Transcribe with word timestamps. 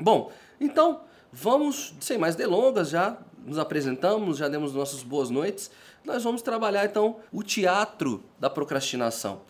Bom, 0.00 0.30
então 0.60 1.00
vamos, 1.32 1.94
sem 2.00 2.18
mais 2.18 2.36
delongas, 2.36 2.90
já 2.90 3.16
nos 3.44 3.58
apresentamos, 3.58 4.38
já 4.38 4.48
demos 4.48 4.74
nossas 4.74 5.02
boas 5.02 5.30
noites. 5.30 5.70
Nós 6.04 6.22
vamos 6.22 6.42
trabalhar 6.42 6.84
então 6.84 7.16
o 7.32 7.42
teatro 7.42 8.22
da 8.38 8.50
procrastinação. 8.50 9.42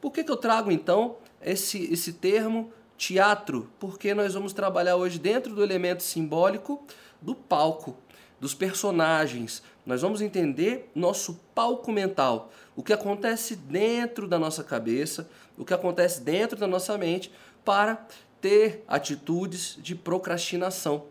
Por 0.00 0.12
que, 0.12 0.22
que 0.22 0.30
eu 0.30 0.36
trago 0.36 0.70
então 0.70 1.16
esse, 1.40 1.90
esse 1.92 2.14
termo 2.14 2.72
teatro? 2.98 3.70
Porque 3.78 4.12
nós 4.12 4.34
vamos 4.34 4.52
trabalhar 4.52 4.96
hoje 4.96 5.18
dentro 5.18 5.54
do 5.54 5.62
elemento 5.62 6.02
simbólico 6.02 6.84
do 7.22 7.34
palco, 7.34 7.96
dos 8.38 8.52
personagens. 8.52 9.62
Nós 9.86 10.02
vamos 10.02 10.20
entender 10.20 10.90
nosso 10.94 11.40
palco 11.54 11.90
mental, 11.90 12.50
o 12.76 12.82
que 12.82 12.92
acontece 12.92 13.56
dentro 13.56 14.28
da 14.28 14.38
nossa 14.38 14.62
cabeça, 14.62 15.28
o 15.56 15.64
que 15.64 15.72
acontece 15.72 16.20
dentro 16.20 16.58
da 16.58 16.66
nossa 16.66 16.98
mente 16.98 17.32
para 17.64 18.06
ter 18.44 18.84
atitudes 18.86 19.78
de 19.80 19.94
procrastinação. 19.94 21.06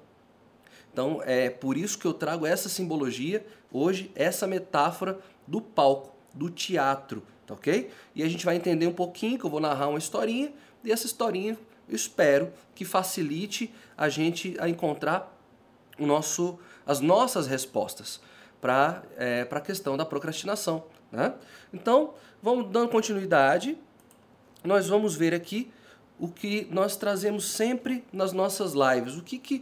Então 0.91 1.19
é 1.25 1.49
por 1.49 1.75
isso 1.75 1.97
que 1.97 2.05
eu 2.05 2.13
trago 2.13 2.45
essa 2.45 2.69
simbologia 2.69 3.43
hoje, 3.71 4.11
essa 4.13 4.45
metáfora 4.45 5.19
do 5.47 5.59
palco, 5.59 6.15
do 6.31 6.47
teatro, 6.47 7.23
tá 7.47 7.55
ok? 7.55 7.89
E 8.13 8.21
a 8.21 8.29
gente 8.29 8.45
vai 8.45 8.55
entender 8.55 8.85
um 8.85 8.93
pouquinho, 8.93 9.39
que 9.39 9.45
eu 9.45 9.49
vou 9.49 9.59
narrar 9.59 9.87
uma 9.87 9.97
historinha, 9.97 10.53
e 10.83 10.91
essa 10.91 11.07
historinha 11.07 11.57
eu 11.89 11.95
espero 11.95 12.53
que 12.75 12.85
facilite 12.85 13.73
a 13.97 14.09
gente 14.09 14.55
a 14.59 14.69
encontrar 14.69 15.35
o 15.97 16.05
nosso, 16.05 16.59
as 16.85 16.99
nossas 16.99 17.47
respostas 17.47 18.21
para 18.61 19.01
é, 19.17 19.47
a 19.49 19.59
questão 19.59 19.97
da 19.97 20.05
procrastinação. 20.05 20.83
Né? 21.11 21.33
Então, 21.73 22.13
vamos 22.43 22.69
dando 22.69 22.89
continuidade, 22.89 23.75
nós 24.63 24.87
vamos 24.87 25.15
ver 25.15 25.33
aqui 25.33 25.72
o 26.19 26.27
que 26.27 26.67
nós 26.71 26.95
trazemos 26.95 27.45
sempre 27.45 28.03
nas 28.11 28.33
nossas 28.33 28.73
lives. 28.73 29.17
O 29.17 29.23
que, 29.23 29.37
que 29.37 29.55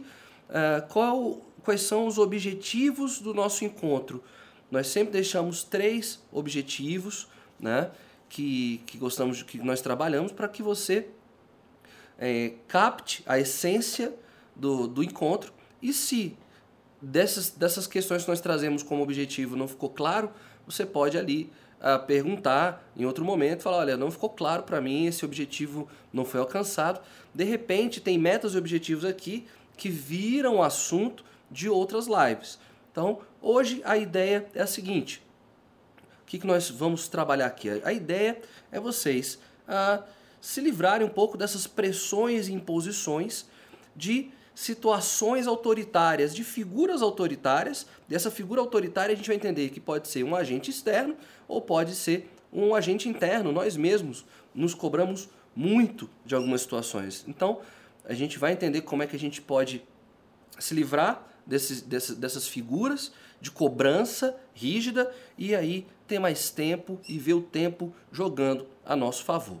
uh, 0.48 0.86
qual, 0.88 1.40
quais 1.62 1.82
são 1.82 2.06
os 2.06 2.18
objetivos 2.18 3.20
do 3.20 3.34
nosso 3.34 3.64
encontro? 3.64 4.22
Nós 4.70 4.86
sempre 4.86 5.12
deixamos 5.12 5.62
três 5.62 6.22
objetivos, 6.30 7.28
né, 7.60 7.90
que, 8.28 8.80
que 8.86 8.96
gostamos, 8.96 9.42
que 9.42 9.58
nós 9.58 9.80
trabalhamos 9.80 10.32
para 10.32 10.48
que 10.48 10.62
você 10.62 11.08
é, 12.18 12.52
capte 12.68 13.22
a 13.26 13.38
essência 13.38 14.14
do, 14.56 14.86
do 14.86 15.02
encontro 15.02 15.52
e 15.82 15.92
se 15.92 16.36
dessas, 17.00 17.50
dessas 17.50 17.86
questões 17.86 18.22
que 18.22 18.28
nós 18.28 18.40
trazemos 18.40 18.82
como 18.82 19.02
objetivo 19.02 19.56
não 19.56 19.66
ficou 19.66 19.90
claro, 19.90 20.30
você 20.66 20.86
pode 20.86 21.18
ali 21.18 21.50
a 21.82 21.98
perguntar 21.98 22.88
em 22.96 23.04
outro 23.04 23.24
momento, 23.24 23.62
falar, 23.62 23.78
olha, 23.78 23.96
não 23.96 24.10
ficou 24.10 24.30
claro 24.30 24.62
para 24.62 24.80
mim, 24.80 25.06
esse 25.06 25.24
objetivo 25.24 25.88
não 26.12 26.24
foi 26.24 26.38
alcançado. 26.38 27.00
De 27.34 27.42
repente, 27.42 28.00
tem 28.00 28.16
metas 28.16 28.54
e 28.54 28.58
objetivos 28.58 29.04
aqui 29.04 29.46
que 29.76 29.88
viram 29.88 30.62
assunto 30.62 31.24
de 31.50 31.68
outras 31.68 32.06
lives. 32.06 32.58
Então, 32.92 33.18
hoje 33.40 33.82
a 33.84 33.98
ideia 33.98 34.46
é 34.54 34.62
a 34.62 34.66
seguinte: 34.66 35.20
o 36.22 36.26
que, 36.26 36.38
que 36.38 36.46
nós 36.46 36.70
vamos 36.70 37.08
trabalhar 37.08 37.46
aqui? 37.46 37.68
A 37.84 37.92
ideia 37.92 38.40
é 38.70 38.78
vocês 38.78 39.40
ah, 39.66 40.04
se 40.40 40.60
livrarem 40.60 41.06
um 41.06 41.10
pouco 41.10 41.36
dessas 41.36 41.66
pressões 41.66 42.46
e 42.46 42.52
imposições 42.52 43.46
de 43.96 44.30
situações 44.54 45.46
autoritárias, 45.46 46.34
de 46.34 46.44
figuras 46.44 47.02
autoritárias. 47.02 47.86
Dessa 48.08 48.30
figura 48.30 48.60
autoritária 48.60 49.12
a 49.12 49.16
gente 49.16 49.26
vai 49.26 49.36
entender 49.36 49.70
que 49.70 49.80
pode 49.80 50.08
ser 50.08 50.24
um 50.24 50.36
agente 50.36 50.70
externo 50.70 51.16
ou 51.48 51.60
pode 51.60 51.94
ser 51.94 52.30
um 52.52 52.74
agente 52.74 53.08
interno. 53.08 53.52
Nós 53.52 53.76
mesmos 53.76 54.24
nos 54.54 54.74
cobramos 54.74 55.28
muito 55.54 56.08
de 56.24 56.34
algumas 56.34 56.62
situações. 56.62 57.24
Então, 57.26 57.60
a 58.04 58.14
gente 58.14 58.38
vai 58.38 58.52
entender 58.52 58.82
como 58.82 59.02
é 59.02 59.06
que 59.06 59.16
a 59.16 59.18
gente 59.18 59.40
pode 59.40 59.82
se 60.58 60.74
livrar 60.74 61.26
desses, 61.46 61.80
dessas, 61.80 62.16
dessas 62.16 62.46
figuras 62.46 63.12
de 63.40 63.50
cobrança 63.50 64.38
rígida 64.54 65.12
e 65.36 65.54
aí 65.54 65.86
ter 66.06 66.18
mais 66.18 66.50
tempo 66.50 67.00
e 67.08 67.18
ver 67.18 67.34
o 67.34 67.42
tempo 67.42 67.92
jogando 68.10 68.66
a 68.84 68.94
nosso 68.94 69.24
favor. 69.24 69.58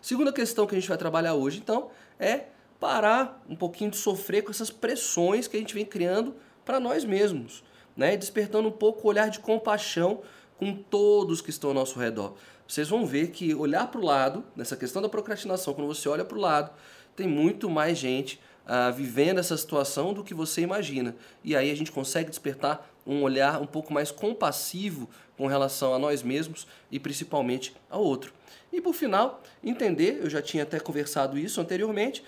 Segunda 0.00 0.32
questão 0.32 0.66
que 0.66 0.74
a 0.74 0.78
gente 0.78 0.88
vai 0.88 0.98
trabalhar 0.98 1.34
hoje, 1.34 1.58
então, 1.58 1.90
é 2.18 2.44
parar 2.84 3.42
um 3.48 3.56
pouquinho 3.56 3.90
de 3.90 3.96
sofrer 3.96 4.42
com 4.42 4.50
essas 4.50 4.68
pressões 4.68 5.48
que 5.48 5.56
a 5.56 5.58
gente 5.58 5.72
vem 5.72 5.86
criando 5.86 6.34
para 6.66 6.78
nós 6.78 7.02
mesmos, 7.02 7.64
né? 7.96 8.14
despertando 8.14 8.68
um 8.68 8.72
pouco 8.72 9.06
o 9.06 9.08
olhar 9.08 9.30
de 9.30 9.38
compaixão 9.38 10.20
com 10.58 10.74
todos 10.74 11.40
que 11.40 11.48
estão 11.48 11.70
ao 11.70 11.74
nosso 11.74 11.98
redor. 11.98 12.34
Vocês 12.68 12.86
vão 12.86 13.06
ver 13.06 13.30
que 13.30 13.54
olhar 13.54 13.90
para 13.90 13.98
o 13.98 14.04
lado, 14.04 14.44
nessa 14.54 14.76
questão 14.76 15.00
da 15.00 15.08
procrastinação, 15.08 15.72
quando 15.72 15.86
você 15.86 16.06
olha 16.10 16.26
para 16.26 16.36
o 16.36 16.40
lado, 16.40 16.72
tem 17.16 17.26
muito 17.26 17.70
mais 17.70 17.96
gente 17.96 18.38
ah, 18.66 18.90
vivendo 18.90 19.38
essa 19.38 19.56
situação 19.56 20.12
do 20.12 20.22
que 20.22 20.34
você 20.34 20.60
imagina. 20.60 21.16
E 21.42 21.56
aí 21.56 21.70
a 21.70 21.74
gente 21.74 21.90
consegue 21.90 22.28
despertar 22.28 22.86
um 23.06 23.22
olhar 23.22 23.62
um 23.62 23.66
pouco 23.66 23.94
mais 23.94 24.10
compassivo 24.10 25.08
com 25.38 25.46
relação 25.46 25.94
a 25.94 25.98
nós 25.98 26.22
mesmos 26.22 26.66
e 26.90 27.00
principalmente 27.00 27.74
ao 27.88 28.02
outro. 28.02 28.30
E 28.70 28.80
por 28.80 28.92
final, 28.92 29.42
entender, 29.62 30.20
eu 30.22 30.28
já 30.28 30.42
tinha 30.42 30.64
até 30.64 30.78
conversado 30.78 31.38
isso 31.38 31.60
anteriormente, 31.60 32.22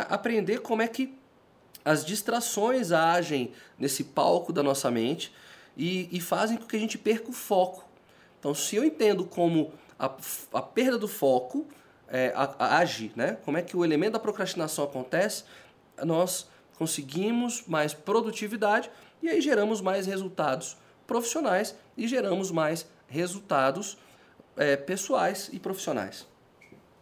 aprender 0.00 0.60
como 0.60 0.82
é 0.82 0.88
que 0.88 1.16
as 1.84 2.04
distrações 2.04 2.92
agem 2.92 3.52
nesse 3.78 4.04
palco 4.04 4.52
da 4.52 4.62
nossa 4.62 4.90
mente 4.90 5.32
e, 5.76 6.08
e 6.16 6.20
fazem 6.20 6.56
com 6.56 6.66
que 6.66 6.76
a 6.76 6.78
gente 6.78 6.98
perca 6.98 7.30
o 7.30 7.32
foco. 7.32 7.84
Então, 8.38 8.54
se 8.54 8.76
eu 8.76 8.84
entendo 8.84 9.24
como 9.24 9.72
a, 9.98 10.10
a 10.52 10.62
perda 10.62 10.98
do 10.98 11.08
foco 11.08 11.66
é, 12.08 12.32
a, 12.36 12.54
a, 12.58 12.78
age, 12.78 13.12
né? 13.16 13.38
como 13.44 13.56
é 13.56 13.62
que 13.62 13.76
o 13.76 13.84
elemento 13.84 14.12
da 14.12 14.18
procrastinação 14.18 14.84
acontece, 14.84 15.44
nós 16.04 16.46
conseguimos 16.76 17.64
mais 17.66 17.94
produtividade 17.94 18.90
e 19.22 19.28
aí 19.28 19.40
geramos 19.40 19.80
mais 19.80 20.06
resultados 20.06 20.76
profissionais 21.06 21.74
e 21.96 22.06
geramos 22.06 22.50
mais 22.50 22.86
resultados 23.08 23.96
é, 24.56 24.76
pessoais 24.76 25.48
e 25.52 25.58
profissionais. 25.58 26.26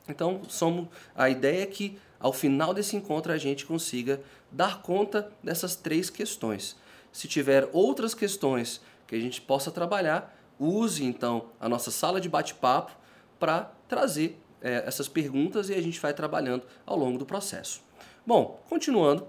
Então, 0.09 0.43
somos, 0.49 0.89
a 1.15 1.29
ideia 1.29 1.63
é 1.63 1.67
que 1.67 1.99
ao 2.21 2.33
final 2.35 2.75
desse 2.75 2.95
encontro 2.95 3.33
a 3.33 3.39
gente 3.39 3.65
consiga 3.65 4.21
dar 4.53 4.83
conta 4.83 5.33
dessas 5.43 5.75
três 5.75 6.11
questões. 6.11 6.77
Se 7.11 7.27
tiver 7.27 7.69
outras 7.73 8.15
questões 8.15 8.81
que 9.07 9.17
a 9.17 9.21
gente 9.21 9.41
possa 9.41 9.71
trabalhar, 9.71 10.37
use 10.59 11.03
então 11.03 11.47
a 11.59 11.69
nossa 11.69 11.91
sala 11.91 12.21
de 12.21 12.29
bate-papo 12.29 12.93
para 13.39 13.73
trazer 13.89 14.39
é, 14.61 14.85
essas 14.87 15.09
perguntas 15.09 15.71
e 15.71 15.75
a 15.75 15.81
gente 15.81 15.99
vai 15.99 16.13
trabalhando 16.13 16.65
ao 16.85 16.97
longo 16.97 17.19
do 17.19 17.25
processo. 17.25 17.83
Bom, 18.27 18.63
continuando, 18.69 19.27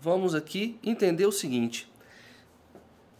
vamos 0.00 0.34
aqui 0.34 0.78
entender 0.84 1.26
o 1.26 1.32
seguinte. 1.32 1.90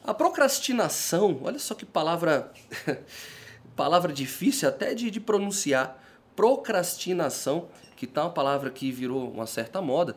A 0.04 0.14
procrastinação, 0.14 1.40
olha 1.42 1.58
só 1.58 1.74
que 1.74 1.84
palavra 1.84 2.52
palavra 3.76 4.12
difícil 4.12 4.68
até 4.68 4.94
de, 4.94 5.10
de 5.10 5.20
pronunciar 5.20 6.02
procrastinação, 6.38 7.66
que 7.96 8.06
tá 8.06 8.22
uma 8.22 8.30
palavra 8.30 8.70
que 8.70 8.92
virou 8.92 9.28
uma 9.28 9.44
certa 9.44 9.82
moda, 9.82 10.14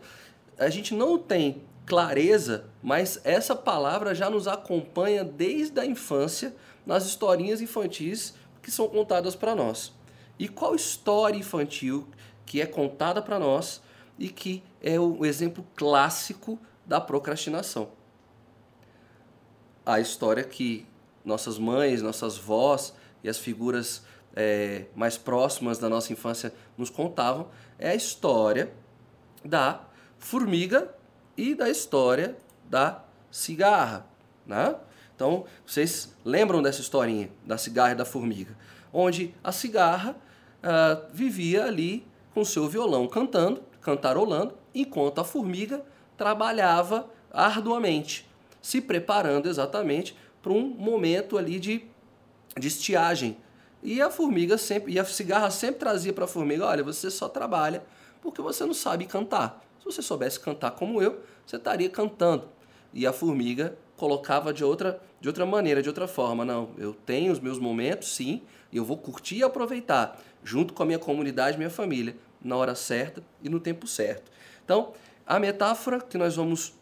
a 0.56 0.70
gente 0.70 0.94
não 0.94 1.18
tem 1.18 1.64
clareza, 1.84 2.66
mas 2.80 3.20
essa 3.24 3.56
palavra 3.56 4.14
já 4.14 4.30
nos 4.30 4.48
acompanha 4.48 5.24
desde 5.24 5.80
a 5.80 5.86
infância 5.86 6.56
nas 6.86 7.08
historinhas 7.08 7.60
infantis 7.60 8.36
que 8.62 8.70
são 8.70 8.88
contadas 8.88 9.36
para 9.36 9.56
nós. 9.56 9.94
E 10.38 10.48
qual 10.48 10.76
história 10.76 11.40
infantil 11.40 12.08
que 12.46 12.62
é 12.62 12.68
contada 12.68 13.20
para 13.20 13.40
nós 13.40 13.81
e 14.20 14.30
que 14.30 14.62
é 14.80 15.00
o 15.00 15.26
exemplo 15.26 15.66
clássico 15.76 16.60
da 16.86 17.02
procrastinação? 17.02 17.90
A 19.84 20.00
história 20.00 20.44
que 20.44 20.86
nossas 21.26 21.58
mães, 21.58 22.00
nossas 22.00 22.38
vós 22.38 22.94
e 23.24 23.30
as 23.30 23.40
figuras 23.40 24.04
é, 24.36 24.86
mais 24.96 25.18
próximas 25.18 25.78
da 25.78 25.90
nossa 25.90 26.14
infância 26.14 26.53
nos 26.78 26.90
contavam 26.90 27.47
é 27.78 27.90
a 27.90 27.96
história 27.96 28.72
da 29.44 29.81
formiga 30.18 30.94
e 31.36 31.56
da 31.56 31.69
história 31.69 32.38
da 32.69 33.04
cigarra. 33.30 34.06
Né? 34.45 34.75
Então, 35.16 35.45
vocês 35.66 36.16
lembram 36.24 36.62
dessa 36.62 36.81
historinha 36.81 37.30
da 37.45 37.57
cigarra 37.57 37.92
e 37.92 37.95
da 37.95 38.06
formiga? 38.06 38.56
Onde 38.94 39.33
a 39.44 39.51
cigarra 39.51 40.16
uh, 40.62 41.07
vivia 41.13 41.66
ali 41.66 42.06
com 42.33 42.45
seu 42.45 42.68
violão 42.68 43.07
cantando, 43.07 43.62
cantarolando, 43.81 44.56
enquanto 44.74 45.19
a 45.19 45.24
formiga 45.24 45.83
trabalhava 46.18 47.10
arduamente, 47.31 48.28
se 48.62 48.81
preparando 48.81 49.50
exatamente 49.50 50.16
para 50.42 50.51
um 50.51 50.62
momento 50.62 51.38
ali 51.38 51.60
de, 51.60 51.83
de 52.57 52.68
estiagem, 52.68 53.38
e 53.83 54.01
a 54.01 54.10
formiga 54.10 54.57
sempre, 54.57 54.94
e 54.94 55.00
a 55.00 55.06
cigarra 55.06 55.50
sempre 55.50 55.80
trazia 55.80 56.13
para 56.13 56.25
a 56.25 56.28
formiga: 56.28 56.66
olha, 56.66 56.83
você 56.83 57.10
só 57.10 57.28
trabalha 57.28 57.83
porque 58.22 58.42
você 58.42 58.66
não 58.66 58.74
sabe 58.74 59.06
cantar. 59.06 59.66
Se 59.80 59.86
você 59.86 60.01
soubesse 60.01 60.39
cantar 60.39 60.72
como 60.72 61.01
eu, 61.01 61.22
você 61.45 61.56
estaria 61.56 61.89
cantando. 61.89 62.48
E 62.94 63.07
a 63.07 63.12
formiga 63.12 63.75
colocava 63.98 64.54
de 64.54 64.63
outra, 64.63 65.01
de 65.19 65.28
outra 65.28 65.45
maneira, 65.45 65.81
de 65.81 65.89
outra 65.89 66.07
forma. 66.07 66.45
Não, 66.45 66.69
eu 66.78 66.94
tenho 66.94 67.31
os 67.31 67.39
meus 67.39 67.57
momentos, 67.57 68.13
sim, 68.16 68.44
e 68.72 68.78
eu 68.78 68.86
vou 68.86 68.98
curtir 68.98 69.38
e 69.38 69.44
aproveitar, 69.44 70.19
junto 70.44 70.74
com 70.74 70.83
a 70.83 70.86
minha 70.86 71.00
comunidade, 71.00 71.57
minha 71.57 71.69
família. 71.69 72.16
na 72.44 72.56
hora 72.56 72.75
certa 72.75 73.24
e 73.42 73.50
no 73.50 73.60
tempo 73.60 73.88
certo. 73.88 74.31
Então, 74.63 74.94
a 75.25 75.39
metáfora 75.39 76.00
que 76.00 76.18
nós 76.18 76.36
vamos 76.36 76.74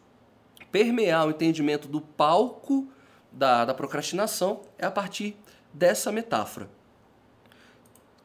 permear 0.72 1.28
o 1.28 1.32
entendimento 1.32 1.88
do 1.88 2.00
palco 2.02 2.88
da, 3.32 3.66
da 3.66 3.74
procrastinação 3.74 4.62
é 4.78 4.86
a 4.86 4.92
partir 4.92 5.38
dessa 5.74 6.12
metáfora. 6.12 6.70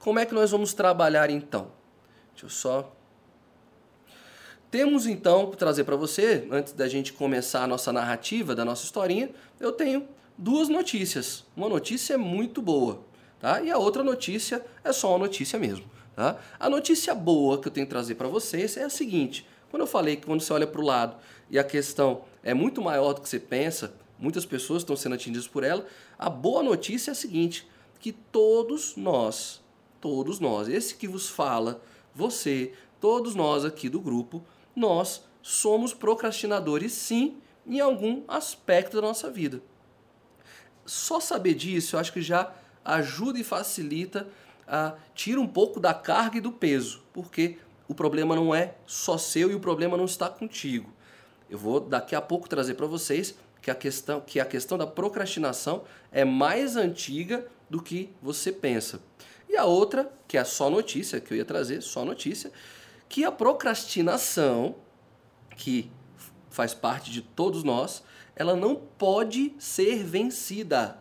Como 0.05 0.19
é 0.19 0.27
que 0.27 0.35
nós 0.35 0.51
vamos 0.51 0.75
trabalhar 0.75 1.31
então? 1.31 1.69
Deixa 2.33 2.45
eu 2.45 2.51
só. 2.51 2.95
Temos 4.71 5.07
então, 5.07 5.51
trazer 5.53 5.85
para 5.85 5.97
você, 5.97 6.47
antes 6.51 6.75
da 6.75 6.87
gente 6.87 7.11
começar 7.11 7.63
a 7.63 7.67
nossa 7.67 7.91
narrativa 7.91 8.55
da 8.55 8.67
nossa 8.67 8.85
historinha, 8.85 9.31
eu 9.59 9.73
tenho 9.73 10.07
duas 10.37 10.69
notícias. 10.69 11.47
Uma 11.57 11.71
notícia 11.71 12.19
muito 12.19 12.61
boa, 12.61 13.03
tá? 13.41 13.63
E 13.63 13.71
a 13.71 13.79
outra 13.79 14.05
notícia 14.05 14.63
é 14.85 14.93
só 14.93 15.09
uma 15.09 15.21
notícia 15.21 15.59
mesmo, 15.59 15.87
tá? 16.15 16.37
A 16.61 16.69
notícia 16.69 17.15
boa 17.15 17.59
que 17.59 17.69
eu 17.69 17.73
tenho 17.73 17.87
que 17.87 17.91
trazer 17.91 18.17
para 18.17 18.29
vocês 18.29 18.77
é 18.77 18.85
a 18.85 18.91
seguinte: 18.91 19.49
quando 19.71 19.85
eu 19.85 19.87
falei 19.87 20.17
que 20.17 20.27
quando 20.27 20.43
você 20.43 20.53
olha 20.53 20.67
para 20.67 20.83
o 20.83 20.85
lado 20.85 21.17
e 21.49 21.59
a 21.59 21.65
questão 21.65 22.27
é 22.43 22.53
muito 22.53 22.83
maior 22.83 23.15
do 23.15 23.23
que 23.23 23.29
você 23.31 23.41
pensa, 23.41 23.95
muitas 24.19 24.45
pessoas 24.45 24.83
estão 24.83 24.97
sendo 24.97 25.15
atingidas 25.15 25.49
por 25.49 25.65
ela, 25.65 25.87
a 26.19 26.29
boa 26.29 26.63
notícia 26.63 27.11
é 27.11 27.13
a 27.13 27.15
seguinte: 27.15 27.67
que 27.99 28.13
todos 28.13 28.97
nós, 28.97 29.64
todos 30.05 30.39
nós, 30.39 30.69
esse 30.69 30.97
que 30.97 31.09
vos 31.09 31.31
fala, 31.31 31.83
você, 32.15 32.75
todos 33.01 33.35
nós 33.35 33.65
aqui 33.65 33.89
do 33.89 33.99
grupo, 33.99 34.45
nós 34.77 35.25
somos 35.41 35.95
procrastinadores 35.95 36.93
sim 36.93 37.39
em 37.67 37.81
algum 37.81 38.23
aspecto 38.29 38.97
da 38.97 39.01
nossa 39.01 39.31
vida. 39.31 39.63
Só 40.85 41.21
saber 41.21 41.55
disso, 41.55 41.97
eu 41.97 42.01
acho 42.01 42.13
que 42.13 42.21
já 42.21 42.53
ajuda 42.85 43.39
e 43.39 43.45
facilita 43.45 44.29
a 44.69 44.95
tira 45.15 45.41
um 45.41 45.49
pouco 45.49 45.81
da 45.81 45.95
carga 45.95 46.37
e 46.37 46.43
do 46.43 46.53
peso, 46.53 47.03
porque 47.11 47.57
o 47.89 47.95
problema 47.95 48.37
não 48.37 48.55
é 48.55 48.75
só 48.87 49.17
seu 49.17 49.51
e 49.51 49.55
o 49.55 49.61
problema 49.61 49.97
não 49.97 50.05
está 50.05 50.29
contigo. 50.29 50.93
Eu 51.49 51.57
vou 51.57 51.81
daqui 51.81 52.15
a 52.15 52.21
pouco 52.21 52.47
trazer 52.47 52.75
para 52.75 52.87
vocês 52.87 53.35
que 53.63 53.71
a 53.71 53.75
questão 53.75 54.21
que 54.21 54.39
a 54.39 54.45
questão 54.45 54.77
da 54.77 54.87
procrastinação 54.87 55.85
é 56.13 56.27
mais 56.27 56.77
antiga 56.77 57.47
do 57.71 57.83
que 57.83 58.11
você 58.21 58.53
pensa. 58.53 59.01
E 59.55 59.57
a 59.57 59.65
outra, 59.65 60.13
que 60.27 60.37
é 60.37 60.43
só 60.43 60.69
notícia, 60.69 61.21
que 61.21 61.33
eu 61.33 61.37
ia 61.37 61.45
trazer, 61.45 61.81
só 61.81 62.05
notícia, 62.05 62.51
que 63.09 63.25
a 63.25 63.31
procrastinação, 63.31 64.75
que 65.57 65.93
faz 66.51 66.75
parte 66.75 67.13
de 67.13 67.23
todos 67.23 67.63
nós, 67.63 68.03
ela 68.35 68.57
não 68.57 68.75
pode 68.75 69.55
ser 69.57 70.03
vencida. 70.03 70.99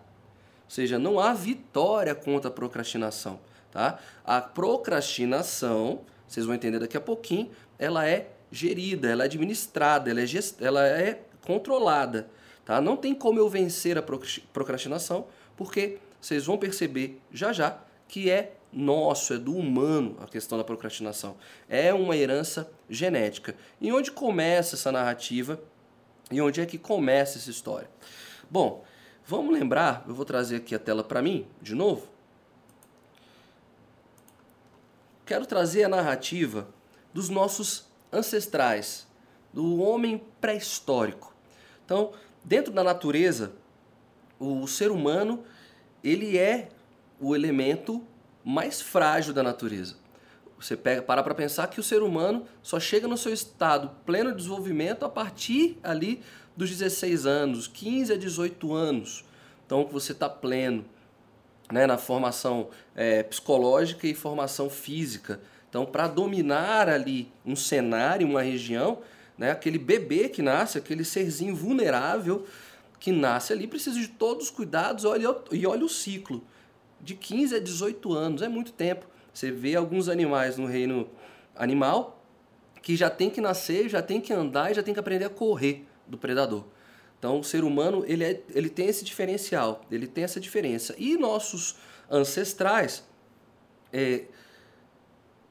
Ou 0.66 0.70
seja, 0.70 1.00
não 1.00 1.20
há 1.20 1.34
vitória 1.34 2.14
contra 2.14 2.52
a 2.52 2.54
procrastinação. 2.54 3.40
Tá? 3.72 3.98
A 4.24 4.40
procrastinação, 4.40 6.02
vocês 6.28 6.46
vão 6.46 6.54
entender 6.54 6.78
daqui 6.78 6.96
a 6.96 7.02
pouquinho, 7.02 7.50
ela 7.80 8.08
é 8.08 8.30
gerida, 8.52 9.10
ela 9.10 9.24
é 9.24 9.26
administrada, 9.26 10.12
ela 10.12 10.22
é, 10.22 10.28
gest... 10.28 10.62
ela 10.62 10.86
é 10.86 11.24
controlada. 11.44 12.30
Tá? 12.64 12.80
Não 12.80 12.96
tem 12.96 13.16
como 13.16 13.40
eu 13.40 13.50
vencer 13.50 13.98
a 13.98 14.04
procrastinação, 14.04 15.26
porque 15.58 15.98
vocês 16.22 16.46
vão 16.46 16.56
perceber 16.56 17.20
já 17.32 17.52
já 17.52 17.82
que 18.14 18.30
é 18.30 18.54
nosso, 18.72 19.34
é 19.34 19.40
do 19.40 19.58
humano 19.58 20.16
a 20.22 20.28
questão 20.28 20.56
da 20.56 20.64
procrastinação. 20.64 21.36
É 21.68 21.92
uma 21.92 22.16
herança 22.16 22.72
genética. 22.88 23.56
E 23.82 23.92
onde 23.92 24.12
começa 24.12 24.76
essa 24.76 24.92
narrativa? 24.92 25.60
E 26.30 26.40
onde 26.40 26.62
é 26.62 26.66
que 26.68 26.78
começa 26.78 27.40
essa 27.40 27.50
história? 27.50 27.90
Bom, 28.52 28.86
vamos 29.26 29.52
lembrar, 29.52 30.06
eu 30.08 30.14
vou 30.14 30.26
trazer 30.26 30.58
aqui 30.58 30.76
a 30.76 30.80
tela 30.80 31.04
para 31.04 31.24
mim, 31.24 31.48
de 31.60 31.74
novo. 31.74 32.08
Quero 35.26 35.48
trazer 35.48 35.86
a 35.86 35.90
narrativa 35.90 36.68
dos 37.12 37.30
nossos 37.30 37.88
ancestrais, 38.12 39.08
do 39.52 39.82
homem 39.82 40.24
pré-histórico. 40.40 41.34
Então, 41.84 42.14
dentro 42.44 42.72
da 42.72 42.84
natureza, 42.84 43.54
o 44.40 44.68
ser 44.68 44.92
humano, 44.92 45.44
ele 46.04 46.38
é 46.38 46.70
o 47.24 47.36
elemento 47.36 48.06
mais 48.44 48.82
frágil 48.82 49.34
da 49.34 49.42
natureza. 49.42 49.96
Você 50.60 50.76
pega, 50.76 51.02
para 51.02 51.24
para 51.24 51.34
pensar 51.34 51.68
que 51.68 51.80
o 51.80 51.84
ser 51.84 52.04
humano 52.04 52.46
só 52.62 52.80
chega 52.80 53.08
no 53.08 53.18
seu 53.18 53.34
estado 53.34 53.92
pleno 54.06 54.32
de 54.32 54.38
desenvolvimento 54.38 55.04
a 55.04 55.10
partir 55.10 55.78
ali 55.82 56.22
dos 56.56 56.70
16 56.70 57.26
anos, 57.26 57.68
15 57.68 58.14
a 58.14 58.18
18 58.18 58.74
anos. 58.74 59.26
Então 59.66 59.86
você 59.86 60.12
está 60.12 60.30
pleno 60.30 60.86
né, 61.72 61.88
na 61.88 61.98
formação 61.98 62.70
é, 62.96 63.24
psicológica 63.24 64.06
e 64.08 64.14
formação 64.14 64.70
física. 64.70 65.40
Então, 65.70 65.86
para 65.86 66.08
dominar 66.08 66.88
ali 66.88 67.32
um 67.46 67.56
cenário, 67.56 68.28
uma 68.28 68.44
região, 68.44 69.00
né, 69.38 69.52
aquele 69.52 69.80
bebê 69.80 70.30
que 70.30 70.42
nasce, 70.42 70.78
aquele 70.78 71.04
serzinho 71.04 71.56
vulnerável 71.56 72.46
que 73.00 73.12
nasce 73.12 73.52
ali, 73.52 73.66
precisa 73.66 74.00
de 74.00 74.08
todos 74.08 74.46
os 74.46 74.52
cuidados 74.52 75.04
olha, 75.04 75.36
e 75.52 75.66
olha 75.66 75.84
o 75.84 75.90
ciclo 75.90 76.44
de 77.04 77.16
15 77.16 77.56
a 77.56 77.60
18 77.60 78.14
anos, 78.14 78.42
é 78.42 78.48
muito 78.48 78.72
tempo. 78.72 79.06
Você 79.34 79.52
vê 79.52 79.76
alguns 79.76 80.08
animais 80.08 80.58
no 80.58 80.66
reino 80.66 81.10
animal 81.56 82.24
que 82.82 82.96
já 82.96 83.10
tem 83.10 83.30
que 83.30 83.42
nascer, 83.42 83.90
já 83.90 84.02
tem 84.02 84.20
que 84.20 84.34
andar 84.34 84.72
e 84.72 84.74
já 84.74 84.84
tem 84.84 84.94
que 84.94 85.00
aprender 85.00 85.26
a 85.26 85.30
correr 85.30 85.86
do 86.08 86.18
predador. 86.18 86.66
Então, 87.18 87.40
o 87.40 87.44
ser 87.44 87.64
humano 87.64 88.04
ele, 88.06 88.24
é, 88.24 88.42
ele 88.50 88.70
tem 88.70 88.88
esse 88.88 89.06
diferencial, 89.06 89.82
ele 89.90 90.08
tem 90.08 90.24
essa 90.24 90.40
diferença. 90.40 90.94
E 90.98 91.18
nossos 91.18 91.78
ancestrais, 92.12 93.08
é, 93.92 94.26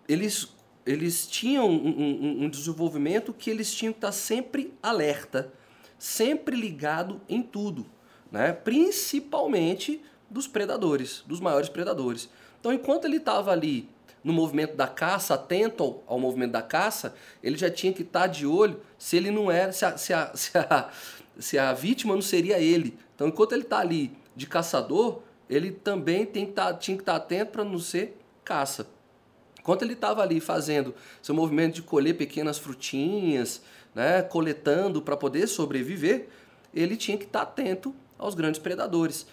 eles, 0.06 0.54
eles 0.84 1.26
tinham 1.26 1.70
um, 1.70 1.88
um, 1.88 2.44
um 2.44 2.48
desenvolvimento 2.50 3.32
que 3.32 3.48
eles 3.48 3.74
tinham 3.74 3.92
que 3.92 3.98
estar 3.98 4.12
sempre 4.12 4.74
alerta, 4.82 5.52
sempre 5.98 6.54
ligado 6.54 7.20
em 7.28 7.42
tudo, 7.42 7.86
né? 8.30 8.52
principalmente 8.52 10.02
dos 10.32 10.46
predadores, 10.48 11.22
dos 11.26 11.40
maiores 11.40 11.68
predadores. 11.68 12.28
Então, 12.58 12.72
enquanto 12.72 13.04
ele 13.04 13.18
estava 13.18 13.52
ali 13.52 13.88
no 14.24 14.32
movimento 14.32 14.76
da 14.76 14.86
caça, 14.86 15.34
atento 15.34 16.00
ao, 16.06 16.18
movimento 16.18 16.52
da 16.52 16.62
caça, 16.62 17.14
ele 17.42 17.56
já 17.56 17.70
tinha 17.70 17.92
que 17.92 18.02
estar 18.02 18.22
tá 18.22 18.26
de 18.26 18.46
olho 18.46 18.80
se 18.96 19.16
ele 19.16 19.30
não 19.30 19.50
era, 19.50 19.72
se 19.72 19.84
a, 19.84 19.96
se 19.96 20.14
a, 20.14 20.30
se 20.34 20.58
a, 20.58 20.90
se 21.38 21.58
a 21.58 21.72
vítima 21.72 22.14
não 22.14 22.22
seria 22.22 22.58
ele. 22.58 22.98
Então, 23.14 23.28
enquanto 23.28 23.52
ele 23.52 23.62
está 23.62 23.78
ali 23.78 24.16
de 24.34 24.46
caçador, 24.46 25.20
ele 25.50 25.70
também 25.70 26.24
tem 26.24 26.46
que 26.46 26.52
tá, 26.52 26.72
tinha 26.72 26.96
que 26.96 27.02
estar 27.02 27.18
tá 27.18 27.24
atento 27.24 27.52
para 27.52 27.64
não 27.64 27.78
ser 27.78 28.16
caça. 28.44 28.86
Enquanto 29.60 29.82
ele 29.82 29.92
estava 29.92 30.22
ali 30.22 30.40
fazendo 30.40 30.94
seu 31.20 31.34
movimento 31.34 31.74
de 31.74 31.82
colher 31.82 32.16
pequenas 32.16 32.58
frutinhas, 32.58 33.62
né, 33.94 34.22
coletando 34.22 35.02
para 35.02 35.16
poder 35.16 35.46
sobreviver, 35.46 36.28
ele 36.74 36.96
tinha 36.96 37.16
que 37.16 37.24
estar 37.24 37.42
atento 37.42 37.94
aos 38.18 38.34
grandes 38.34 38.60
predadores. 38.60 39.26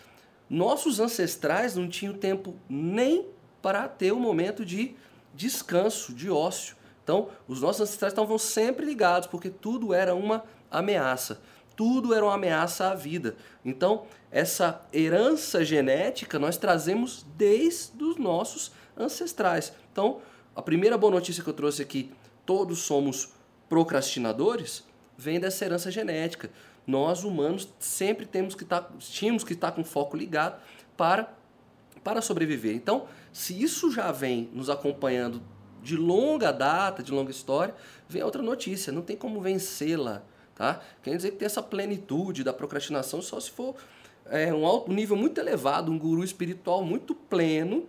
Nossos 0.49 0.99
ancestrais 0.99 1.75
não 1.75 1.87
tinham 1.87 2.13
tempo 2.13 2.55
nem 2.67 3.27
para 3.61 3.87
ter 3.87 4.11
um 4.11 4.19
momento 4.19 4.65
de 4.65 4.95
descanso, 5.33 6.13
de 6.13 6.29
ócio. 6.29 6.75
Então, 7.03 7.29
os 7.47 7.61
nossos 7.61 7.81
ancestrais 7.81 8.13
estavam 8.13 8.37
sempre 8.37 8.85
ligados, 8.85 9.27
porque 9.27 9.49
tudo 9.49 9.93
era 9.93 10.15
uma 10.15 10.43
ameaça. 10.71 11.41
Tudo 11.75 12.13
era 12.13 12.25
uma 12.25 12.33
ameaça 12.33 12.89
à 12.89 12.95
vida. 12.95 13.35
Então, 13.63 14.05
essa 14.31 14.85
herança 14.91 15.63
genética 15.63 16.37
nós 16.37 16.57
trazemos 16.57 17.25
desde 17.37 18.03
os 18.03 18.17
nossos 18.17 18.71
ancestrais. 18.97 19.71
Então, 19.91 20.19
a 20.55 20.61
primeira 20.61 20.97
boa 20.97 21.11
notícia 21.11 21.43
que 21.43 21.49
eu 21.49 21.53
trouxe 21.53 21.81
aqui, 21.81 22.11
todos 22.45 22.79
somos 22.79 23.33
procrastinadores, 23.69 24.83
vem 25.17 25.39
dessa 25.39 25.65
herança 25.65 25.91
genética 25.91 26.49
nós 26.89 27.23
humanos 27.23 27.71
sempre 27.79 28.25
temos 28.25 28.55
que 28.55 28.63
estar, 28.63 28.81
tá, 28.81 28.93
tínhamos 28.99 29.43
que 29.43 29.53
estar 29.53 29.71
com 29.71 29.83
foco 29.83 30.17
ligado 30.17 30.59
para, 30.97 31.31
para 32.03 32.21
sobreviver. 32.21 32.75
Então, 32.75 33.07
se 33.31 33.61
isso 33.61 33.91
já 33.91 34.11
vem 34.11 34.49
nos 34.53 34.69
acompanhando 34.69 35.41
de 35.83 35.95
longa 35.95 36.51
data, 36.51 37.03
de 37.03 37.11
longa 37.11 37.31
história, 37.31 37.75
vem 38.07 38.23
outra 38.23 38.41
notícia, 38.41 38.91
não 38.91 39.01
tem 39.01 39.15
como 39.15 39.39
vencê-la. 39.39 40.23
Tá? 40.55 40.81
Quer 41.03 41.15
dizer 41.15 41.31
que 41.31 41.37
tem 41.37 41.45
essa 41.45 41.61
plenitude 41.61 42.43
da 42.43 42.51
procrastinação 42.51 43.21
só 43.21 43.39
se 43.39 43.51
for 43.51 43.75
é, 44.25 44.53
um 44.53 44.65
alto 44.65 44.91
nível 44.91 45.15
muito 45.15 45.39
elevado, 45.39 45.91
um 45.91 45.97
guru 45.97 46.23
espiritual 46.23 46.83
muito 46.83 47.13
pleno, 47.13 47.87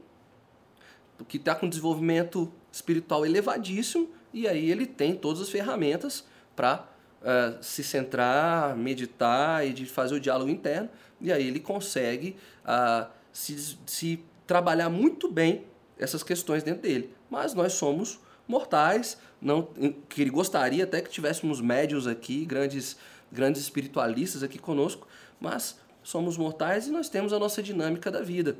que 1.27 1.39
está 1.39 1.55
com 1.55 1.69
desenvolvimento 1.69 2.53
espiritual 2.71 3.27
elevadíssimo, 3.27 4.09
e 4.33 4.47
aí 4.47 4.71
ele 4.71 4.87
tem 4.87 5.15
todas 5.15 5.41
as 5.43 5.51
ferramentas 5.51 6.25
para 6.55 6.87
uh, 7.23 7.63
se 7.63 7.83
centrar, 7.83 8.77
meditar 8.77 9.67
e 9.67 9.73
de 9.73 9.87
fazer 9.87 10.15
o 10.15 10.21
diálogo 10.21 10.51
interno, 10.51 10.89
e 11.21 11.33
aí 11.33 11.47
ele 11.47 11.61
consegue 11.61 12.37
uh, 12.65 13.11
se, 13.33 13.79
se 13.87 14.25
trabalhar 14.47 14.89
muito 14.89 15.31
bem 15.31 15.65
essas 15.99 16.23
questões 16.23 16.63
dentro 16.63 16.83
dele. 16.83 17.15
Mas 17.29 17.55
nós 17.55 17.75
somos 17.75 18.19
mortais, 18.49 19.19
não 19.41 19.69
que 20.09 20.21
ele 20.21 20.31
gostaria 20.31 20.85
até 20.85 21.01
que 21.01 21.11
tivéssemos 21.11 21.61
médios 21.61 22.07
aqui, 22.07 22.45
grandes 22.45 22.97
grandes 23.31 23.63
espiritualistas 23.63 24.43
aqui 24.43 24.59
conosco, 24.59 25.07
mas 25.39 25.79
somos 26.03 26.37
mortais 26.37 26.87
e 26.87 26.91
nós 26.91 27.09
temos 27.09 27.33
a 27.33 27.39
nossa 27.39 27.63
dinâmica 27.63 28.11
da 28.11 28.23
vida. 28.23 28.59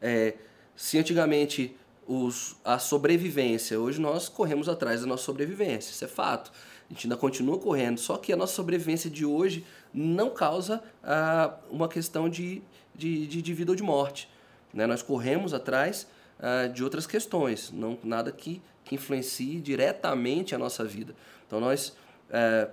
É, 0.00 0.34
se 0.74 0.98
antigamente 0.98 1.76
os, 2.06 2.56
a 2.64 2.78
sobrevivência. 2.78 3.78
Hoje 3.78 4.00
nós 4.00 4.28
corremos 4.28 4.68
atrás 4.68 5.02
da 5.02 5.06
nossa 5.06 5.24
sobrevivência, 5.24 5.90
isso 5.90 6.04
é 6.04 6.08
fato. 6.08 6.50
A 6.90 6.94
gente 6.94 7.06
ainda 7.06 7.16
continua 7.16 7.58
correndo, 7.58 7.98
só 7.98 8.16
que 8.16 8.32
a 8.32 8.36
nossa 8.36 8.54
sobrevivência 8.54 9.10
de 9.10 9.24
hoje 9.24 9.64
não 9.92 10.30
causa 10.30 10.82
ah, 11.02 11.54
uma 11.70 11.88
questão 11.88 12.28
de, 12.28 12.62
de, 12.94 13.26
de, 13.26 13.54
vida 13.54 13.72
ou 13.72 13.76
de 13.76 13.82
morte. 13.82 14.28
Né? 14.72 14.86
Nós 14.86 15.02
corremos 15.02 15.52
atrás 15.52 16.06
ah, 16.40 16.66
de 16.66 16.82
outras 16.82 17.06
questões, 17.06 17.70
não 17.70 17.98
nada 18.02 18.32
que, 18.32 18.62
que 18.84 18.94
influencie 18.94 19.60
diretamente 19.60 20.54
a 20.54 20.58
nossa 20.58 20.84
vida. 20.84 21.14
Então 21.46 21.60
nós 21.60 21.94
eh, 22.30 22.68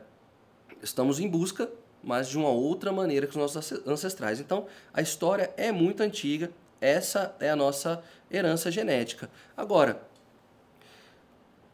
estamos 0.81 1.19
em 1.19 1.27
busca, 1.27 1.69
mas 2.03 2.29
de 2.29 2.37
uma 2.37 2.49
outra 2.49 2.91
maneira 2.91 3.25
que 3.25 3.31
os 3.31 3.53
nossos 3.53 3.87
ancestrais. 3.87 4.39
Então 4.39 4.67
a 4.93 5.01
história 5.01 5.51
é 5.57 5.71
muito 5.71 6.03
antiga, 6.03 6.51
essa 6.79 7.35
é 7.39 7.49
a 7.49 7.55
nossa 7.55 8.03
herança 8.29 8.69
genética. 8.69 9.29
Agora, 9.55 10.01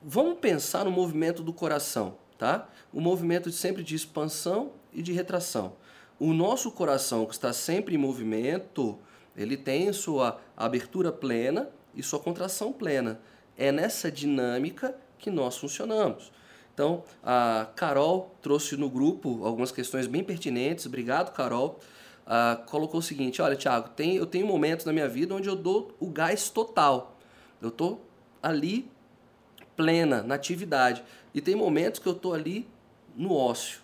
vamos 0.01 0.39
pensar 0.39 0.85
no 0.85 0.91
movimento 0.91 1.43
do 1.43 1.51
coração, 1.51 2.17
tá? 2.41 2.67
O 2.91 2.99
movimento 2.99 3.51
sempre 3.51 3.83
de 3.83 3.93
expansão 3.93 4.71
e 4.91 5.03
de 5.03 5.13
retração. 5.13 5.73
O 6.19 6.33
nosso 6.33 6.71
coração, 6.71 7.23
que 7.27 7.35
está 7.35 7.53
sempre 7.53 7.93
em 7.93 7.99
movimento, 7.99 8.97
ele 9.37 9.55
tem 9.55 9.93
sua 9.93 10.41
abertura 10.57 11.11
plena 11.11 11.69
e 11.93 12.01
sua 12.01 12.19
contração 12.19 12.73
plena. 12.73 13.21
É 13.55 13.71
nessa 13.71 14.11
dinâmica 14.11 14.95
que 15.19 15.29
nós 15.29 15.55
funcionamos. 15.55 16.31
Então, 16.73 17.03
a 17.23 17.67
Carol 17.75 18.35
trouxe 18.41 18.75
no 18.75 18.89
grupo 18.89 19.45
algumas 19.45 19.71
questões 19.71 20.07
bem 20.07 20.23
pertinentes. 20.23 20.87
Obrigado, 20.87 21.33
Carol. 21.33 21.79
Uh, 22.25 22.65
colocou 22.65 23.01
o 23.01 23.03
seguinte: 23.03 23.39
olha, 23.39 23.55
Thiago, 23.55 23.89
tem, 23.89 24.15
eu 24.15 24.25
tenho 24.25 24.47
momentos 24.47 24.83
na 24.83 24.91
minha 24.91 25.07
vida 25.07 25.35
onde 25.35 25.47
eu 25.47 25.55
dou 25.55 25.95
o 25.99 26.07
gás 26.07 26.49
total. 26.49 27.15
Eu 27.61 27.69
estou 27.69 28.03
ali 28.41 28.89
plena, 29.75 30.21
na 30.23 30.35
atividade. 30.35 31.03
E 31.33 31.41
tem 31.41 31.55
momentos 31.55 31.99
que 31.99 32.07
eu 32.07 32.13
estou 32.13 32.33
ali 32.33 32.67
no 33.15 33.33
ócio. 33.33 33.81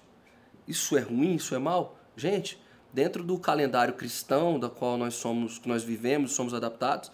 Isso 0.67 0.97
é 0.97 1.01
ruim? 1.01 1.35
Isso 1.35 1.55
é 1.55 1.59
mal? 1.59 1.97
Gente, 2.15 2.59
dentro 2.91 3.23
do 3.23 3.37
calendário 3.37 3.93
cristão, 3.93 4.59
da 4.59 4.69
qual 4.69 4.97
nós 4.97 5.15
somos, 5.15 5.57
que 5.59 5.67
nós 5.67 5.83
vivemos, 5.83 6.33
somos 6.33 6.53
adaptados, 6.53 7.11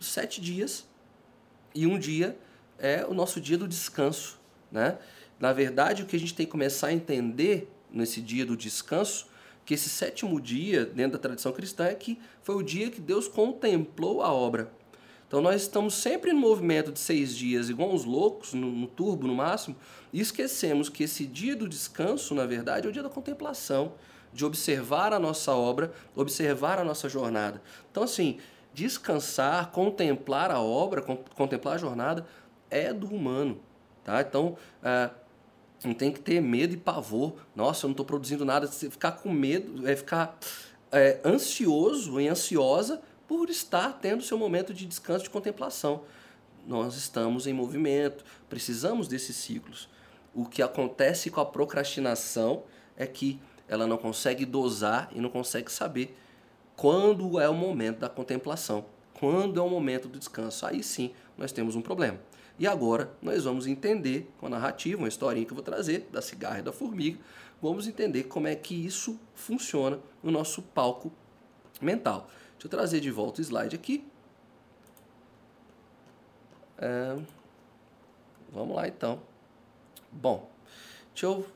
sete 0.00 0.40
dias 0.40 0.86
e 1.74 1.86
um 1.86 1.98
dia 1.98 2.38
é 2.78 3.04
o 3.06 3.14
nosso 3.14 3.40
dia 3.40 3.58
do 3.58 3.68
descanso, 3.68 4.38
né? 4.70 4.98
Na 5.38 5.52
verdade, 5.52 6.02
o 6.02 6.06
que 6.06 6.16
a 6.16 6.18
gente 6.18 6.34
tem 6.34 6.46
que 6.46 6.52
começar 6.52 6.88
a 6.88 6.92
entender 6.92 7.72
nesse 7.90 8.20
dia 8.20 8.44
do 8.44 8.56
descanso, 8.56 9.28
que 9.64 9.74
esse 9.74 9.88
sétimo 9.88 10.40
dia, 10.40 10.84
dentro 10.84 11.12
da 11.12 11.18
tradição 11.18 11.52
cristã, 11.52 11.84
é 11.84 11.94
que 11.94 12.18
foi 12.42 12.56
o 12.56 12.62
dia 12.62 12.90
que 12.90 13.00
Deus 13.00 13.28
contemplou 13.28 14.22
a 14.22 14.32
obra. 14.32 14.72
Então 15.28 15.42
nós 15.42 15.60
estamos 15.60 15.94
sempre 15.94 16.32
no 16.32 16.40
movimento 16.40 16.90
de 16.90 16.98
seis 16.98 17.36
dias, 17.36 17.68
igual 17.68 17.92
uns 17.92 18.06
loucos, 18.06 18.54
no, 18.54 18.72
no 18.72 18.86
turbo 18.86 19.26
no 19.26 19.34
máximo, 19.34 19.76
e 20.10 20.20
esquecemos 20.20 20.88
que 20.88 21.04
esse 21.04 21.26
dia 21.26 21.54
do 21.54 21.68
descanso, 21.68 22.34
na 22.34 22.46
verdade, 22.46 22.86
é 22.86 22.90
o 22.90 22.92
dia 22.92 23.02
da 23.02 23.10
contemplação, 23.10 23.92
de 24.32 24.44
observar 24.46 25.12
a 25.12 25.18
nossa 25.18 25.52
obra, 25.52 25.92
observar 26.16 26.78
a 26.78 26.84
nossa 26.84 27.10
jornada. 27.10 27.62
Então, 27.90 28.02
assim, 28.02 28.38
descansar, 28.72 29.70
contemplar 29.70 30.50
a 30.50 30.60
obra, 30.60 31.02
contemplar 31.02 31.74
a 31.74 31.78
jornada, 31.78 32.26
é 32.70 32.92
do 32.92 33.06
humano. 33.06 33.60
Tá? 34.04 34.22
Então, 34.22 34.56
é, 34.82 35.10
não 35.84 35.92
tem 35.92 36.10
que 36.10 36.20
ter 36.20 36.40
medo 36.40 36.72
e 36.72 36.76
pavor. 36.78 37.34
Nossa, 37.54 37.84
eu 37.84 37.88
não 37.88 37.92
estou 37.92 38.06
produzindo 38.06 38.44
nada. 38.44 38.66
Ficar 38.66 39.12
com 39.12 39.30
medo, 39.30 39.86
é 39.86 39.94
ficar 39.94 40.38
é, 40.90 41.20
ansioso 41.24 42.18
e 42.18 42.28
ansiosa 42.28 43.00
por 43.28 43.50
estar 43.50 43.92
tendo 44.00 44.22
seu 44.22 44.38
momento 44.38 44.72
de 44.72 44.86
descanso, 44.86 45.24
de 45.24 45.30
contemplação. 45.30 46.02
Nós 46.66 46.96
estamos 46.96 47.46
em 47.46 47.52
movimento, 47.52 48.24
precisamos 48.48 49.06
desses 49.06 49.36
ciclos. 49.36 49.88
O 50.34 50.46
que 50.46 50.62
acontece 50.62 51.30
com 51.30 51.40
a 51.40 51.46
procrastinação 51.46 52.62
é 52.96 53.06
que 53.06 53.38
ela 53.68 53.86
não 53.86 53.98
consegue 53.98 54.46
dosar 54.46 55.10
e 55.14 55.20
não 55.20 55.28
consegue 55.28 55.70
saber 55.70 56.16
quando 56.74 57.38
é 57.38 57.48
o 57.48 57.54
momento 57.54 57.98
da 57.98 58.08
contemplação, 58.08 58.86
quando 59.12 59.60
é 59.60 59.62
o 59.62 59.68
momento 59.68 60.08
do 60.08 60.18
descanso. 60.18 60.64
Aí 60.64 60.82
sim 60.82 61.12
nós 61.36 61.52
temos 61.52 61.76
um 61.76 61.82
problema. 61.82 62.18
E 62.58 62.66
agora 62.66 63.12
nós 63.20 63.44
vamos 63.44 63.66
entender 63.66 64.30
com 64.38 64.46
a 64.46 64.50
narrativa, 64.50 64.98
uma 64.98 65.08
historinha 65.08 65.44
que 65.44 65.52
eu 65.52 65.56
vou 65.56 65.64
trazer 65.64 66.08
da 66.10 66.22
cigarra 66.22 66.60
e 66.60 66.62
da 66.62 66.72
formiga, 66.72 67.18
vamos 67.60 67.86
entender 67.86 68.24
como 68.24 68.48
é 68.48 68.54
que 68.54 68.74
isso 68.74 69.18
funciona 69.34 69.98
no 70.22 70.30
nosso 70.30 70.62
palco 70.62 71.12
mental. 71.80 72.28
Deixa 72.58 72.66
eu 72.66 72.70
trazer 72.70 73.00
de 73.00 73.10
volta 73.10 73.40
o 73.40 73.44
slide 73.44 73.76
aqui. 73.76 74.04
É... 76.76 77.16
Vamos 78.50 78.74
lá 78.74 78.88
então. 78.88 79.22
Bom, 80.10 80.50
deixa 81.14 81.26
eu 81.26 81.46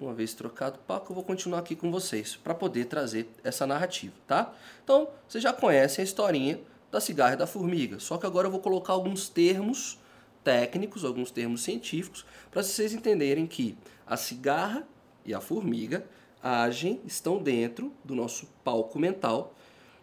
uma 0.00 0.12
vez 0.12 0.34
trocado 0.34 0.76
o 0.76 0.78
palco, 0.80 1.12
eu 1.12 1.14
vou 1.14 1.22
continuar 1.22 1.60
aqui 1.60 1.76
com 1.76 1.88
vocês 1.92 2.34
para 2.34 2.52
poder 2.52 2.86
trazer 2.86 3.30
essa 3.44 3.64
narrativa, 3.64 4.12
tá? 4.26 4.52
Então, 4.82 5.08
vocês 5.28 5.42
já 5.42 5.52
conhecem 5.52 6.02
a 6.02 6.04
historinha 6.04 6.60
da 6.90 7.00
cigarra 7.00 7.34
e 7.34 7.36
da 7.36 7.46
formiga, 7.46 8.00
só 8.00 8.18
que 8.18 8.26
agora 8.26 8.48
eu 8.48 8.50
vou 8.50 8.58
colocar 8.58 8.92
alguns 8.92 9.28
termos 9.28 9.96
técnicos, 10.42 11.04
alguns 11.04 11.30
termos 11.30 11.62
científicos, 11.62 12.26
para 12.50 12.62
vocês 12.62 12.92
entenderem 12.92 13.46
que 13.46 13.78
a 14.04 14.16
cigarra 14.16 14.84
e 15.24 15.32
a 15.32 15.40
formiga 15.40 16.04
agem, 16.44 17.00
estão 17.06 17.38
dentro 17.38 17.90
do 18.04 18.14
nosso 18.14 18.46
palco 18.62 18.98
mental 18.98 19.54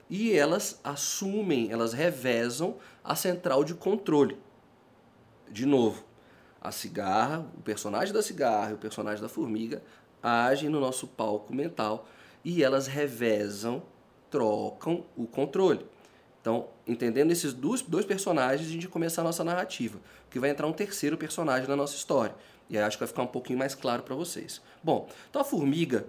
e 0.10 0.34
elas 0.34 0.80
assumem, 0.84 1.72
elas 1.72 1.94
revezam 1.94 2.78
a 3.04 3.16
central 3.16 3.64
de 3.64 3.76
controle. 3.76 4.38
De 5.48 5.68
novo, 5.68 6.04
a 6.60 6.72
cigarra, 6.72 7.46
o 7.56 7.62
personagem 7.62 8.12
da 8.12 8.24
cigarra 8.24 8.72
e 8.72 8.74
o 8.74 8.78
personagem 8.78 9.22
da 9.22 9.30
formiga 9.30 9.84
agem 10.22 10.68
no 10.68 10.80
nosso 10.80 11.08
palco 11.08 11.54
mental 11.54 12.08
e 12.44 12.64
elas 12.64 12.88
revezam, 12.88 13.84
trocam 14.32 15.06
o 15.16 15.28
controle. 15.28 15.86
Então, 16.42 16.70
entendendo 16.88 17.30
esses 17.30 17.54
dois, 17.54 17.84
dois 17.84 18.04
personagens, 18.04 18.68
a 18.68 18.72
gente 18.72 18.88
começa 18.88 19.22
a 19.22 19.24
nossa 19.24 19.44
narrativa, 19.44 20.00
que 20.32 20.40
vai 20.40 20.50
entrar 20.50 20.66
um 20.66 20.74
terceiro 20.74 21.16
personagem 21.16 21.68
na 21.68 21.76
nossa 21.76 21.96
história. 21.96 22.36
E 22.68 22.78
aí 22.78 22.84
acho 22.84 22.98
que 22.98 23.02
vai 23.02 23.08
ficar 23.08 23.22
um 23.22 23.28
pouquinho 23.28 23.60
mais 23.60 23.76
claro 23.76 24.02
para 24.02 24.16
vocês. 24.16 24.60
Bom, 24.84 25.08
então 25.30 25.42
a 25.42 25.46
formiga 25.46 26.08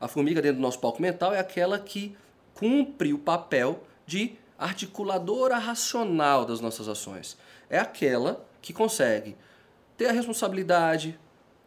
a 0.00 0.08
formiga 0.08 0.40
dentro 0.40 0.56
do 0.56 0.62
nosso 0.62 0.78
palco 0.78 1.02
mental 1.02 1.34
é 1.34 1.38
aquela 1.38 1.78
que 1.78 2.16
cumpre 2.54 3.12
o 3.12 3.18
papel 3.18 3.84
de 4.06 4.36
articuladora 4.58 5.58
racional 5.58 6.44
das 6.44 6.60
nossas 6.60 6.88
ações. 6.88 7.36
É 7.68 7.78
aquela 7.78 8.44
que 8.60 8.72
consegue 8.72 9.36
ter 9.96 10.06
a 10.06 10.12
responsabilidade, 10.12 11.18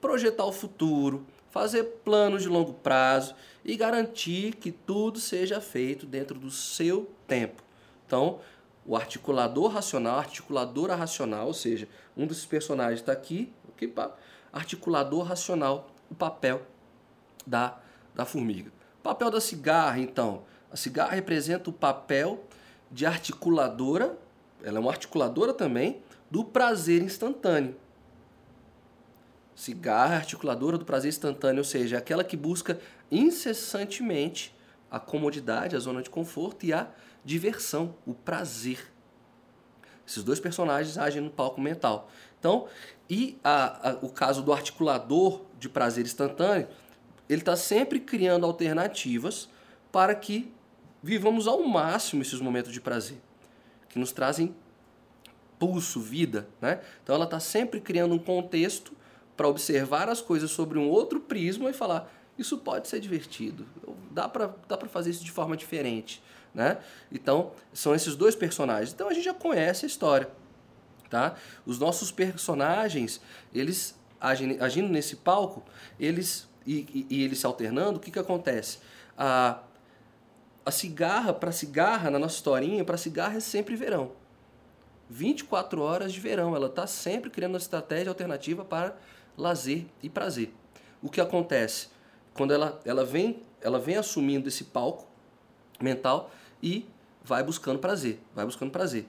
projetar 0.01 0.45
o 0.45 0.51
futuro, 0.51 1.25
fazer 1.51 1.83
planos 2.03 2.41
de 2.41 2.49
longo 2.49 2.73
prazo 2.73 3.35
e 3.63 3.77
garantir 3.77 4.55
que 4.55 4.71
tudo 4.71 5.19
seja 5.19 5.61
feito 5.61 6.05
dentro 6.05 6.39
do 6.39 6.49
seu 6.49 7.11
tempo. 7.27 7.63
Então, 8.05 8.39
o 8.85 8.95
articulador 8.95 9.71
racional, 9.71 10.17
articuladora 10.17 10.95
racional, 10.95 11.47
ou 11.47 11.53
seja, 11.53 11.87
um 12.17 12.25
desses 12.25 12.45
personagens 12.45 12.99
está 12.99 13.11
aqui, 13.11 13.53
articulador 14.51 15.23
racional, 15.23 15.89
o 16.09 16.15
papel 16.15 16.63
da 17.45 17.77
da 18.15 18.25
formiga. 18.25 18.71
O 18.99 19.03
papel 19.03 19.29
da 19.29 19.41
cigarra, 19.41 19.99
então. 19.99 20.43
A 20.71 20.75
cigarra 20.75 21.11
representa 21.11 21.69
o 21.69 21.73
papel 21.73 22.43
de 22.91 23.05
articuladora, 23.05 24.17
ela 24.63 24.77
é 24.77 24.79
uma 24.79 24.91
articuladora 24.91 25.53
também, 25.53 26.01
do 26.29 26.43
prazer 26.43 27.01
instantâneo. 27.01 27.75
Cigarra 29.55 30.15
é 30.15 30.17
articuladora 30.17 30.77
do 30.77 30.85
prazer 30.85 31.09
instantâneo, 31.09 31.59
ou 31.59 31.63
seja, 31.63 31.95
é 31.95 31.99
aquela 31.99 32.23
que 32.23 32.35
busca 32.35 32.79
incessantemente 33.11 34.55
a 34.89 34.99
comodidade, 34.99 35.75
a 35.75 35.79
zona 35.79 36.01
de 36.01 36.09
conforto 36.09 36.65
e 36.65 36.73
a 36.73 36.87
diversão, 37.23 37.95
o 38.05 38.13
prazer. 38.13 38.91
Esses 40.07 40.23
dois 40.23 40.39
personagens 40.39 40.97
agem 40.97 41.21
no 41.21 41.29
palco 41.29 41.61
mental. 41.61 42.09
Então, 42.39 42.67
e 43.09 43.37
a, 43.43 43.91
a, 43.91 43.93
o 44.01 44.09
caso 44.09 44.41
do 44.41 44.51
articulador 44.51 45.41
de 45.57 45.69
prazer 45.69 46.05
instantâneo 46.05 46.67
ele 47.29 47.41
está 47.41 47.55
sempre 47.55 47.99
criando 47.99 48.45
alternativas 48.45 49.49
para 49.91 50.13
que 50.15 50.51
vivamos 51.01 51.47
ao 51.47 51.61
máximo 51.63 52.21
esses 52.21 52.39
momentos 52.39 52.71
de 52.71 52.81
prazer, 52.81 53.17
que 53.89 53.99
nos 53.99 54.11
trazem 54.11 54.55
pulso, 55.59 55.99
vida. 55.99 56.47
Né? 56.61 56.81
Então 57.03 57.15
ela 57.15 57.25
está 57.25 57.39
sempre 57.39 57.79
criando 57.79 58.13
um 58.13 58.19
contexto 58.19 58.93
para 59.35 59.47
observar 59.47 60.09
as 60.09 60.21
coisas 60.21 60.51
sobre 60.51 60.77
um 60.77 60.89
outro 60.89 61.19
prisma 61.19 61.69
e 61.69 61.73
falar: 61.73 62.11
isso 62.37 62.57
pode 62.57 62.87
ser 62.87 62.99
divertido, 62.99 63.65
dá 64.11 64.27
para 64.27 64.53
dá 64.67 64.77
fazer 64.87 65.11
isso 65.11 65.23
de 65.23 65.31
forma 65.31 65.55
diferente. 65.55 66.21
Né? 66.53 66.77
Então, 67.11 67.51
são 67.73 67.95
esses 67.95 68.15
dois 68.15 68.35
personagens. 68.35 68.93
Então 68.93 69.09
a 69.09 69.13
gente 69.13 69.25
já 69.25 69.33
conhece 69.33 69.85
a 69.85 69.87
história. 69.87 70.29
Tá? 71.09 71.35
Os 71.65 71.79
nossos 71.79 72.11
personagens, 72.11 73.21
eles 73.53 73.97
agindo 74.19 74.87
nesse 74.87 75.17
palco, 75.17 75.63
eles 75.99 76.47
e, 76.65 77.05
e, 77.09 77.23
ele 77.23 77.35
se 77.35 77.45
alternando, 77.45 77.97
o 77.97 77.99
que, 77.99 78.11
que 78.11 78.19
acontece? 78.19 78.79
Ah, 79.17 79.59
a 80.65 80.71
cigarra, 80.71 81.33
para 81.33 81.51
cigarra, 81.51 82.09
na 82.09 82.17
nossa 82.17 82.35
historinha, 82.35 82.83
para 82.85 82.97
cigarra 82.97 83.37
é 83.37 83.39
sempre 83.39 83.75
verão. 83.75 84.11
24 85.09 85.81
horas 85.81 86.13
de 86.13 86.19
verão. 86.19 86.55
Ela 86.55 86.67
está 86.67 86.87
sempre 86.87 87.29
criando 87.29 87.53
uma 87.53 87.57
estratégia 87.57 88.09
alternativa 88.09 88.63
para 88.63 88.95
lazer 89.37 89.85
e 90.01 90.09
prazer. 90.09 90.53
O 91.01 91.09
que 91.09 91.19
acontece? 91.19 91.89
Quando 92.33 92.53
ela, 92.53 92.79
ela, 92.85 93.05
vem, 93.05 93.41
ela 93.61 93.79
vem 93.79 93.97
assumindo 93.97 94.47
esse 94.47 94.63
palco 94.65 95.05
mental 95.81 96.31
e 96.61 96.87
vai 97.23 97.43
buscando 97.43 97.79
prazer, 97.79 98.19
vai 98.33 98.45
buscando 98.45 98.71
prazer. 98.71 99.05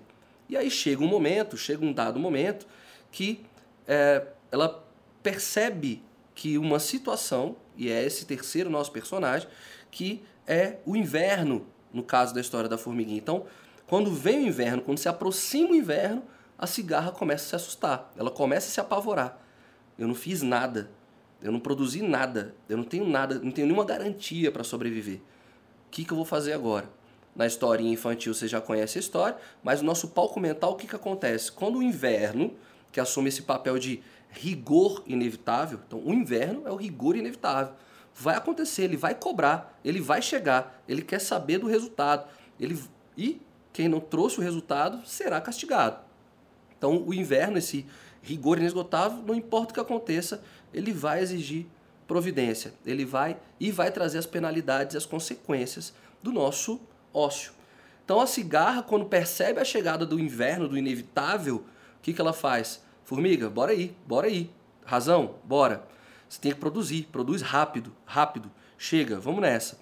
E 0.49 0.57
aí 0.57 0.71
chega 0.71 1.03
um 1.03 1.09
momento, 1.09 1.57
chega 1.57 1.85
um 1.85 1.93
dado 1.93 2.19
momento, 2.19 2.67
que 3.11 3.45
é, 3.87 4.27
ela 4.51 4.85
percebe 5.23 6.03
que 6.35 6.59
uma 6.59 6.79
situação, 6.79 7.57
e 7.77 7.91
é 7.91 8.05
esse 8.05 8.27
terceiro 8.27 8.69
nosso 8.69 8.91
personagem, 8.91 9.49
que 9.91 10.23
é 10.47 10.79
o 10.85 10.97
inverno, 10.97 11.67
no 11.93 12.03
caso 12.03 12.35
da 12.35 12.41
história 12.41 12.69
da 12.69 12.77
formiguinha. 12.77 13.19
Então, 13.19 13.47
quando 13.87 14.11
vem 14.11 14.45
o 14.45 14.49
inverno, 14.49 14.83
quando 14.83 14.99
se 14.99 15.09
aproxima 15.09 15.71
o 15.71 15.75
inverno, 15.75 16.23
a 16.59 16.67
cigarra 16.67 17.13
começa 17.13 17.45
a 17.45 17.49
se 17.49 17.57
assustar, 17.57 18.13
ela 18.17 18.31
começa 18.31 18.69
a 18.69 18.71
se 18.71 18.81
apavorar. 18.81 19.39
Eu 19.99 20.09
não 20.09 20.15
fiz 20.15 20.43
nada, 20.43 20.91
eu 21.43 21.53
não 21.53 21.61
produzi 21.61 22.03
nada, 22.03 22.55
eu 22.69 22.77
não 22.77 22.85
tenho 22.85 23.07
nada, 23.07 23.39
não 23.39 23.51
tenho 23.51 23.67
nenhuma 23.67 23.85
garantia 23.85 24.51
para 24.51 24.65
sobreviver. 24.65 25.19
O 25.87 25.91
que, 25.91 26.05
que 26.05 26.13
eu 26.13 26.17
vou 26.17 26.25
fazer 26.25 26.53
agora? 26.53 26.89
Na 27.37 27.47
historinha 27.47 27.93
infantil 27.93 28.33
você 28.33 28.49
já 28.49 28.61
conhece 28.61 28.99
a 28.99 29.01
história, 29.01 29.37
mas 29.63 29.81
no 29.81 29.87
nosso 29.87 30.09
palco 30.09 30.41
mental 30.41 30.73
o 30.73 30.77
que, 30.77 30.87
que 30.87 30.97
acontece? 30.97 31.53
Quando 31.53 31.79
o 31.79 31.83
inverno, 31.83 32.55
que 32.91 33.01
assume 33.01 33.29
esse 33.29 33.43
papel 33.43 33.79
de 33.79 34.03
rigor 34.35 35.03
inevitável, 35.07 35.81
então 35.87 36.01
o 36.05 36.13
inverno 36.13 36.67
é 36.67 36.71
o 36.71 36.77
rigor 36.77 37.17
inevitável. 37.17 37.75
Vai 38.15 38.37
acontecer, 38.37 38.83
ele 38.85 38.97
vai 38.97 39.15
cobrar, 39.15 39.79
ele 39.85 40.01
vai 40.01 40.23
chegar, 40.23 40.83
ele 40.89 41.03
quer 41.03 41.21
saber 41.21 41.59
do 41.59 41.67
resultado. 41.67 42.29
Ele 42.61 42.81
e 43.17 43.41
quem 43.73 43.89
não 43.89 44.01
trouxe 44.01 44.39
o 44.39 44.43
resultado 44.43 45.05
será 45.07 45.41
castigado. 45.41 45.99
Então 46.77 47.03
o 47.05 47.13
inverno, 47.13 47.59
esse 47.59 47.87
rigor 48.23 48.59
inesgotável, 48.59 49.23
não 49.27 49.35
importa 49.35 49.73
o 49.73 49.75
que 49.75 49.81
aconteça, 49.81 50.43
ele 50.73 50.93
vai 50.93 51.21
exigir 51.21 51.67
providência. 52.07 52.73
Ele 52.85 53.05
vai 53.05 53.37
e 53.59 53.71
vai 53.71 53.91
trazer 53.91 54.19
as 54.19 54.27
penalidades 54.27 54.95
e 54.95 54.97
as 54.97 55.07
consequências 55.07 55.93
do 56.23 56.33
nosso 56.33 56.81
ócio. 57.13 57.53
Então 58.05 58.21
a 58.21 58.27
cigarra, 58.27 58.83
quando 58.83 59.07
percebe 59.07 59.61
a 59.61 59.65
chegada 59.65 60.05
do 60.05 60.21
inverno, 60.21 60.69
do 60.69 60.77
inevitável, 60.77 61.57
o 61.57 62.03
que, 62.03 62.13
que 62.13 62.21
ela 62.21 62.33
faz? 62.33 62.84
Formiga, 63.05 63.51
bora 63.51 63.73
aí, 63.73 63.95
bora 64.07 64.27
aí. 64.27 64.51
Razão, 64.85 65.37
bora. 65.45 65.87
Você 66.29 66.41
tem 66.41 66.53
que 66.53 66.59
produzir, 66.59 67.09
produz 67.13 67.43
rápido, 67.43 67.93
rápido. 68.07 68.51
Chega, 68.79 69.21
vamos 69.21 69.43
nessa. 69.43 69.79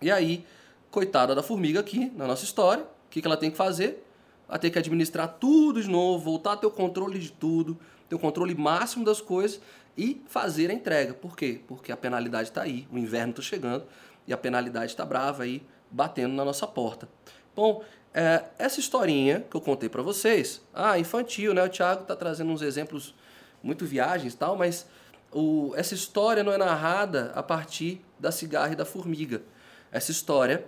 E 0.00 0.10
aí, 0.10 0.44
coitada 0.90 1.34
da 1.34 1.42
formiga 1.42 1.80
aqui, 1.80 2.12
na 2.14 2.26
nossa 2.26 2.44
história, 2.44 2.84
o 2.84 3.10
que, 3.10 3.20
que 3.20 3.26
ela 3.26 3.38
tem 3.38 3.50
que 3.50 3.56
fazer? 3.56 4.06
Ela 4.48 4.58
tem 4.58 4.70
que 4.70 4.78
administrar 4.78 5.28
tudo 5.40 5.82
de 5.82 5.88
novo, 5.88 6.22
voltar 6.22 6.52
a 6.52 6.56
ter 6.56 6.66
o 6.66 6.70
controle 6.70 7.18
de 7.18 7.32
tudo, 7.32 7.78
ter 8.06 8.14
o 8.14 8.18
controle 8.18 8.54
máximo 8.54 9.02
das 9.02 9.20
coisas 9.20 9.60
e 9.96 10.22
fazer 10.26 10.70
a 10.70 10.74
entrega. 10.74 11.14
Por 11.14 11.34
quê? 11.34 11.60
Porque 11.66 11.90
a 11.90 11.96
penalidade 11.96 12.50
está 12.50 12.62
aí, 12.62 12.86
o 12.92 12.98
inverno 12.98 13.30
está 13.30 13.42
chegando 13.42 13.84
e 14.26 14.32
a 14.32 14.36
penalidade 14.36 14.92
está 14.92 15.06
brava 15.06 15.44
aí, 15.44 15.62
batendo 15.90 16.34
na 16.34 16.44
nossa 16.44 16.66
porta. 16.66 17.08
Bom, 17.56 17.82
é, 18.14 18.44
essa 18.58 18.78
historinha 18.78 19.44
que 19.50 19.56
eu 19.56 19.60
contei 19.60 19.88
para 19.88 20.02
vocês, 20.02 20.60
ah, 20.74 20.98
infantil, 20.98 21.54
né? 21.54 21.64
O 21.64 21.68
Thiago 21.68 22.02
está 22.02 22.14
trazendo 22.14 22.52
uns 22.52 22.62
exemplos 22.62 23.14
muito 23.62 23.86
viagens 23.86 24.34
tal, 24.34 24.56
mas 24.56 24.86
o, 25.32 25.72
essa 25.76 25.94
história 25.94 26.42
não 26.42 26.52
é 26.52 26.58
narrada 26.58 27.32
a 27.34 27.42
partir 27.42 28.00
da 28.18 28.30
cigarra 28.30 28.72
e 28.72 28.76
da 28.76 28.84
formiga. 28.84 29.42
Essa 29.90 30.10
história 30.10 30.66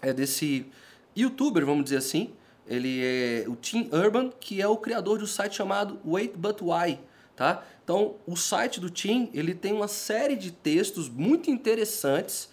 é 0.00 0.12
desse 0.12 0.66
youtuber, 1.16 1.64
vamos 1.66 1.84
dizer 1.84 1.96
assim, 1.96 2.32
ele 2.66 3.00
é 3.04 3.44
o 3.48 3.56
Tim 3.56 3.88
Urban, 3.92 4.30
que 4.38 4.60
é 4.60 4.68
o 4.68 4.76
criador 4.76 5.18
de 5.18 5.24
um 5.24 5.26
site 5.26 5.56
chamado 5.56 5.98
Wait 6.04 6.36
But 6.36 6.60
Why, 6.60 7.00
tá? 7.34 7.64
Então, 7.82 8.16
o 8.26 8.36
site 8.36 8.80
do 8.80 8.90
Tim, 8.90 9.30
ele 9.32 9.54
tem 9.54 9.72
uma 9.72 9.88
série 9.88 10.36
de 10.36 10.50
textos 10.50 11.08
muito 11.08 11.50
interessantes 11.50 12.48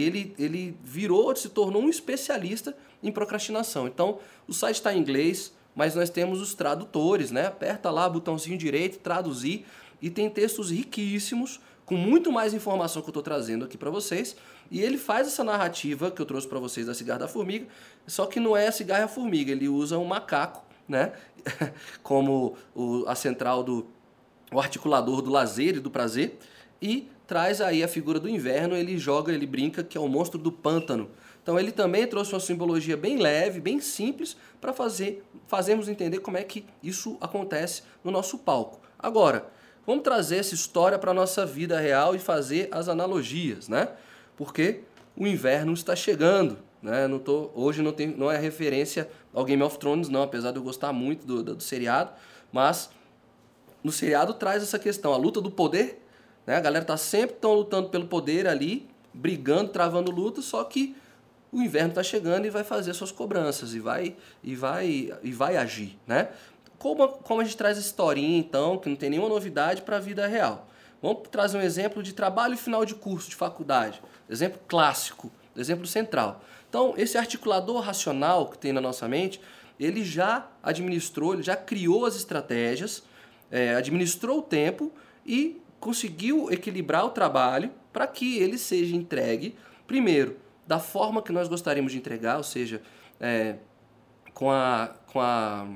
ele, 0.00 0.34
ele 0.38 0.76
virou, 0.82 1.34
se 1.36 1.48
tornou 1.50 1.82
um 1.82 1.88
especialista 1.88 2.74
em 3.02 3.10
procrastinação. 3.10 3.86
Então, 3.86 4.18
o 4.46 4.52
site 4.52 4.76
está 4.76 4.94
em 4.94 4.98
inglês, 4.98 5.52
mas 5.74 5.94
nós 5.94 6.10
temos 6.10 6.40
os 6.40 6.54
tradutores, 6.54 7.30
né? 7.30 7.46
Aperta 7.46 7.90
lá, 7.90 8.08
botãozinho 8.08 8.56
direito, 8.56 8.98
traduzir, 8.98 9.64
e 10.00 10.10
tem 10.10 10.28
textos 10.28 10.70
riquíssimos, 10.70 11.60
com 11.84 11.96
muito 11.96 12.30
mais 12.30 12.54
informação 12.54 13.02
que 13.02 13.08
eu 13.08 13.12
estou 13.12 13.22
trazendo 13.22 13.64
aqui 13.64 13.76
para 13.76 13.90
vocês. 13.90 14.36
E 14.70 14.80
ele 14.80 14.96
faz 14.96 15.26
essa 15.26 15.44
narrativa 15.44 16.10
que 16.10 16.20
eu 16.20 16.26
trouxe 16.26 16.46
para 16.46 16.58
vocês 16.58 16.86
da 16.86 16.94
cigarra 16.94 17.20
da 17.20 17.28
formiga, 17.28 17.66
só 18.06 18.26
que 18.26 18.40
não 18.40 18.56
é 18.56 18.68
a 18.68 18.72
cigarra 18.72 19.08
formiga, 19.08 19.52
ele 19.52 19.68
usa 19.68 19.98
um 19.98 20.04
macaco, 20.04 20.64
né? 20.88 21.12
Como 22.02 22.56
o, 22.74 23.04
a 23.06 23.14
central 23.14 23.62
do 23.62 23.86
o 24.52 24.60
articulador 24.60 25.22
do 25.22 25.30
lazer 25.30 25.76
e 25.76 25.80
do 25.80 25.90
prazer, 25.90 26.38
e 26.80 27.08
traz 27.26 27.60
aí 27.60 27.82
a 27.82 27.88
figura 27.88 28.20
do 28.20 28.28
inverno, 28.28 28.76
ele 28.76 28.98
joga, 28.98 29.32
ele 29.32 29.46
brinca 29.46 29.82
que 29.82 29.96
é 29.96 30.00
o 30.00 30.08
monstro 30.08 30.38
do 30.38 30.52
pântano. 30.52 31.10
Então 31.42 31.58
ele 31.58 31.72
também 31.72 32.06
trouxe 32.06 32.32
uma 32.32 32.40
simbologia 32.40 32.96
bem 32.96 33.18
leve, 33.18 33.60
bem 33.60 33.80
simples, 33.80 34.36
para 34.60 34.72
fazer 34.72 35.24
fazermos 35.46 35.88
entender 35.88 36.20
como 36.20 36.36
é 36.36 36.44
que 36.44 36.64
isso 36.82 37.16
acontece 37.20 37.82
no 38.04 38.10
nosso 38.10 38.38
palco. 38.38 38.80
Agora, 38.98 39.46
vamos 39.86 40.04
trazer 40.04 40.36
essa 40.36 40.54
história 40.54 40.98
para 40.98 41.10
a 41.10 41.14
nossa 41.14 41.44
vida 41.44 41.78
real 41.80 42.14
e 42.14 42.18
fazer 42.18 42.68
as 42.70 42.88
analogias, 42.88 43.68
né? 43.68 43.88
Porque 44.36 44.80
o 45.16 45.26
inverno 45.26 45.72
está 45.72 45.96
chegando, 45.96 46.58
né? 46.80 47.08
Não 47.08 47.18
tô, 47.18 47.50
hoje 47.54 47.82
não, 47.82 47.92
tem, 47.92 48.08
não 48.08 48.30
é 48.30 48.38
referência 48.38 49.10
ao 49.34 49.44
Game 49.44 49.62
of 49.62 49.78
Thrones, 49.78 50.08
não, 50.08 50.22
apesar 50.22 50.52
de 50.52 50.58
eu 50.58 50.62
gostar 50.62 50.92
muito 50.92 51.26
do, 51.26 51.42
do, 51.42 51.54
do 51.56 51.62
seriado, 51.62 52.12
mas 52.52 52.88
no 53.82 53.90
seriado 53.90 54.34
traz 54.34 54.62
essa 54.62 54.78
questão, 54.78 55.12
a 55.12 55.16
luta 55.16 55.40
do 55.40 55.50
poder 55.50 56.02
né? 56.46 56.56
A 56.56 56.60
galera 56.60 56.84
tá 56.84 56.96
sempre 56.96 57.36
tão 57.36 57.54
lutando 57.54 57.88
pelo 57.88 58.06
poder 58.06 58.46
ali, 58.46 58.88
brigando, 59.12 59.70
travando 59.70 60.10
luta, 60.10 60.42
só 60.42 60.62
que 60.64 60.96
o 61.52 61.60
inverno 61.60 61.90
está 61.90 62.02
chegando 62.02 62.46
e 62.46 62.50
vai 62.50 62.64
fazer 62.64 62.94
suas 62.94 63.12
cobranças 63.12 63.74
e 63.74 63.78
vai 63.78 64.16
e 64.42 64.56
vai 64.56 65.12
e 65.22 65.32
vai 65.32 65.56
agir, 65.56 65.98
né? 66.06 66.30
Como, 66.78 67.06
como 67.08 67.42
a 67.42 67.44
gente 67.44 67.56
traz 67.56 67.76
essa 67.76 67.86
historinha 67.86 68.38
então, 68.38 68.78
que 68.78 68.88
não 68.88 68.96
tem 68.96 69.10
nenhuma 69.10 69.28
novidade 69.28 69.82
para 69.82 69.98
a 69.98 70.00
vida 70.00 70.26
real. 70.26 70.66
Vamos 71.00 71.28
trazer 71.30 71.58
um 71.58 71.60
exemplo 71.60 72.02
de 72.02 72.12
trabalho 72.12 72.56
final 72.56 72.84
de 72.84 72.94
curso 72.94 73.28
de 73.28 73.36
faculdade, 73.36 74.00
exemplo 74.28 74.58
clássico, 74.66 75.30
exemplo 75.56 75.86
central. 75.86 76.42
Então, 76.68 76.94
esse 76.96 77.18
articulador 77.18 77.80
racional 77.80 78.48
que 78.48 78.56
tem 78.56 78.72
na 78.72 78.80
nossa 78.80 79.06
mente, 79.06 79.40
ele 79.78 80.02
já 80.02 80.48
administrou, 80.62 81.34
ele 81.34 81.42
já 81.42 81.54
criou 81.54 82.06
as 82.06 82.16
estratégias, 82.16 83.02
é, 83.50 83.74
administrou 83.74 84.38
o 84.38 84.42
tempo 84.42 84.90
e 85.26 85.60
conseguiu 85.78 86.50
equilibrar 86.50 87.04
o 87.04 87.10
trabalho 87.10 87.70
para 87.92 88.06
que 88.06 88.38
ele 88.38 88.56
seja 88.56 88.96
entregue, 88.96 89.54
primeiro, 89.86 90.36
da 90.66 90.78
forma 90.78 91.22
que 91.22 91.32
nós 91.32 91.48
gostaríamos 91.48 91.92
de 91.92 91.98
entregar, 91.98 92.36
ou 92.36 92.42
seja, 92.42 92.80
é, 93.20 93.56
com, 94.32 94.50
a, 94.50 94.94
com, 95.06 95.20
a, 95.20 95.66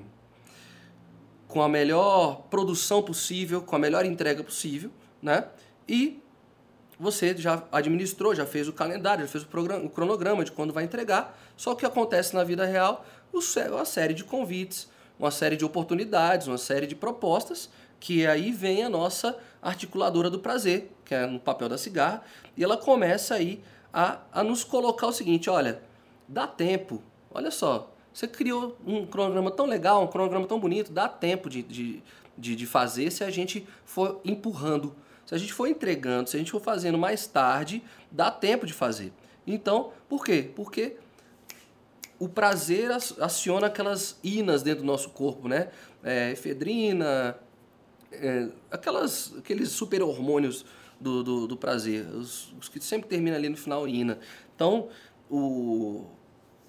com 1.48 1.62
a 1.62 1.68
melhor 1.68 2.42
produção 2.50 3.02
possível, 3.02 3.62
com 3.62 3.76
a 3.76 3.78
melhor 3.78 4.04
entrega 4.04 4.42
possível, 4.42 4.90
né? 5.22 5.46
E 5.88 6.22
você 6.98 7.36
já 7.36 7.62
administrou, 7.70 8.34
já 8.34 8.46
fez 8.46 8.68
o 8.68 8.72
calendário, 8.72 9.24
já 9.26 9.30
fez 9.30 9.44
o, 9.44 9.48
programa, 9.48 9.84
o 9.84 9.90
cronograma 9.90 10.44
de 10.44 10.52
quando 10.52 10.72
vai 10.72 10.84
entregar, 10.84 11.38
só 11.56 11.74
que 11.74 11.84
acontece 11.84 12.34
na 12.34 12.42
vida 12.42 12.64
real 12.64 13.04
uma 13.32 13.84
série 13.84 14.14
de 14.14 14.24
convites, 14.24 14.88
uma 15.18 15.30
série 15.30 15.56
de 15.56 15.64
oportunidades, 15.64 16.46
uma 16.46 16.58
série 16.58 16.86
de 16.86 16.94
propostas 16.94 17.68
que 18.00 18.26
aí 18.26 18.52
vem 18.52 18.82
a 18.82 18.88
nossa 18.88 19.36
articuladora 19.60 20.30
do 20.30 20.38
prazer, 20.38 20.92
que 21.04 21.14
é 21.14 21.26
no 21.26 21.40
papel 21.40 21.68
da 21.68 21.78
cigarra, 21.78 22.22
e 22.56 22.64
ela 22.64 22.76
começa 22.76 23.34
aí 23.34 23.62
a, 23.96 24.18
a 24.30 24.44
nos 24.44 24.62
colocar 24.62 25.06
o 25.06 25.12
seguinte, 25.12 25.48
olha, 25.48 25.80
dá 26.28 26.46
tempo, 26.46 27.02
olha 27.30 27.50
só, 27.50 27.90
você 28.12 28.28
criou 28.28 28.76
um 28.86 29.06
cronograma 29.06 29.50
tão 29.50 29.64
legal, 29.64 30.04
um 30.04 30.06
cronograma 30.06 30.46
tão 30.46 30.60
bonito, 30.60 30.92
dá 30.92 31.08
tempo 31.08 31.48
de, 31.48 31.62
de, 31.62 32.02
de, 32.36 32.54
de 32.54 32.66
fazer 32.66 33.10
se 33.10 33.24
a 33.24 33.30
gente 33.30 33.66
for 33.86 34.20
empurrando, 34.22 34.94
se 35.24 35.34
a 35.34 35.38
gente 35.38 35.54
for 35.54 35.66
entregando, 35.66 36.28
se 36.28 36.36
a 36.36 36.38
gente 36.38 36.50
for 36.50 36.60
fazendo 36.60 36.98
mais 36.98 37.26
tarde, 37.26 37.82
dá 38.10 38.30
tempo 38.30 38.66
de 38.66 38.74
fazer. 38.74 39.14
Então, 39.46 39.92
por 40.10 40.22
quê? 40.22 40.50
Porque 40.54 40.98
o 42.18 42.28
prazer 42.28 42.90
aciona 42.90 43.68
aquelas 43.68 44.18
inas 44.22 44.62
dentro 44.62 44.82
do 44.82 44.86
nosso 44.86 45.08
corpo, 45.08 45.48
né? 45.48 45.70
É, 46.04 46.32
efedrina, 46.32 47.34
é, 48.12 48.48
aquelas, 48.70 49.32
aqueles 49.38 49.70
super 49.70 50.02
hormônios 50.02 50.66
do, 51.00 51.22
do, 51.22 51.46
do 51.46 51.56
prazer, 51.56 52.06
os, 52.06 52.52
os, 52.58 52.68
que 52.68 52.80
sempre 52.80 53.08
terminam 53.08 53.36
ali 53.36 53.48
no 53.48 53.56
final 53.56 53.86
ina. 53.86 54.18
Então, 54.54 54.88
o, 55.30 56.04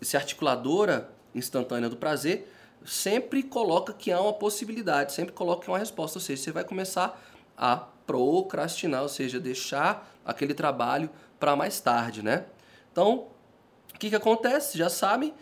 esse 0.01 0.17
articuladora 0.17 1.09
instantânea 1.33 1.89
do 1.89 1.97
prazer 1.97 2.51
sempre 2.85 3.43
coloca 3.43 3.93
que 3.93 4.11
há 4.11 4.21
uma 4.21 4.33
possibilidade, 4.33 5.13
sempre 5.13 5.33
coloca 5.33 5.63
que 5.63 5.69
há 5.69 5.73
uma 5.73 5.79
resposta, 5.79 6.17
ou 6.17 6.21
seja, 6.21 6.43
você 6.43 6.51
vai 6.51 6.63
começar 6.63 7.21
a 7.57 7.77
procrastinar, 7.77 9.01
ou 9.01 9.09
seja, 9.09 9.39
deixar 9.39 10.13
aquele 10.25 10.53
trabalho 10.53 11.09
para 11.39 11.55
mais 11.55 11.79
tarde, 11.79 12.21
né? 12.21 12.45
Então, 12.91 13.27
O 13.97 13.99
que, 13.99 14.09
que 14.11 14.15
acontece? 14.15 14.77
Já 14.77 14.89
sabem, 14.89 15.33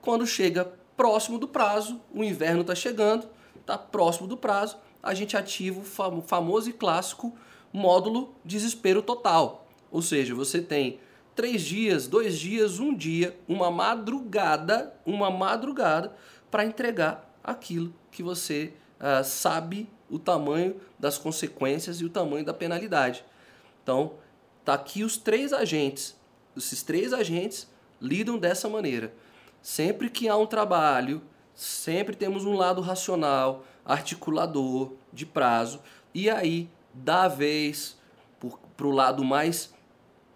quando 0.00 0.24
chega 0.24 0.72
próximo 0.96 1.36
do 1.36 1.48
prazo, 1.48 2.00
o 2.14 2.22
inverno 2.22 2.60
está 2.60 2.72
chegando, 2.72 3.28
está 3.60 3.76
próximo 3.76 4.28
do 4.28 4.36
prazo, 4.36 4.76
a 5.02 5.12
gente 5.14 5.36
ativa 5.36 5.80
o 5.80 6.22
famoso 6.22 6.70
e 6.70 6.72
clássico 6.72 7.36
módulo 7.74 8.32
desespero 8.44 9.02
total. 9.02 9.66
Ou 9.90 10.00
seja, 10.00 10.32
você 10.32 10.62
tem 10.62 11.00
três 11.34 11.62
dias, 11.62 12.06
dois 12.06 12.38
dias, 12.38 12.78
um 12.78 12.94
dia, 12.94 13.36
uma 13.48 13.68
madrugada, 13.68 14.94
uma 15.04 15.28
madrugada 15.28 16.14
para 16.52 16.64
entregar 16.64 17.36
aquilo 17.42 17.92
que 18.12 18.22
você 18.22 18.72
uh, 19.00 19.24
sabe 19.24 19.90
o 20.08 20.20
tamanho 20.20 20.76
das 20.96 21.18
consequências 21.18 22.00
e 22.00 22.04
o 22.04 22.08
tamanho 22.08 22.44
da 22.44 22.54
penalidade. 22.54 23.24
Então, 23.82 24.12
tá 24.64 24.74
aqui 24.74 25.02
os 25.02 25.16
três 25.16 25.52
agentes. 25.52 26.16
Esses 26.56 26.84
três 26.84 27.12
agentes 27.12 27.68
lidam 28.00 28.38
dessa 28.38 28.68
maneira. 28.68 29.12
Sempre 29.60 30.08
que 30.08 30.28
há 30.28 30.36
um 30.36 30.46
trabalho, 30.46 31.20
sempre 31.54 32.14
temos 32.14 32.44
um 32.44 32.54
lado 32.54 32.80
racional, 32.80 33.64
articulador, 33.84 34.92
de 35.12 35.26
prazo, 35.26 35.80
e 36.14 36.30
aí, 36.30 36.68
da 36.94 37.28
vez, 37.28 37.98
para 38.76 38.86
o 38.86 38.90
lado 38.90 39.24
mais 39.24 39.74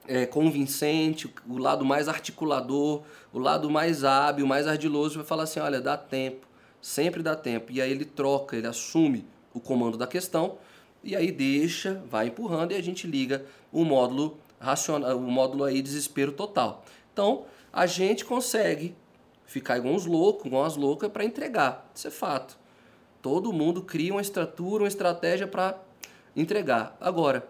é, 0.06 0.26
convincente, 0.26 1.32
o 1.48 1.58
lado 1.58 1.84
mais 1.84 2.08
articulador, 2.08 3.02
o 3.32 3.38
lado 3.38 3.70
mais 3.70 4.04
hábil, 4.04 4.46
mais 4.46 4.66
ardiloso, 4.66 5.16
vai 5.16 5.24
falar 5.24 5.44
assim: 5.44 5.60
olha, 5.60 5.80
dá 5.80 5.96
tempo, 5.96 6.46
sempre 6.80 7.22
dá 7.22 7.36
tempo. 7.36 7.72
E 7.72 7.80
aí 7.80 7.90
ele 7.90 8.04
troca, 8.04 8.56
ele 8.56 8.66
assume 8.66 9.24
o 9.52 9.60
comando 9.60 9.96
da 9.96 10.06
questão 10.06 10.58
e 11.02 11.14
aí 11.14 11.30
deixa, 11.30 12.02
vai 12.08 12.28
empurrando 12.28 12.72
e 12.72 12.74
a 12.74 12.82
gente 12.82 13.06
liga 13.06 13.44
o 13.72 13.84
módulo 13.84 14.38
racional, 14.58 15.16
o 15.16 15.30
módulo 15.30 15.64
aí 15.64 15.80
desespero 15.80 16.32
total. 16.32 16.84
Então 17.12 17.44
a 17.72 17.86
gente 17.86 18.24
consegue 18.24 18.94
ficar 19.46 19.78
igual 19.78 19.94
uns 19.94 20.06
loucos, 20.06 20.46
igual 20.46 20.62
umas 20.62 20.76
loucas 20.76 21.10
para 21.10 21.24
entregar. 21.24 21.90
Isso 21.94 22.08
é 22.08 22.10
fato. 22.10 22.58
Todo 23.22 23.52
mundo 23.52 23.82
cria 23.82 24.12
uma 24.12 24.20
estrutura, 24.20 24.84
uma 24.84 24.88
estratégia 24.88 25.46
para 25.46 25.78
entregar. 26.40 26.96
Agora, 27.00 27.48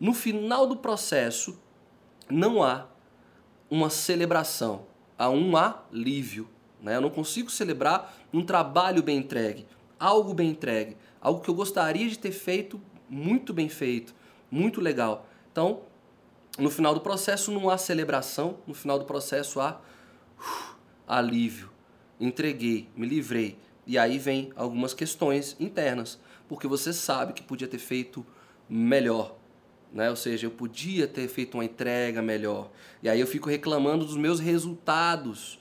no 0.00 0.14
final 0.14 0.66
do 0.66 0.76
processo, 0.76 1.58
não 2.28 2.62
há 2.62 2.86
uma 3.70 3.90
celebração, 3.90 4.86
há 5.18 5.28
um 5.30 5.56
alívio. 5.56 6.48
Né? 6.80 6.96
Eu 6.96 7.00
não 7.00 7.10
consigo 7.10 7.50
celebrar 7.50 8.14
um 8.32 8.44
trabalho 8.44 9.02
bem 9.02 9.18
entregue, 9.18 9.66
algo 9.98 10.34
bem 10.34 10.50
entregue, 10.50 10.96
algo 11.20 11.40
que 11.40 11.48
eu 11.48 11.54
gostaria 11.54 12.08
de 12.08 12.18
ter 12.18 12.32
feito 12.32 12.80
muito 13.08 13.52
bem 13.52 13.68
feito, 13.68 14.14
muito 14.50 14.80
legal. 14.80 15.26
Então, 15.50 15.82
no 16.58 16.70
final 16.70 16.94
do 16.94 17.00
processo 17.00 17.52
não 17.52 17.68
há 17.68 17.76
celebração, 17.76 18.56
no 18.66 18.72
final 18.72 18.98
do 18.98 19.04
processo 19.04 19.60
há 19.60 19.78
uh, 20.38 20.76
alívio. 21.06 21.70
Entreguei, 22.18 22.88
me 22.96 23.06
livrei. 23.06 23.58
E 23.86 23.98
aí 23.98 24.18
vem 24.18 24.50
algumas 24.56 24.94
questões 24.94 25.56
internas, 25.60 26.18
porque 26.48 26.66
você 26.66 26.92
sabe 26.92 27.32
que 27.32 27.42
podia 27.42 27.68
ter 27.68 27.78
feito 27.78 28.24
melhor, 28.68 29.36
né? 29.92 30.10
Ou 30.10 30.16
seja, 30.16 30.46
eu 30.46 30.50
podia 30.50 31.06
ter 31.06 31.28
feito 31.28 31.54
uma 31.54 31.64
entrega 31.64 32.22
melhor. 32.22 32.70
E 33.02 33.08
aí 33.08 33.20
eu 33.20 33.26
fico 33.26 33.48
reclamando 33.48 34.04
dos 34.04 34.16
meus 34.16 34.40
resultados, 34.40 35.58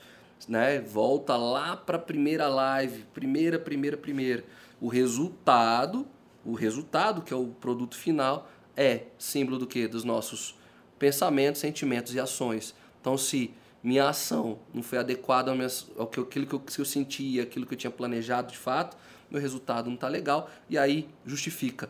né? 0.47 0.79
Volta 0.79 1.35
lá 1.37 1.75
para 1.75 1.97
a 1.97 2.01
primeira 2.01 2.47
live, 2.47 3.05
primeira, 3.13 3.59
primeira, 3.59 3.97
primeira. 3.97 4.43
O 4.79 4.87
resultado, 4.87 6.07
o 6.45 6.53
resultado 6.53 7.21
que 7.21 7.33
é 7.33 7.37
o 7.37 7.47
produto 7.47 7.95
final 7.95 8.49
é 8.75 9.03
símbolo 9.17 9.57
do 9.57 9.67
que? 9.67 9.87
Dos 9.87 10.03
nossos 10.03 10.55
pensamentos, 10.97 11.61
sentimentos 11.61 12.13
e 12.13 12.19
ações. 12.19 12.75
Então, 12.99 13.17
se 13.17 13.53
minha 13.83 14.07
ação 14.07 14.59
não 14.73 14.83
foi 14.83 14.99
adequada 14.99 15.49
ao, 15.49 15.57
minhas, 15.57 15.89
ao 15.97 16.07
que, 16.07 16.19
aquilo 16.19 16.45
que 16.45 16.53
eu, 16.53 16.59
que 16.59 16.79
eu 16.79 16.85
sentia, 16.85 17.43
aquilo 17.43 17.65
que 17.65 17.73
eu 17.73 17.77
tinha 17.77 17.91
planejado 17.91 18.51
de 18.51 18.57
fato, 18.57 18.95
meu 19.31 19.41
resultado 19.41 19.87
não 19.87 19.95
está 19.95 20.07
legal 20.07 20.49
e 20.69 20.77
aí 20.77 21.07
justifica 21.25 21.89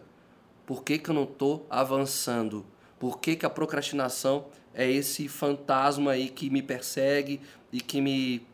por 0.71 0.86
que, 0.86 0.97
que 0.97 1.10
eu 1.10 1.13
não 1.13 1.23
estou 1.23 1.67
avançando? 1.69 2.65
Por 2.97 3.19
que, 3.19 3.36
que 3.36 3.45
a 3.45 3.49
procrastinação 3.49 4.45
é 4.73 4.89
esse 4.89 5.27
fantasma 5.27 6.12
aí 6.12 6.30
que 6.30 6.49
me 6.49 6.62
persegue 6.62 7.41
e 7.73 7.82
que 7.82 7.99
me, 7.99 8.47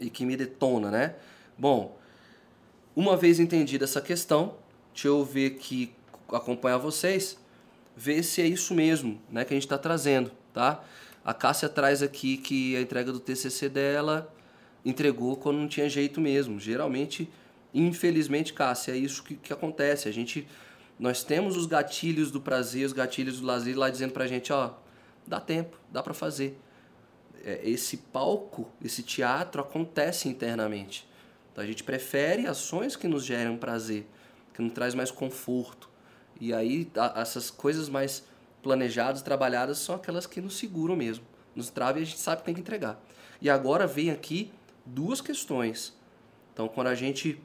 e 0.00 0.08
que 0.08 0.24
me 0.24 0.34
detona, 0.34 0.90
né? 0.90 1.14
Bom, 1.58 1.98
uma 2.96 3.18
vez 3.18 3.38
entendida 3.38 3.84
essa 3.84 4.00
questão, 4.00 4.54
deixa 4.94 5.08
eu 5.08 5.22
ver 5.24 5.52
aqui, 5.52 5.92
acompanhar 6.32 6.78
vocês, 6.78 7.38
ver 7.94 8.22
se 8.22 8.40
é 8.40 8.46
isso 8.46 8.74
mesmo 8.74 9.20
né, 9.30 9.44
que 9.44 9.52
a 9.52 9.56
gente 9.56 9.64
está 9.64 9.76
trazendo, 9.76 10.32
tá? 10.54 10.82
A 11.22 11.34
Cássia 11.34 11.68
traz 11.68 12.02
aqui 12.02 12.38
que 12.38 12.76
a 12.76 12.80
entrega 12.80 13.12
do 13.12 13.20
TCC 13.20 13.68
dela 13.68 14.32
entregou 14.84 15.36
quando 15.36 15.58
não 15.58 15.68
tinha 15.68 15.86
jeito 15.86 16.18
mesmo. 16.18 16.58
Geralmente, 16.58 17.28
infelizmente, 17.72 18.52
Cássia, 18.52 18.92
é 18.92 18.96
isso 18.96 19.22
que, 19.22 19.36
que 19.36 19.52
acontece. 19.52 20.08
A 20.08 20.12
gente 20.12 20.46
nós 20.98 21.24
temos 21.24 21.56
os 21.56 21.66
gatilhos 21.66 22.30
do 22.30 22.40
prazer, 22.40 22.86
os 22.86 22.92
gatilhos 22.92 23.40
do 23.40 23.46
lazer 23.46 23.76
lá 23.76 23.90
dizendo 23.90 24.12
pra 24.12 24.26
gente, 24.26 24.52
ó, 24.52 24.74
dá 25.26 25.40
tempo, 25.40 25.76
dá 25.90 26.02
para 26.02 26.14
fazer. 26.14 26.58
É, 27.44 27.60
esse 27.68 27.96
palco, 27.96 28.70
esse 28.80 29.02
teatro 29.02 29.60
acontece 29.62 30.28
internamente. 30.28 31.08
Então 31.50 31.64
a 31.64 31.66
gente 31.66 31.82
prefere 31.82 32.46
ações 32.46 32.94
que 32.94 33.08
nos 33.08 33.24
geram 33.24 33.56
prazer, 33.56 34.06
que 34.54 34.62
nos 34.62 34.72
traz 34.72 34.94
mais 34.94 35.10
conforto. 35.10 35.90
E 36.40 36.52
aí 36.54 36.88
a, 36.96 37.20
essas 37.20 37.50
coisas 37.50 37.88
mais 37.88 38.24
planejadas, 38.62 39.22
trabalhadas, 39.22 39.78
são 39.78 39.96
aquelas 39.96 40.26
que 40.26 40.40
nos 40.40 40.56
seguram 40.56 40.94
mesmo. 40.94 41.24
Nos 41.54 41.68
trava 41.68 41.98
e 41.98 42.02
a 42.02 42.06
gente 42.06 42.20
sabe 42.20 42.42
que 42.42 42.46
tem 42.46 42.54
que 42.54 42.60
entregar. 42.60 43.02
E 43.40 43.50
agora 43.50 43.86
vem 43.86 44.10
aqui 44.10 44.52
duas 44.86 45.20
questões. 45.20 45.96
Então 46.52 46.68
quando 46.68 46.86
a 46.86 46.94
gente. 46.94 47.40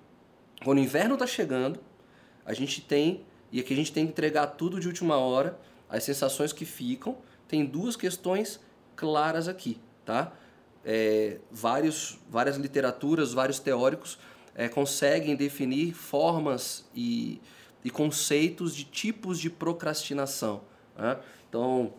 Quando 0.63 0.79
o 0.79 0.81
inverno 0.81 1.13
está 1.13 1.27
chegando, 1.27 1.79
a 2.45 2.53
gente 2.53 2.81
tem 2.81 3.25
e 3.51 3.59
aqui 3.59 3.73
a 3.73 3.77
gente 3.77 3.91
tem 3.91 4.05
que 4.05 4.11
entregar 4.11 4.47
tudo 4.47 4.79
de 4.79 4.87
última 4.87 5.17
hora, 5.17 5.57
as 5.89 6.03
sensações 6.03 6.51
que 6.51 6.65
ficam. 6.65 7.17
Tem 7.47 7.65
duas 7.65 7.95
questões 7.95 8.59
claras 8.95 9.47
aqui, 9.47 9.79
tá? 10.05 10.33
É, 10.83 11.39
vários, 11.51 12.19
várias 12.29 12.57
literaturas, 12.57 13.33
vários 13.33 13.59
teóricos 13.59 14.17
é, 14.55 14.67
conseguem 14.67 15.35
definir 15.35 15.93
formas 15.93 16.85
e, 16.95 17.41
e 17.83 17.89
conceitos 17.89 18.75
de 18.75 18.83
tipos 18.83 19.39
de 19.39 19.49
procrastinação. 19.49 20.61
Né? 20.97 21.17
Então, 21.49 21.93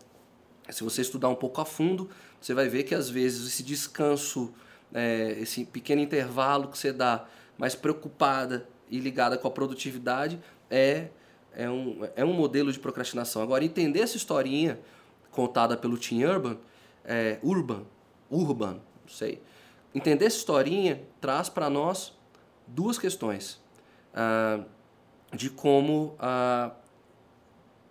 se 0.68 0.82
você 0.82 1.02
estudar 1.02 1.28
um 1.28 1.34
pouco 1.34 1.60
a 1.60 1.64
fundo, 1.64 2.08
você 2.40 2.54
vai 2.54 2.68
ver 2.68 2.84
que 2.84 2.94
às 2.94 3.08
vezes 3.08 3.46
esse 3.46 3.62
descanso, 3.62 4.52
é, 4.92 5.36
esse 5.38 5.64
pequeno 5.64 6.00
intervalo 6.00 6.68
que 6.68 6.78
você 6.78 6.92
dá, 6.92 7.26
mais 7.58 7.74
preocupada 7.74 8.66
e 8.88 8.98
ligada 8.98 9.36
com 9.36 9.46
a 9.48 9.50
produtividade, 9.50 10.40
é 10.70 11.08
é 11.52 11.68
um, 11.68 12.08
é 12.14 12.24
um 12.24 12.32
modelo 12.32 12.70
de 12.70 12.78
procrastinação. 12.78 13.42
Agora, 13.42 13.64
entender 13.64 14.00
essa 14.00 14.16
historinha 14.16 14.78
contada 15.32 15.76
pelo 15.76 15.98
Tim 15.98 16.22
Urban, 16.22 16.56
é, 17.04 17.38
Urban, 17.42 17.84
Urban, 18.30 18.74
não 18.74 19.08
sei. 19.08 19.42
Entender 19.94 20.26
essa 20.26 20.36
historinha 20.36 21.02
traz 21.20 21.48
para 21.48 21.68
nós 21.68 22.16
duas 22.66 22.98
questões 22.98 23.60
ah, 24.14 24.60
de 25.32 25.50
como, 25.50 26.14
ah, 26.18 26.72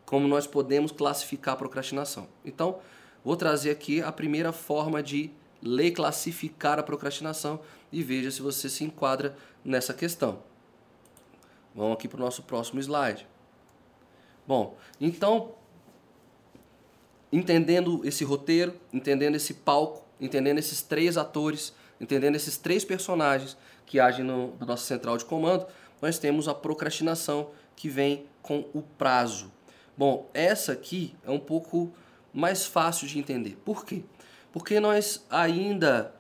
como 0.06 0.28
nós 0.28 0.48
podemos 0.48 0.92
classificar 0.92 1.56
a 1.56 1.58
procrastinação. 1.58 2.28
Então, 2.46 2.80
vou 3.24 3.36
trazer 3.36 3.72
aqui 3.72 4.02
a 4.02 4.12
primeira 4.12 4.52
forma 4.52 5.02
de 5.02 5.32
ler 5.62 5.92
classificar 5.92 6.80
a 6.80 6.84
procrastinação 6.84 7.60
e 7.92 8.04
veja 8.04 8.32
se 8.32 8.42
você 8.42 8.70
se 8.70 8.84
enquadra 8.84 9.36
nessa 9.64 9.94
questão. 9.94 10.40
Vamos 11.76 11.94
aqui 11.94 12.08
para 12.08 12.18
o 12.18 12.24
nosso 12.24 12.44
próximo 12.44 12.80
slide. 12.80 13.28
Bom, 14.48 14.78
então, 15.00 15.52
entendendo 17.32 18.02
esse 18.04 18.24
roteiro, 18.24 18.74
entendendo 18.92 19.36
esse 19.36 19.54
palco, 19.54 20.06
entendendo 20.20 20.58
esses 20.58 20.82
três 20.82 21.18
atores, 21.18 21.74
entendendo 22.00 22.36
esses 22.36 22.58
três 22.58 22.86
personagens 22.86 23.58
que 23.86 24.00
agem 24.00 24.24
no, 24.26 24.56
na 24.58 24.66
nossa 24.66 24.86
central 24.86 25.18
de 25.18 25.26
comando, 25.26 25.66
nós 26.02 26.18
temos 26.18 26.48
a 26.48 26.54
procrastinação 26.54 27.52
que 27.76 27.90
vem 27.90 28.26
com 28.42 28.66
o 28.74 28.82
prazo. 28.82 29.52
Bom, 29.98 30.30
essa 30.34 30.74
aqui 30.74 31.16
é 31.26 31.32
um 31.32 31.40
pouco 31.40 31.92
mais 32.34 32.66
fácil 32.66 33.08
de 33.08 33.20
entender. 33.20 33.58
Por 33.66 33.86
quê? 33.86 34.04
Porque 34.52 34.80
nós 34.80 35.26
ainda 35.30 36.14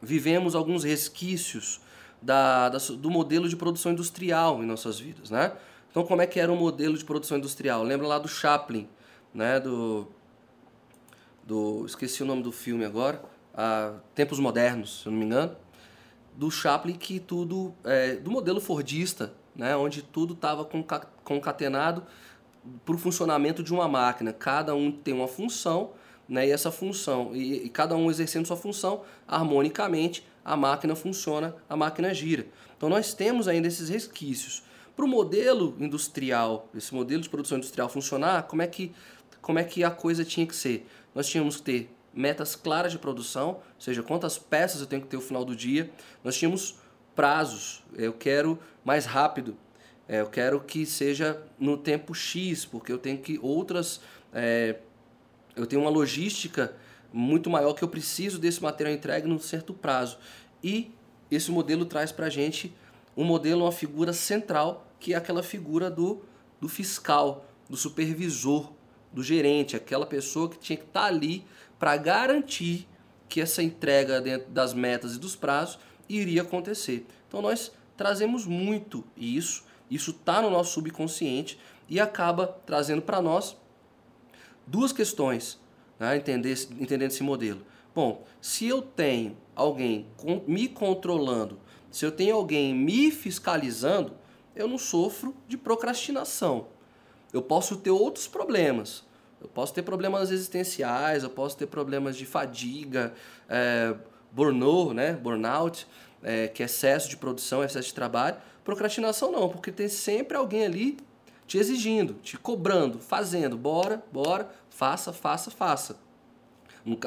vivemos 0.00 0.54
alguns 0.54 0.84
resquícios 0.84 1.80
da, 2.22 2.68
da, 2.68 2.78
do 2.78 3.10
modelo 3.10 3.48
de 3.48 3.56
produção 3.56 3.92
industrial 3.92 4.62
em 4.62 4.66
nossas 4.66 4.98
vidas, 4.98 5.30
né? 5.30 5.52
Então, 5.90 6.04
como 6.04 6.22
é 6.22 6.26
que 6.26 6.38
era 6.38 6.52
o 6.52 6.56
modelo 6.56 6.96
de 6.96 7.04
produção 7.04 7.38
industrial? 7.38 7.82
Lembra 7.82 8.06
lá 8.06 8.18
do 8.18 8.28
Chaplin, 8.28 8.88
né? 9.34 9.58
Do, 9.58 10.06
do 11.42 11.84
esqueci 11.84 12.22
o 12.22 12.26
nome 12.26 12.42
do 12.42 12.52
filme 12.52 12.84
agora, 12.84 13.22
a 13.54 13.94
Tempos 14.14 14.38
Modernos, 14.38 15.00
se 15.00 15.06
eu 15.06 15.12
não 15.12 15.18
me 15.18 15.24
engano, 15.24 15.56
do 16.36 16.50
Chaplin 16.50 16.94
que 16.94 17.18
tudo 17.18 17.74
é, 17.84 18.14
do 18.16 18.30
modelo 18.30 18.60
fordista, 18.60 19.32
né? 19.54 19.76
Onde 19.76 20.02
tudo 20.02 20.34
estava 20.34 20.64
concatenado 21.24 22.04
para 22.84 22.94
o 22.94 22.98
funcionamento 22.98 23.62
de 23.62 23.72
uma 23.72 23.88
máquina. 23.88 24.32
Cada 24.32 24.74
um 24.74 24.92
tem 24.92 25.12
uma 25.12 25.26
função, 25.26 25.92
né, 26.30 26.46
e 26.46 26.52
essa 26.52 26.70
função, 26.70 27.34
e, 27.34 27.64
e 27.64 27.68
cada 27.68 27.96
um 27.96 28.08
exercendo 28.08 28.46
sua 28.46 28.56
função 28.56 29.02
harmonicamente, 29.26 30.24
a 30.44 30.56
máquina 30.56 30.94
funciona, 30.94 31.56
a 31.68 31.76
máquina 31.76 32.14
gira. 32.14 32.46
Então 32.76 32.88
nós 32.88 33.12
temos 33.12 33.48
ainda 33.48 33.66
esses 33.66 33.88
resquícios. 33.88 34.62
Para 34.94 35.04
o 35.04 35.08
modelo 35.08 35.76
industrial, 35.80 36.68
esse 36.72 36.94
modelo 36.94 37.20
de 37.20 37.28
produção 37.28 37.58
industrial 37.58 37.88
funcionar, 37.88 38.44
como 38.44 38.62
é 38.62 38.68
que, 38.68 38.92
como 39.42 39.58
é 39.58 39.64
que 39.64 39.82
a 39.82 39.90
coisa 39.90 40.24
tinha 40.24 40.46
que 40.46 40.54
ser? 40.54 40.86
Nós 41.12 41.26
tínhamos 41.26 41.56
que 41.56 41.62
ter 41.62 41.90
metas 42.14 42.54
claras 42.54 42.92
de 42.92 42.98
produção, 42.98 43.48
ou 43.48 43.80
seja, 43.80 44.00
quantas 44.00 44.38
peças 44.38 44.80
eu 44.80 44.86
tenho 44.86 45.02
que 45.02 45.08
ter 45.08 45.16
no 45.16 45.22
final 45.22 45.44
do 45.44 45.56
dia. 45.56 45.90
Nós 46.22 46.36
tínhamos 46.36 46.76
prazos, 47.14 47.82
eu 47.94 48.12
quero 48.12 48.56
mais 48.84 49.04
rápido, 49.04 49.56
é, 50.08 50.20
eu 50.20 50.26
quero 50.26 50.60
que 50.60 50.86
seja 50.86 51.42
no 51.58 51.76
tempo 51.76 52.14
X, 52.14 52.64
porque 52.64 52.92
eu 52.92 52.98
tenho 52.98 53.18
que 53.18 53.38
outras. 53.42 54.00
É, 54.32 54.76
eu 55.60 55.66
tenho 55.66 55.82
uma 55.82 55.90
logística 55.90 56.74
muito 57.12 57.50
maior 57.50 57.74
que 57.74 57.82
eu 57.82 57.88
preciso 57.88 58.38
desse 58.38 58.62
material 58.62 58.94
entregue 58.94 59.28
num 59.28 59.38
certo 59.38 59.74
prazo. 59.74 60.18
E 60.62 60.90
esse 61.30 61.50
modelo 61.50 61.84
traz 61.84 62.12
para 62.12 62.26
a 62.26 62.30
gente 62.30 62.72
um 63.16 63.24
modelo, 63.24 63.64
uma 63.64 63.72
figura 63.72 64.12
central, 64.12 64.86
que 64.98 65.12
é 65.12 65.16
aquela 65.16 65.42
figura 65.42 65.90
do, 65.90 66.22
do 66.60 66.68
fiscal, 66.68 67.44
do 67.68 67.76
supervisor, 67.76 68.72
do 69.12 69.22
gerente, 69.22 69.76
aquela 69.76 70.06
pessoa 70.06 70.48
que 70.48 70.58
tinha 70.58 70.76
que 70.76 70.84
estar 70.84 71.02
tá 71.02 71.06
ali 71.06 71.44
para 71.78 71.96
garantir 71.96 72.86
que 73.28 73.40
essa 73.40 73.62
entrega 73.62 74.20
dentro 74.20 74.50
das 74.50 74.72
metas 74.72 75.14
e 75.14 75.18
dos 75.18 75.36
prazos 75.36 75.78
iria 76.08 76.42
acontecer. 76.42 77.06
Então 77.28 77.42
nós 77.42 77.72
trazemos 77.96 78.46
muito 78.46 79.04
isso, 79.16 79.64
isso 79.90 80.10
está 80.10 80.40
no 80.40 80.50
nosso 80.50 80.72
subconsciente 80.72 81.58
e 81.88 82.00
acaba 82.00 82.46
trazendo 82.46 83.02
para 83.02 83.20
nós 83.20 83.56
duas 84.66 84.92
questões, 84.92 85.58
né, 85.98 86.16
entender, 86.16 86.56
entendendo 86.78 87.10
esse 87.10 87.22
modelo. 87.22 87.60
Bom, 87.94 88.24
se 88.40 88.66
eu 88.66 88.80
tenho 88.80 89.36
alguém 89.54 90.06
me 90.46 90.68
controlando, 90.68 91.58
se 91.90 92.04
eu 92.04 92.12
tenho 92.12 92.36
alguém 92.36 92.74
me 92.74 93.10
fiscalizando, 93.10 94.12
eu 94.54 94.68
não 94.68 94.78
sofro 94.78 95.34
de 95.48 95.56
procrastinação. 95.56 96.68
Eu 97.32 97.42
posso 97.42 97.76
ter 97.76 97.90
outros 97.90 98.28
problemas, 98.28 99.04
eu 99.40 99.48
posso 99.48 99.72
ter 99.72 99.82
problemas 99.82 100.30
existenciais, 100.30 101.22
eu 101.22 101.30
posso 101.30 101.56
ter 101.56 101.66
problemas 101.66 102.16
de 102.16 102.26
fadiga, 102.26 103.12
é, 103.48 103.94
burnout, 104.30 104.94
né? 104.94 105.14
burnout, 105.14 105.86
é, 106.22 106.48
que 106.48 106.62
é 106.62 106.66
excesso 106.66 107.08
de 107.08 107.16
produção, 107.16 107.64
excesso 107.64 107.88
de 107.88 107.94
trabalho. 107.94 108.36
Procrastinação 108.64 109.32
não, 109.32 109.48
porque 109.48 109.72
tem 109.72 109.88
sempre 109.88 110.36
alguém 110.36 110.64
ali 110.64 110.98
te 111.50 111.58
exigindo, 111.58 112.14
te 112.22 112.38
cobrando, 112.38 113.00
fazendo, 113.00 113.58
bora, 113.58 114.00
bora, 114.12 114.48
faça, 114.68 115.12
faça, 115.12 115.50
faça. 115.50 115.98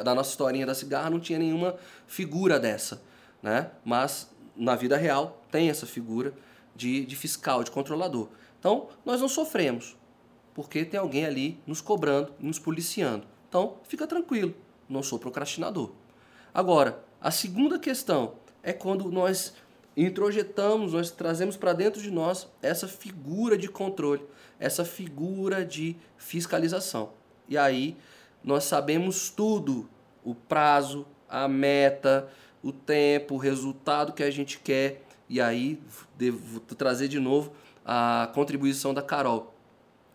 Da 0.04 0.14
nossa 0.14 0.32
historinha 0.32 0.66
da 0.66 0.76
cigarra 0.76 1.10
não 1.10 1.18
tinha 1.18 1.40
nenhuma 1.40 1.78
figura 2.06 2.60
dessa, 2.60 3.02
né? 3.42 3.72
Mas 3.86 4.30
na 4.54 4.76
vida 4.76 4.98
real 4.98 5.42
tem 5.50 5.70
essa 5.70 5.86
figura 5.86 6.34
de, 6.76 7.06
de 7.06 7.16
fiscal, 7.16 7.64
de 7.64 7.72
controlador. 7.72 8.28
Então, 8.60 8.90
nós 9.06 9.22
não 9.22 9.30
sofremos 9.30 9.96
porque 10.54 10.84
tem 10.84 11.00
alguém 11.00 11.26
ali 11.26 11.58
nos 11.66 11.80
cobrando, 11.80 12.34
nos 12.38 12.60
policiando. 12.60 13.26
Então, 13.48 13.78
fica 13.84 14.06
tranquilo, 14.06 14.54
não 14.90 15.02
sou 15.02 15.18
procrastinador. 15.18 15.94
Agora, 16.54 17.02
a 17.22 17.32
segunda 17.32 17.80
questão 17.80 18.34
é 18.62 18.74
quando 18.74 19.10
nós 19.10 19.54
introjetamos, 19.96 20.94
nós 20.94 21.12
trazemos 21.12 21.56
para 21.56 21.74
dentro 21.74 22.02
de 22.02 22.10
nós 22.10 22.48
essa 22.62 22.88
figura 22.88 23.58
de 23.58 23.68
controle, 23.68 24.24
essa 24.60 24.84
figura 24.84 25.64
de 25.64 25.96
fiscalização. 26.18 27.12
E 27.48 27.58
aí 27.58 27.96
nós 28.44 28.64
sabemos 28.64 29.30
tudo, 29.30 29.90
o 30.24 30.34
prazo, 30.34 31.06
a 31.30 31.48
meta, 31.48 32.30
o 32.62 32.72
tempo, 32.72 33.36
o 33.36 33.38
resultado 33.38 34.14
que 34.14 34.24
a 34.24 34.32
gente 34.32 34.60
quer. 34.60 35.04
E 35.30 35.42
aí 35.42 35.80
devo 36.18 36.60
trazer 36.60 37.08
de 37.08 37.20
novo 37.20 37.52
a 37.86 38.32
contribuição 38.34 38.94
da 38.94 39.02
Carol 39.02 39.54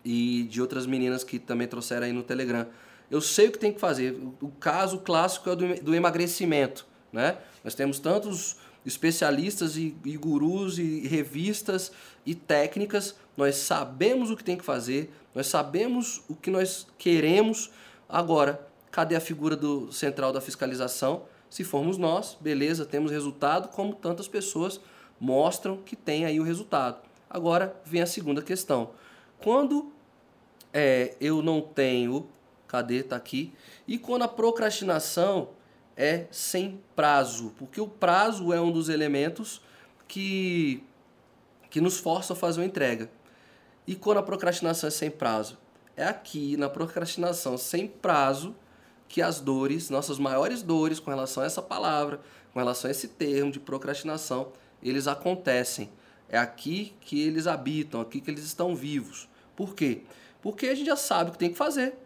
e 0.05 0.45
de 0.45 0.61
outras 0.61 0.87
meninas 0.87 1.23
que 1.23 1.39
também 1.39 1.67
trouxeram 1.67 2.07
aí 2.07 2.13
no 2.13 2.23
Telegram. 2.23 2.67
Eu 3.11 3.21
sei 3.21 3.49
o 3.49 3.53
que 3.53 3.59
tem 3.59 3.73
que 3.73 3.81
fazer. 3.81 4.19
O 4.41 4.49
caso 4.49 4.99
clássico 4.99 5.51
é 5.51 5.57
do, 5.57 5.75
do 5.83 5.95
emagrecimento. 5.95 6.87
Né? 7.13 7.37
Nós 7.65 7.75
temos 7.75 7.99
tantos 7.99 8.57
especialistas 8.89 9.77
e, 9.77 9.95
e 10.05 10.17
gurus 10.17 10.79
e 10.79 11.07
revistas 11.07 11.93
e 12.25 12.35
técnicas. 12.35 13.15
Nós 13.37 13.57
sabemos 13.57 14.31
o 14.31 14.37
que 14.37 14.43
tem 14.43 14.57
que 14.57 14.65
fazer, 14.65 15.13
nós 15.35 15.47
sabemos 15.47 16.23
o 16.29 16.35
que 16.35 16.51
nós 16.51 16.87
queremos. 16.99 17.71
Agora, 18.09 18.67
cadê 18.91 19.15
a 19.15 19.21
figura 19.21 19.55
do 19.55 19.93
central 19.93 20.33
da 20.33 20.41
fiscalização? 20.41 21.25
Se 21.49 21.63
formos 21.63 21.97
nós, 21.97 22.37
beleza, 22.41 22.85
temos 22.85 23.13
resultado, 23.13 23.69
como 23.69 23.95
tantas 23.95 24.27
pessoas 24.27 24.81
mostram 25.21 25.77
que 25.79 25.95
tem 25.95 26.25
aí 26.25 26.41
o 26.41 26.43
resultado. 26.43 27.01
Agora 27.29 27.79
vem 27.85 28.03
a 28.03 28.07
segunda 28.07 28.43
questão. 28.43 28.91
Quando 29.39 29.93
é, 30.73 31.15
eu 31.21 31.43
não 31.43 31.61
tenho, 31.61 32.27
cadê? 32.67 33.03
Tá 33.03 33.17
aqui. 33.17 33.53
E 33.87 33.99
quando 33.99 34.23
a 34.23 34.29
procrastinação 34.29 35.51
é 35.99 36.29
sem 36.31 36.81
prazo, 36.95 37.53
porque 37.59 37.81
o 37.81 37.89
prazo 37.89 38.53
é 38.53 38.61
um 38.61 38.71
dos 38.71 38.89
elementos 38.89 39.61
que, 40.07 40.81
que 41.69 41.81
nos 41.81 41.99
força 41.99 42.35
a 42.35 42.37
fazer 42.37 42.61
uma 42.61 42.67
entrega. 42.67 43.11
E 43.85 43.97
quando 43.97 44.19
a 44.19 44.23
procrastinação 44.23 44.87
é 44.87 44.91
sem 44.93 45.11
prazo? 45.11 45.59
É 45.97 46.05
aqui, 46.05 46.57
na 46.57 46.69
procrastinação 46.69 47.59
sem 47.59 47.89
prazo, 47.89 48.55
que 49.09 49.21
as 49.21 49.41
dores, 49.41 49.91
nossas 49.91 50.21
maiores 50.21 50.63
dores 50.63 51.01
com 51.01 51.11
relação 51.11 51.43
a 51.43 51.47
essa 51.47 51.61
palavra, 51.61 52.21
com 52.53 52.61
relação 52.61 52.87
a 52.87 52.93
esse 52.93 53.09
termo 53.09 53.51
de 53.51 53.59
procrastinação, 53.59 54.53
eles 54.81 55.09
acontecem. 55.09 55.91
É 56.29 56.39
aqui 56.39 56.95
que 57.01 57.21
eles 57.21 57.49
habitam, 57.49 58.01
aqui 58.01 58.21
que 58.21 58.31
eles 58.31 58.45
estão 58.45 58.77
vivos. 58.77 59.29
Por 59.57 59.75
quê? 59.75 60.03
Porque 60.41 60.69
a 60.69 60.75
gente 60.77 60.87
já 60.87 60.97
sabe 60.97 61.31
o 61.31 61.33
que 61.33 61.39
tem 61.39 61.51
que 61.51 61.59
fazer. 61.59 61.99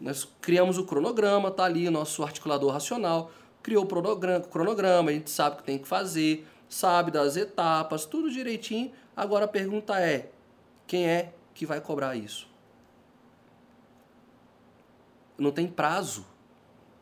Nós 0.00 0.28
criamos 0.40 0.78
o 0.78 0.84
cronograma, 0.84 1.50
tá 1.50 1.64
ali 1.64 1.90
nosso 1.90 2.22
articulador 2.22 2.72
racional, 2.72 3.30
criou 3.62 3.84
o 3.84 4.40
cronograma, 4.42 5.10
a 5.10 5.12
gente 5.12 5.30
sabe 5.30 5.56
o 5.56 5.58
que 5.58 5.64
tem 5.64 5.78
que 5.78 5.88
fazer, 5.88 6.46
sabe 6.68 7.10
das 7.10 7.36
etapas, 7.36 8.04
tudo 8.04 8.30
direitinho. 8.30 8.92
Agora 9.16 9.46
a 9.46 9.48
pergunta 9.48 9.98
é: 9.98 10.30
quem 10.86 11.06
é 11.06 11.32
que 11.52 11.66
vai 11.66 11.80
cobrar 11.80 12.14
isso? 12.14 12.48
Não 15.36 15.50
tem 15.50 15.66
prazo. 15.66 16.24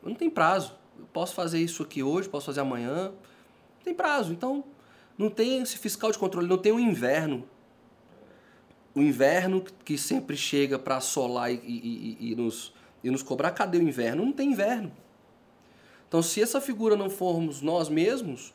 Não 0.02 0.14
tem 0.14 0.30
prazo. 0.30 0.74
Eu 0.98 1.06
posso 1.12 1.34
fazer 1.34 1.58
isso 1.58 1.82
aqui 1.82 2.02
hoje, 2.02 2.28
posso 2.28 2.46
fazer 2.46 2.60
amanhã. 2.60 3.10
Não 3.10 3.84
tem 3.84 3.94
prazo. 3.94 4.32
Então, 4.32 4.64
não 5.18 5.28
tem 5.28 5.60
esse 5.62 5.78
fiscal 5.78 6.10
de 6.10 6.18
controle, 6.18 6.46
não 6.46 6.58
tem 6.58 6.72
o 6.72 6.80
inverno 6.80 7.46
o 8.96 9.02
inverno 9.02 9.62
que 9.84 9.98
sempre 9.98 10.38
chega 10.38 10.78
para 10.78 10.96
assolar 10.96 11.52
e, 11.52 11.60
e, 11.62 12.16
e, 12.32 12.34
nos, 12.34 12.72
e 13.06 13.10
nos 13.10 13.22
cobrar, 13.22 13.52
cadê 13.52 13.78
o 13.78 13.82
inverno? 13.82 14.24
Não 14.24 14.32
tem 14.32 14.50
inverno. 14.50 14.90
Então, 16.08 16.20
se 16.20 16.42
essa 16.42 16.60
figura 16.60 16.96
não 16.96 17.08
formos 17.08 17.62
nós 17.62 17.88
mesmos, 17.88 18.52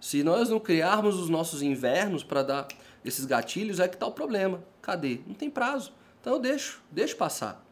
se 0.00 0.24
nós 0.24 0.50
não 0.50 0.58
criarmos 0.58 1.20
os 1.20 1.28
nossos 1.28 1.62
invernos 1.62 2.24
para 2.24 2.42
dar 2.42 2.68
esses 3.04 3.24
gatilhos, 3.24 3.78
é 3.78 3.86
que 3.86 3.94
está 3.94 4.04
o 4.04 4.10
problema. 4.10 4.64
Cadê? 4.80 5.20
Não 5.24 5.34
tem 5.34 5.48
prazo. 5.48 5.92
Então 6.20 6.32
eu 6.32 6.40
deixo, 6.40 6.82
deixo 6.90 7.16
passar. 7.16 7.64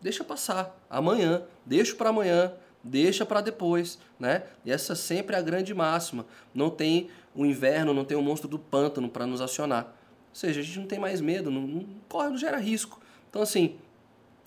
Deixa 0.00 0.24
passar. 0.24 0.74
Amanhã, 0.88 1.42
deixo 1.66 1.96
para 1.96 2.08
amanhã, 2.08 2.54
deixa 2.82 3.26
para 3.26 3.42
depois, 3.42 3.98
né? 4.18 4.44
E 4.64 4.72
essa 4.72 4.94
sempre 4.94 5.36
é 5.36 5.38
a 5.38 5.42
grande 5.42 5.74
máxima. 5.74 6.24
Não 6.54 6.70
tem 6.70 7.10
o 7.34 7.44
inverno, 7.44 7.92
não 7.92 8.06
tem 8.06 8.16
o 8.16 8.22
monstro 8.22 8.48
do 8.48 8.58
pântano 8.58 9.10
para 9.10 9.26
nos 9.26 9.42
acionar. 9.42 9.84
Ou 9.84 10.34
seja, 10.34 10.60
a 10.60 10.62
gente 10.62 10.78
não 10.78 10.86
tem 10.86 10.98
mais 10.98 11.20
medo, 11.20 11.50
não, 11.50 11.62
não 11.62 11.86
corre, 12.08 12.30
não 12.30 12.38
gera 12.38 12.56
risco. 12.56 12.98
Então, 13.28 13.42
assim, 13.42 13.76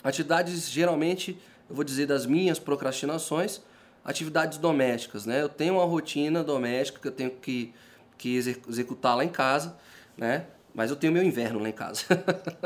atividades 0.04 0.70
geralmente, 0.70 1.38
eu 1.70 1.76
vou 1.76 1.84
dizer 1.84 2.06
das 2.06 2.26
minhas 2.26 2.60
procrastinações, 2.60 3.62
atividades 4.04 4.58
domésticas, 4.58 5.26
né? 5.26 5.42
Eu 5.42 5.50
tenho 5.50 5.76
uma 5.76 5.86
rotina 5.86 6.44
doméstica 6.44 7.00
que 7.00 7.08
eu 7.08 7.12
tenho 7.12 7.32
que, 7.32 7.74
que 8.18 8.36
executar 8.36 9.16
lá 9.16 9.24
em 9.24 9.30
casa, 9.30 9.78
né? 10.18 10.48
Mas 10.74 10.90
eu 10.90 10.96
tenho 10.96 11.12
meu 11.12 11.24
inverno 11.24 11.60
lá 11.60 11.70
em 11.70 11.74
casa. 11.74 12.06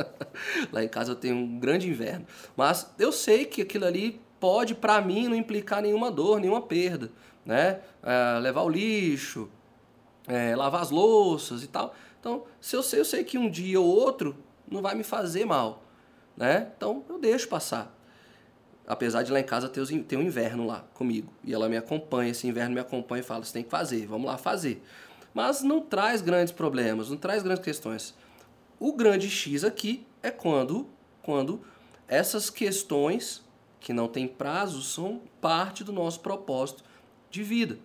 lá 0.72 0.84
em 0.84 0.88
casa 0.88 1.12
eu 1.12 1.16
tenho 1.16 1.36
um 1.36 1.60
grande 1.60 1.90
inverno. 1.90 2.26
Mas 2.56 2.94
eu 3.00 3.12
sei 3.12 3.46
que 3.46 3.62
aquilo 3.62 3.86
ali 3.86 4.22
pode, 4.40 4.76
para 4.76 5.02
mim, 5.02 5.28
não 5.28 5.36
implicar 5.36 5.82
nenhuma 5.82 6.12
dor, 6.12 6.40
nenhuma 6.40 6.62
perda, 6.62 7.12
né? 7.46 7.80
É, 8.04 8.40
levar 8.40 8.62
o 8.62 8.70
lixo, 8.70 9.50
é, 10.28 10.56
lavar 10.56 10.82
as 10.82 10.92
louças 10.92 11.64
e 11.64 11.68
tal. 11.68 11.96
Então, 12.20 12.44
se 12.60 12.76
eu 12.76 12.84
sei, 12.84 13.00
eu 13.00 13.06
sei 13.06 13.24
que 13.24 13.38
um 13.38 13.50
dia 13.50 13.80
ou 13.80 13.88
outro 13.88 14.36
não 14.70 14.82
vai 14.82 14.96
me 14.96 15.04
fazer 15.04 15.46
mal, 15.46 15.84
né? 16.36 16.72
Então, 16.76 17.04
eu 17.10 17.20
deixo 17.20 17.48
passar. 17.48 17.94
Apesar 18.88 19.24
de 19.24 19.32
lá 19.32 19.40
em 19.40 19.44
casa 19.44 19.68
ter, 19.68 19.86
ter 20.04 20.18
um 20.18 20.22
inverno 20.22 20.66
lá 20.66 20.86
comigo. 20.94 21.34
E 21.44 21.54
ela 21.54 21.68
me 21.68 21.78
acompanha, 21.78 22.32
esse 22.32 22.48
inverno 22.48 22.76
me 22.76 22.82
acompanha 22.82 23.22
e 23.22 23.24
fala, 23.24 23.44
você 23.44 23.54
tem 23.54 23.64
que 23.64 23.70
fazer, 23.70 24.06
vamos 24.06 24.28
lá 24.28 24.38
fazer. 24.38 24.84
Mas 25.34 25.62
não 25.62 25.82
traz 25.82 26.22
grandes 26.22 26.54
problemas, 26.54 27.10
não 27.10 27.18
traz 27.18 27.42
grandes 27.42 27.64
questões. 27.64 28.14
O 28.80 28.94
grande 28.94 29.30
X 29.30 29.64
aqui 29.64 30.06
é 30.22 30.30
quando, 30.30 30.88
quando 31.24 31.62
essas 32.08 32.50
questões 32.50 33.44
que 33.80 33.94
não 33.94 34.08
têm 34.08 34.28
prazo 34.28 34.82
são 34.82 35.22
parte 35.42 35.84
do 35.84 35.92
nosso 35.92 36.20
propósito 36.20 36.84
de 37.30 37.44
vida. 37.44 37.78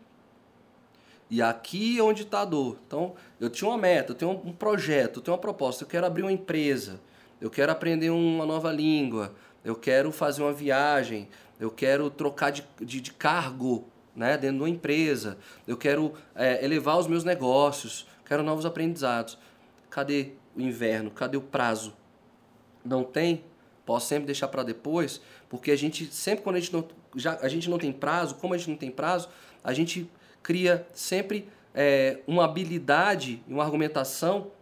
E 1.31 1.41
aqui 1.41 1.99
é 1.99 2.03
onde 2.03 2.23
está 2.23 2.41
a 2.41 2.45
dor. 2.45 2.79
Então, 2.87 3.15
eu 3.39 3.49
tinha 3.49 3.71
uma 3.71 3.79
meta, 3.79 4.13
eu 4.13 4.17
tenho 4.17 4.33
um 4.33 4.53
projeto, 4.53 5.19
eu 5.19 5.23
tenho 5.23 5.35
uma 5.35 5.41
proposta, 5.41 5.85
eu 5.85 5.89
quero 5.89 6.05
abrir 6.05 6.23
uma 6.23 6.33
empresa, 6.33 7.01
eu 7.41 7.51
quero 7.51 7.73
aprender 7.73 8.11
uma 8.11 8.45
nova 8.45 8.73
língua, 8.73 9.35
eu 9.65 9.75
quero 9.75 10.13
fazer 10.13 10.43
uma 10.43 10.53
viagem, 10.53 11.29
eu 11.59 11.71
quero 11.71 12.11
trocar 12.11 12.51
de, 12.51 12.65
de, 12.81 13.01
de 13.01 13.13
cargo 13.13 13.87
né, 14.15 14.37
dentro 14.37 14.57
de 14.57 14.63
uma 14.63 14.69
empresa, 14.69 15.39
eu 15.67 15.77
quero 15.77 16.13
é, 16.35 16.65
elevar 16.65 16.99
os 16.99 17.07
meus 17.07 17.25
negócios, 17.25 18.07
quero 18.25 18.43
novos 18.43 18.67
aprendizados. 18.67 19.39
Cadê 19.89 20.33
o 20.57 20.61
inverno? 20.61 21.11
Cadê 21.11 21.37
o 21.37 21.43
prazo? 21.43 21.95
Não 22.85 23.03
tem? 23.03 23.45
Posso 23.85 24.07
sempre 24.07 24.27
deixar 24.27 24.49
para 24.49 24.63
depois, 24.63 25.21
porque 25.49 25.71
a 25.71 25.77
gente 25.77 26.07
sempre 26.15 26.45
quando 26.45 26.57
a 26.57 26.61
gente 26.61 26.73
não 26.73 26.87
já 27.17 27.39
a 27.41 27.49
gente 27.49 27.69
não 27.69 27.77
tem 27.77 27.93
prazo, 27.93 28.37
como 28.37 28.55
a 28.55 28.59
gente 28.59 28.71
não 28.71 28.77
tem 28.77 28.91
prazo, 28.91 29.29
a 29.65 29.73
gente 29.73 30.09
cria 30.43 30.87
sempre 30.93 31.49
é, 31.75 32.21
uma 32.27 32.45
habilidade, 32.45 33.43
uma 33.49 33.65
argumentação, 33.65 34.53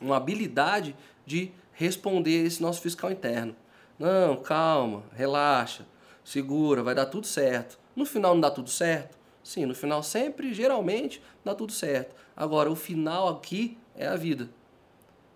uma 0.00 0.16
habilidade 0.16 0.96
de 1.26 1.52
responder 1.74 2.44
esse 2.44 2.62
nosso 2.62 2.80
fiscal 2.80 3.10
interno. 3.10 3.54
Não, 3.98 4.36
calma, 4.36 5.04
relaxa, 5.14 5.86
segura, 6.24 6.82
vai 6.82 6.94
dar 6.94 7.06
tudo 7.06 7.26
certo. 7.26 7.78
No 7.94 8.04
final 8.04 8.34
não 8.34 8.40
dá 8.40 8.50
tudo 8.50 8.70
certo? 8.70 9.16
Sim, 9.42 9.66
no 9.66 9.74
final 9.74 10.02
sempre, 10.02 10.54
geralmente, 10.54 11.22
dá 11.44 11.54
tudo 11.54 11.72
certo. 11.72 12.14
Agora, 12.34 12.70
o 12.70 12.74
final 12.74 13.28
aqui 13.28 13.76
é 13.94 14.06
a 14.06 14.16
vida. 14.16 14.48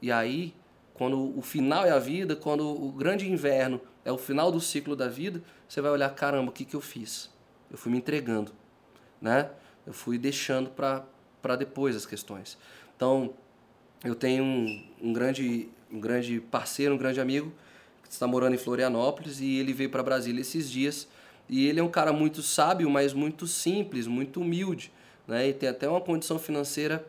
E 0.01 0.11
aí, 0.11 0.55
quando 0.95 1.39
o 1.39 1.43
final 1.43 1.85
é 1.85 1.91
a 1.91 1.99
vida, 1.99 2.35
quando 2.35 2.67
o 2.67 2.91
grande 2.91 3.31
inverno 3.31 3.81
é 4.05 4.11
o 4.11 4.19
final 4.19 4.51
do 4.51 4.61
ciclo 4.61 4.97
da 4.97 5.09
vida, 5.09 5.43
você 5.69 5.81
vai 5.81 5.91
olhar, 5.91 6.09
caramba, 6.15 6.51
o 6.51 6.53
que, 6.53 6.65
que 6.65 6.75
eu 6.75 6.81
fiz? 6.81 7.31
Eu 7.71 7.77
fui 7.77 7.93
me 7.93 7.99
entregando, 7.99 8.53
né? 9.21 9.51
Eu 9.87 9.93
fui 9.93 10.19
deixando 10.19 10.71
para 10.71 11.57
depois 11.57 11.95
as 11.95 12.07
questões. 12.07 12.59
Então, 12.97 13.35
eu 14.03 14.15
tenho 14.15 14.43
um, 14.43 14.85
um, 15.03 15.13
grande, 15.13 15.69
um 15.93 16.01
grande 16.01 16.41
parceiro, 16.41 16.95
um 16.95 16.99
grande 16.99 17.21
amigo, 17.21 17.53
que 18.03 18.11
está 18.11 18.27
morando 18.27 18.55
em 18.55 18.59
Florianópolis, 18.59 19.41
e 19.41 19.57
ele 19.57 19.73
veio 19.73 19.91
para 19.91 20.03
Brasília 20.03 20.41
esses 20.41 20.71
dias, 20.71 21.09
e 21.49 21.67
ele 21.67 21.81
é 21.81 21.83
um 21.83 21.91
cara 21.91 22.13
muito 22.13 22.43
sábio, 22.43 22.91
mas 22.91 23.13
muito 23.13 23.47
simples, 23.47 24.07
muito 24.07 24.41
humilde, 24.41 24.93
né? 25.27 25.49
E 25.49 25.53
tem 25.53 25.69
até 25.69 25.89
uma 25.89 26.01
condição 26.01 26.39
financeira 26.39 27.07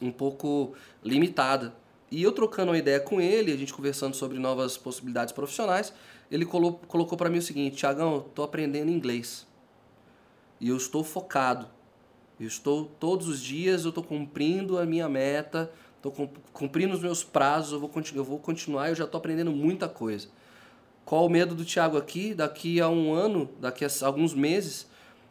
um 0.00 0.10
pouco 0.10 0.74
limitada. 1.02 1.74
E 2.10 2.22
eu 2.22 2.32
trocando 2.32 2.70
uma 2.72 2.78
ideia 2.78 3.00
com 3.00 3.20
ele, 3.20 3.52
a 3.52 3.56
gente 3.56 3.72
conversando 3.72 4.14
sobre 4.14 4.38
novas 4.38 4.76
possibilidades 4.76 5.32
profissionais, 5.32 5.92
ele 6.30 6.44
colocou, 6.44 6.80
colocou 6.86 7.18
para 7.18 7.30
mim 7.30 7.38
o 7.38 7.42
seguinte: 7.42 7.76
Tiagão, 7.76 8.18
estou 8.18 8.44
aprendendo 8.44 8.90
inglês. 8.90 9.46
E 10.60 10.68
eu 10.68 10.76
estou 10.76 11.02
focado. 11.02 11.68
Eu 12.38 12.48
estou 12.48 12.86
todos 12.98 13.28
os 13.28 13.40
dias, 13.40 13.84
eu 13.84 13.90
estou 13.90 14.02
cumprindo 14.02 14.78
a 14.78 14.84
minha 14.84 15.08
meta, 15.08 15.72
estou 16.08 16.30
cumprindo 16.52 16.92
os 16.92 17.00
meus 17.00 17.24
prazos, 17.24 17.72
eu 17.72 17.80
vou, 17.80 17.90
eu 18.14 18.24
vou 18.24 18.38
continuar, 18.38 18.90
eu 18.90 18.94
já 18.94 19.04
estou 19.04 19.18
aprendendo 19.18 19.50
muita 19.50 19.88
coisa. 19.88 20.28
Qual 21.04 21.24
o 21.24 21.28
medo 21.30 21.54
do 21.54 21.64
Tiago 21.64 21.96
aqui? 21.96 22.34
Daqui 22.34 22.80
a 22.80 22.88
um 22.88 23.12
ano, 23.12 23.48
daqui 23.58 23.84
a 23.84 23.88
alguns 24.02 24.34
meses, 24.34 24.86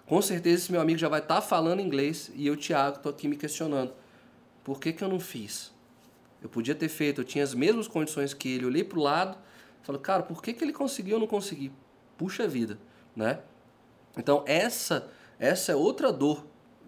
com 0.05 0.21
certeza 0.21 0.63
esse 0.63 0.71
meu 0.71 0.81
amigo 0.81 0.99
já 0.99 1.09
vai 1.09 1.19
estar 1.19 1.35
tá 1.35 1.41
falando 1.41 1.79
inglês 1.79 2.31
e 2.35 2.47
eu, 2.47 2.55
Tiago, 2.55 2.97
estou 2.97 3.11
aqui 3.11 3.27
me 3.27 3.37
questionando. 3.37 3.93
Por 4.63 4.79
que, 4.79 4.93
que 4.93 5.03
eu 5.03 5.09
não 5.09 5.19
fiz? 5.19 5.71
Eu 6.41 6.49
podia 6.49 6.75
ter 6.75 6.89
feito, 6.89 7.21
eu 7.21 7.25
tinha 7.25 7.43
as 7.43 7.53
mesmas 7.53 7.87
condições 7.87 8.33
que 8.33 8.49
ele. 8.49 8.65
Eu 8.65 8.69
olhei 8.69 8.83
para 8.83 8.99
o 8.99 9.01
lado, 9.01 9.37
falei, 9.83 10.01
cara, 10.01 10.23
por 10.23 10.41
que, 10.41 10.53
que 10.53 10.63
ele 10.63 10.73
conseguiu 10.73 11.11
e 11.11 11.15
eu 11.15 11.19
não 11.19 11.27
consegui? 11.27 11.71
Puxa 12.17 12.47
vida, 12.47 12.79
né? 13.15 13.39
Então, 14.17 14.43
essa, 14.45 15.09
essa 15.39 15.71
é 15.71 15.75
outra 15.75 16.11
dor 16.11 16.45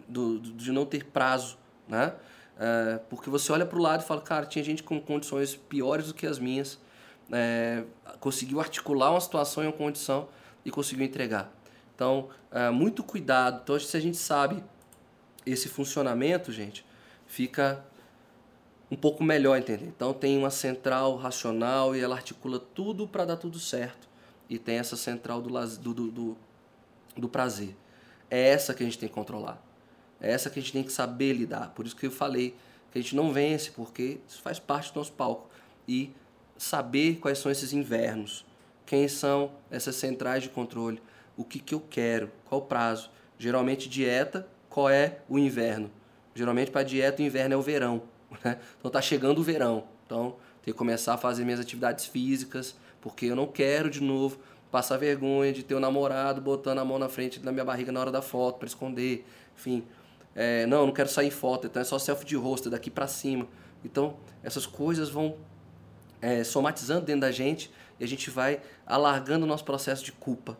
do, 0.08 0.39
de 0.39 0.71
não 0.71 0.86
ter 0.86 1.06
prazo, 1.06 1.58
né? 1.88 2.13
É, 2.58 3.00
porque 3.10 3.30
você 3.30 3.52
olha 3.52 3.65
para 3.65 3.78
o 3.78 3.82
lado 3.82 4.02
e 4.02 4.06
fala, 4.06 4.22
cara, 4.22 4.46
tinha 4.46 4.63
gente 4.63 4.82
com 4.82 5.00
condições 5.02 5.56
piores 5.56 6.08
do 6.08 6.13
que 6.13 6.26
as 6.26 6.39
minhas, 6.39 6.80
é, 7.32 7.84
conseguiu 8.20 8.60
articular 8.60 9.12
uma 9.12 9.20
situação 9.20 9.63
e 9.63 9.68
uma 9.68 9.74
condição 9.74 10.28
e 10.63 10.72
conseguiu 10.72 11.06
entregar. 11.06 11.52
Então, 11.94 12.30
é, 12.52 12.70
muito 12.70 13.04
cuidado. 13.04 13.62
Então, 13.63 13.80
se 13.80 13.96
a 13.96 14.00
gente 14.00 14.18
sabe 14.18 14.63
esse 15.46 15.70
funcionamento, 15.70 16.52
gente, 16.52 16.86
fica 17.26 17.84
um 18.89 18.96
pouco 18.96 19.24
melhor 19.24 19.58
entender. 19.58 19.88
Então, 19.88 20.13
tem 20.13 20.38
uma 20.38 20.50
central 20.50 21.15
racional 21.15 21.96
e 21.96 22.02
ela 22.02 22.15
articula 22.15 22.60
tudo 22.60 23.08
para 23.08 23.26
dar 23.26 23.38
tudo 23.38 23.60
certo. 23.60 24.08
E 24.50 24.60
tem 24.60 24.78
essa 24.78 24.96
central 24.96 25.41
do, 25.41 25.50
do, 25.80 26.12
do, 26.12 26.38
do 27.18 27.30
prazer. 27.30 27.76
É 28.30 28.50
essa 28.50 28.74
que 28.74 28.84
a 28.84 28.86
gente 28.86 28.98
tem 28.98 29.10
que 29.10 29.15
controlar. 29.15 29.64
É 30.26 30.32
essa 30.32 30.50
que 30.50 30.58
a 30.58 30.62
gente 30.62 30.74
tem 30.74 30.84
que 30.84 30.92
saber 30.92 31.34
lidar. 31.34 31.72
Por 31.76 31.86
isso 31.86 31.96
que 31.96 32.08
eu 32.08 32.12
falei 32.12 32.56
que 32.92 32.98
a 32.98 33.02
gente 33.02 33.16
não 33.16 33.32
vence, 33.32 33.70
porque 33.70 34.18
isso 34.28 34.42
faz 34.42 34.58
parte 34.58 34.92
do 34.92 34.98
nosso 34.98 35.12
palco. 35.12 35.48
E 35.88 36.12
saber 36.58 37.20
quais 37.20 37.38
são 37.38 37.52
esses 37.52 37.74
invernos, 37.74 38.44
quem 38.88 39.08
são 39.08 39.52
essas 39.70 39.96
centrais 39.96 40.42
de 40.42 40.50
controle, 40.50 41.00
o 41.38 41.44
que, 41.44 41.60
que 41.60 41.76
eu 41.76 41.80
quero, 41.80 42.32
qual 42.46 42.62
o 42.62 42.64
prazo. 42.64 43.12
Geralmente, 43.38 43.88
dieta, 43.88 44.48
qual 44.68 44.90
é 44.90 45.20
o 45.30 45.38
inverno? 45.38 45.92
Geralmente, 46.34 46.72
para 46.72 46.82
dieta, 46.82 47.22
o 47.22 47.26
inverno 47.26 47.54
é 47.54 47.58
o 47.58 47.62
verão. 47.62 48.02
Né? 48.44 48.60
Então, 48.78 48.92
tá 48.92 49.02
chegando 49.02 49.40
o 49.40 49.44
verão. 49.44 49.86
Então, 50.06 50.36
tem 50.62 50.74
que 50.74 50.78
começar 50.78 51.14
a 51.14 51.18
fazer 51.18 51.46
minhas 51.46 51.60
atividades 51.60 52.06
físicas, 52.06 52.76
porque 53.00 53.28
eu 53.28 53.36
não 53.36 53.48
quero 53.48 53.90
de 53.90 54.02
novo 54.02 54.40
passar 54.72 54.98
vergonha 54.98 55.54
de 55.54 55.64
ter 55.64 55.74
o 55.74 55.78
um 55.78 55.80
namorado 55.80 56.42
botando 56.42 56.80
a 56.80 56.86
mão 56.86 57.00
na 57.00 57.08
frente 57.08 57.40
da 57.40 57.52
minha 57.52 57.64
barriga 57.64 57.92
na 57.92 58.00
hora 58.02 58.12
da 58.12 58.22
foto 58.22 58.58
para 58.58 58.68
esconder. 58.68 59.26
Enfim, 59.56 59.86
é, 60.36 60.65
não, 60.65 60.86
não 60.86 60.93
quero 60.93 61.08
sair 61.08 61.32
foto, 61.32 61.67
então 61.67 61.82
é 61.82 61.86
só 61.86 61.98
selfie 61.98 62.26
de 62.26 62.36
rosto, 62.36 62.69
daqui 62.69 62.91
para 62.91 63.08
cima. 63.08 63.48
Então, 63.84 64.17
essas 64.43 64.65
coisas 64.65 65.10
vão 65.10 65.38
é, 66.21 66.43
somatizando 66.43 67.06
dentro 67.06 67.21
da 67.21 67.32
gente 67.32 67.71
e 68.00 68.04
a 68.04 68.08
gente 68.08 68.30
vai 68.30 68.60
alargando 68.86 69.45
o 69.45 69.48
nosso 69.48 69.63
processo 69.63 70.04
de 70.04 70.12
culpa. 70.12 70.58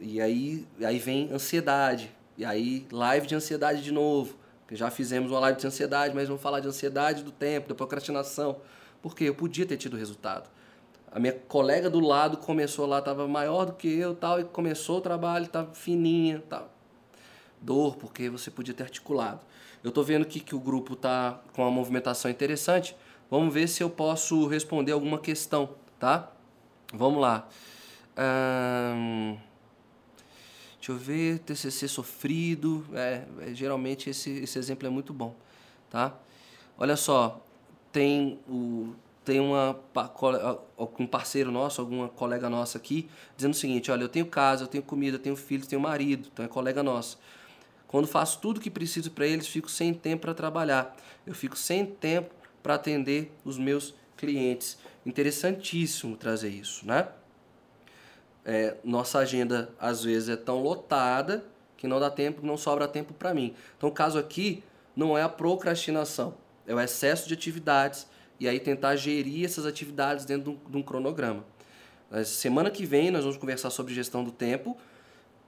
E 0.00 0.20
aí, 0.20 0.66
aí 0.82 0.98
vem 0.98 1.30
ansiedade, 1.30 2.10
e 2.36 2.44
aí 2.44 2.86
live 2.90 3.26
de 3.26 3.34
ansiedade 3.34 3.82
de 3.82 3.92
novo. 3.92 4.36
Já 4.72 4.90
fizemos 4.90 5.30
uma 5.30 5.38
live 5.40 5.60
de 5.60 5.66
ansiedade, 5.66 6.14
mas 6.14 6.26
vamos 6.26 6.42
falar 6.42 6.58
de 6.58 6.66
ansiedade 6.66 7.22
do 7.22 7.30
tempo, 7.30 7.68
da 7.68 7.74
procrastinação. 7.74 8.56
Porque 9.02 9.24
eu 9.24 9.34
podia 9.34 9.66
ter 9.66 9.76
tido 9.76 9.96
resultado. 9.96 10.48
A 11.12 11.20
minha 11.20 11.32
colega 11.32 11.88
do 11.88 12.00
lado 12.00 12.38
começou 12.38 12.86
lá, 12.86 12.98
estava 12.98 13.28
maior 13.28 13.66
do 13.66 13.74
que 13.74 13.86
eu 13.86 14.16
tal, 14.16 14.40
e 14.40 14.44
começou 14.44 14.98
o 14.98 15.00
trabalho, 15.00 15.44
estava 15.44 15.72
fininha, 15.72 16.42
tal. 16.48 16.73
Dor, 17.64 17.96
porque 17.96 18.28
você 18.28 18.50
podia 18.50 18.74
ter 18.74 18.82
articulado. 18.82 19.40
Eu 19.82 19.88
estou 19.88 20.04
vendo 20.04 20.22
aqui 20.22 20.40
que 20.40 20.54
o 20.54 20.60
grupo 20.60 20.92
está 20.92 21.40
com 21.54 21.62
uma 21.62 21.70
movimentação 21.70 22.30
interessante. 22.30 22.94
Vamos 23.30 23.52
ver 23.52 23.68
se 23.68 23.82
eu 23.82 23.88
posso 23.88 24.46
responder 24.46 24.92
alguma 24.92 25.18
questão, 25.18 25.70
tá? 25.98 26.30
Vamos 26.92 27.20
lá. 27.20 27.48
Hum, 28.16 29.36
deixa 30.76 30.92
eu 30.92 30.96
ver, 30.96 31.38
TCC 31.40 31.88
sofrido. 31.88 32.84
É, 32.92 33.24
é, 33.40 33.54
geralmente 33.54 34.10
esse, 34.10 34.30
esse 34.30 34.58
exemplo 34.58 34.86
é 34.86 34.90
muito 34.90 35.12
bom, 35.12 35.34
tá? 35.90 36.14
Olha 36.78 36.96
só, 36.96 37.42
tem 37.90 38.38
o 38.48 38.94
tem 39.24 39.40
uma 39.40 39.80
um 40.98 41.06
parceiro 41.06 41.50
nosso, 41.50 41.80
alguma 41.80 42.08
colega 42.08 42.50
nossa 42.50 42.76
aqui, 42.76 43.08
dizendo 43.34 43.52
o 43.52 43.56
seguinte: 43.56 43.90
olha, 43.90 44.02
eu 44.02 44.08
tenho 44.08 44.26
casa, 44.26 44.64
eu 44.64 44.68
tenho 44.68 44.82
comida, 44.82 45.16
eu 45.16 45.20
tenho 45.20 45.34
filhos, 45.34 45.66
tenho 45.66 45.80
marido, 45.80 46.28
então 46.30 46.44
é 46.44 46.48
colega 46.48 46.82
nosso. 46.82 47.18
Quando 47.88 48.06
faço 48.06 48.40
tudo 48.40 48.60
que 48.60 48.70
preciso 48.70 49.10
para 49.10 49.26
eles, 49.26 49.46
fico 49.46 49.70
sem 49.70 49.94
tempo 49.94 50.22
para 50.22 50.34
trabalhar. 50.34 50.96
Eu 51.26 51.34
fico 51.34 51.56
sem 51.56 51.86
tempo 51.86 52.34
para 52.62 52.74
atender 52.74 53.32
os 53.44 53.58
meus 53.58 53.94
clientes. 54.16 54.78
Interessantíssimo 55.04 56.16
trazer 56.16 56.48
isso, 56.48 56.86
né? 56.86 57.08
É, 58.44 58.76
nossa 58.84 59.18
agenda 59.18 59.70
às 59.78 60.04
vezes 60.04 60.28
é 60.28 60.36
tão 60.36 60.62
lotada 60.62 61.44
que 61.76 61.86
não 61.86 61.98
dá 61.98 62.10
tempo, 62.10 62.44
não 62.44 62.56
sobra 62.56 62.86
tempo 62.86 63.14
para 63.14 63.32
mim. 63.32 63.54
Então 63.76 63.88
o 63.88 63.92
caso 63.92 64.18
aqui 64.18 64.62
não 64.94 65.16
é 65.16 65.22
a 65.22 65.28
procrastinação, 65.28 66.34
é 66.66 66.74
o 66.74 66.80
excesso 66.80 67.26
de 67.26 67.34
atividades 67.34 68.06
e 68.38 68.48
aí 68.48 68.60
tentar 68.60 68.96
gerir 68.96 69.44
essas 69.44 69.66
atividades 69.66 70.24
dentro 70.24 70.58
de 70.68 70.76
um, 70.76 70.82
cronograma. 70.82 71.44
Semana 72.24 72.70
que 72.70 72.84
vem 72.84 73.10
nós 73.10 73.22
vamos 73.24 73.38
conversar 73.38 73.70
sobre 73.70 73.94
gestão 73.94 74.22
do 74.22 74.30
tempo. 74.30 74.76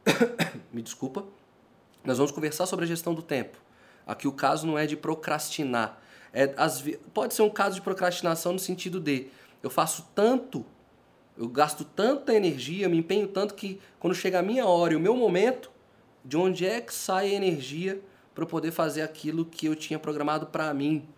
Me 0.73 0.83
desculpa. 0.83 1.25
Nós 2.07 2.19
vamos 2.19 2.33
conversar 2.33 2.67
sobre 2.67 2.85
a 2.85 2.89
gestão 2.89 3.15
do 3.15 3.23
tempo. 3.23 3.59
Aqui 4.07 4.29
o 4.29 4.33
caso 4.33 4.67
não 4.67 4.79
é 4.79 4.87
de 4.87 4.97
procrastinar, 4.97 6.01
é, 6.33 6.47
pode 7.15 7.33
ser 7.33 7.41
um 7.41 7.49
caso 7.49 7.77
de 7.77 7.81
procrastinação 7.81 8.53
no 8.53 8.59
sentido 8.59 9.01
de 9.01 9.29
eu 9.63 9.71
faço 9.71 10.07
tanto, 10.15 10.67
eu 11.37 11.49
gasto 11.49 11.83
tanta 11.83 12.35
energia, 12.35 12.91
me 12.91 12.99
empenho 12.99 13.27
tanto 13.27 13.55
que 13.55 13.81
quando 13.99 14.15
chega 14.15 14.39
a 14.39 14.43
minha 14.43 14.67
hora 14.67 14.93
e 14.93 14.97
o 14.97 15.01
meu 15.01 15.17
momento, 15.17 15.71
de 16.23 16.37
onde 16.37 16.67
é 16.67 16.81
que 16.81 16.93
sai 16.93 17.31
a 17.31 17.35
energia 17.35 18.03
para 18.35 18.45
eu 18.45 18.49
poder 18.49 18.71
fazer 18.71 19.01
aquilo 19.01 19.47
que 19.47 19.65
eu 19.65 19.75
tinha 19.75 19.99
programado 19.99 20.47
para 20.49 20.75
mim? 20.75 21.09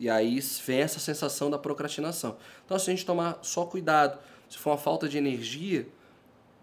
E 0.00 0.08
aí 0.08 0.40
vem 0.64 0.80
essa 0.80 1.00
sensação 1.00 1.50
da 1.50 1.58
procrastinação. 1.58 2.38
Então, 2.64 2.78
se 2.78 2.90
a 2.90 2.94
gente 2.94 3.04
tomar 3.04 3.38
só 3.42 3.66
cuidado, 3.66 4.18
se 4.48 4.56
for 4.56 4.70
uma 4.70 4.78
falta 4.78 5.06
de 5.06 5.18
energia, 5.18 5.86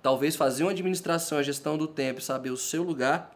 talvez 0.02 0.36
fazer 0.36 0.64
uma 0.64 0.72
administração, 0.72 1.38
a 1.38 1.44
gestão 1.44 1.78
do 1.78 1.88
tempo, 1.88 2.22
saber 2.22 2.50
o 2.50 2.58
seu 2.58 2.82
lugar. 2.82 3.36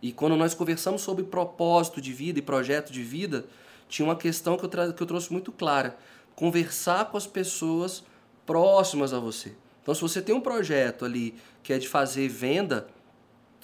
E 0.00 0.12
quando 0.12 0.36
nós 0.36 0.54
conversamos 0.54 1.02
sobre 1.02 1.24
propósito 1.24 2.00
de 2.00 2.12
vida 2.12 2.38
e 2.38 2.42
projeto 2.42 2.92
de 2.92 3.02
vida, 3.02 3.46
tinha 3.88 4.06
uma 4.06 4.16
questão 4.16 4.56
que 4.56 4.64
eu, 4.64 4.68
que 4.68 5.02
eu 5.02 5.06
trouxe 5.06 5.32
muito 5.32 5.50
clara: 5.50 5.96
conversar 6.34 7.06
com 7.06 7.16
as 7.16 7.26
pessoas 7.26 8.04
próximas 8.46 9.12
a 9.12 9.18
você. 9.18 9.54
Então, 9.82 9.94
se 9.94 10.00
você 10.00 10.20
tem 10.20 10.34
um 10.34 10.40
projeto 10.40 11.04
ali 11.04 11.34
que 11.62 11.72
é 11.72 11.78
de 11.78 11.88
fazer 11.88 12.28
venda, 12.28 12.88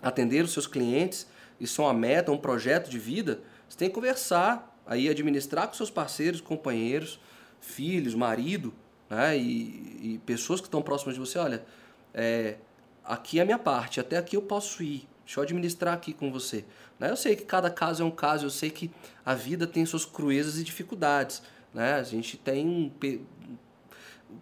atender 0.03 0.45
os 0.45 0.53
seus 0.53 0.67
clientes, 0.67 1.27
isso 1.61 1.83
é 1.83 1.85
uma 1.85 1.95
meta, 1.95 2.33
um 2.33 2.39
projeto 2.39 2.91
de 2.91 2.99
vida, 2.99 3.41
você 3.69 3.79
tem 3.79 3.89
que 3.89 3.95
conversar, 3.95 4.79
aí 4.87 5.09
administrar 5.09 5.69
com 5.69 5.75
seus 5.75 5.91
parceiros, 5.91 6.41
companheiros, 6.41 7.21
filhos, 7.61 8.15
marido, 8.15 8.75
né, 9.09 9.37
e, 9.39 10.15
e 10.15 10.21
pessoas 10.27 10.61
que 10.61 10.67
estão 10.67 10.83
próximas 10.83 11.15
de 11.15 11.21
você. 11.21 11.39
Olha, 11.39 11.65
é, 12.13 12.57
aqui 13.05 13.39
é 13.39 13.43
a 13.43 13.45
minha 13.45 13.59
parte, 13.59 14.01
até 14.01 14.17
aqui 14.17 14.37
eu 14.37 14.43
posso 14.43 14.83
ir. 14.83 15.09
Deixa 15.25 15.41
eu 15.41 15.45
administrar 15.45 15.95
aqui 15.95 16.13
com 16.13 16.31
você. 16.31 16.65
Né? 16.99 17.11
Eu 17.11 17.17
sei 17.17 17.35
que 17.35 17.45
cada 17.45 17.71
caso 17.71 18.03
é 18.03 18.07
um 18.07 18.11
caso, 18.11 18.47
eu 18.47 18.51
sei 18.51 18.71
que 18.71 18.91
a 19.25 19.35
vida 19.35 19.67
tem 19.67 19.85
suas 19.87 20.05
cruezas 20.05 20.59
e 20.59 20.65
dificuldades. 20.65 21.43
Né? 21.73 21.95
A 21.95 22.03
gente 22.03 22.37
tem, 22.37 22.93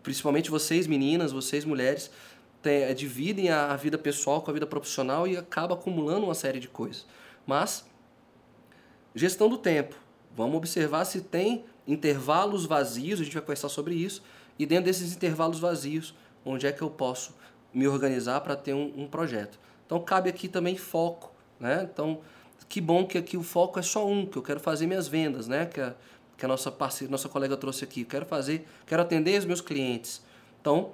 principalmente 0.03 0.51
vocês 0.51 0.87
meninas, 0.87 1.33
vocês 1.33 1.65
mulheres, 1.65 2.11
tem, 2.61 2.83
é, 2.83 2.95
dividem 2.95 3.51
a, 3.51 3.73
a 3.73 3.77
vida 3.77 3.97
pessoal 3.97 4.43
com 4.43 4.51
a 4.51 4.55
vida 4.55 4.67
profissional 4.67 5.27
e 5.27 5.37
acaba 5.37 5.75
acumulando 5.75 6.27
uma 6.27 6.35
série 6.35 6.61
de 6.61 6.69
coisas. 6.69 7.07
Mas, 7.47 7.85
gestão 9.15 9.49
do 9.49 9.59
tempo. 9.59 9.97
Vamos 10.35 10.57
observar 10.57 11.05
se 11.05 11.21
tem 11.21 11.65
intervalos 11.87 12.65
vazios, 12.65 13.21
a 13.21 13.25
gente 13.25 13.35
vai 13.35 13.43
conversar 13.43 13.69
sobre 13.69 13.95
isso, 13.95 14.23
e 14.59 14.65
dentro 14.65 14.87
desses 14.87 15.15
intervalos 15.15 15.59
vazios, 15.59 16.15
onde 16.45 16.67
é 16.67 16.73
que 16.73 16.83
eu 16.83 16.91
posso 16.91 17.35
me 17.73 17.87
organizar 17.87 18.41
para 18.41 18.57
ter 18.57 18.75
um, 18.75 18.93
um 18.97 19.07
projeto. 19.07 19.59
Então 19.93 20.03
cabe 20.03 20.31
aqui 20.31 20.49
também 20.49 20.75
foco, 20.75 21.31
né? 21.61 21.87
Então, 21.93 22.23
que 22.67 22.81
bom 22.81 23.07
que 23.07 23.19
aqui 23.19 23.37
o 23.37 23.43
foco 23.43 23.79
é 23.79 23.83
só 23.83 24.09
um, 24.09 24.25
que 24.25 24.39
eu 24.39 24.43
quero 24.43 24.59
fazer 24.59 24.87
minhas 24.87 25.07
vendas, 25.07 25.47
né? 25.47 25.67
Que 25.67 25.83
a, 25.83 25.95
que 26.35 26.47
a 26.47 26.49
nossa 26.49 26.73
parceira, 26.73 27.11
nossa 27.11 27.29
colega 27.29 27.59
trouxe 27.59 27.85
aqui. 27.85 28.01
Eu 28.01 28.07
quero 28.07 28.25
fazer, 28.25 28.67
quero 28.87 29.03
atender 29.03 29.39
os 29.39 29.45
meus 29.45 29.61
clientes. 29.61 30.23
Então, 30.63 30.93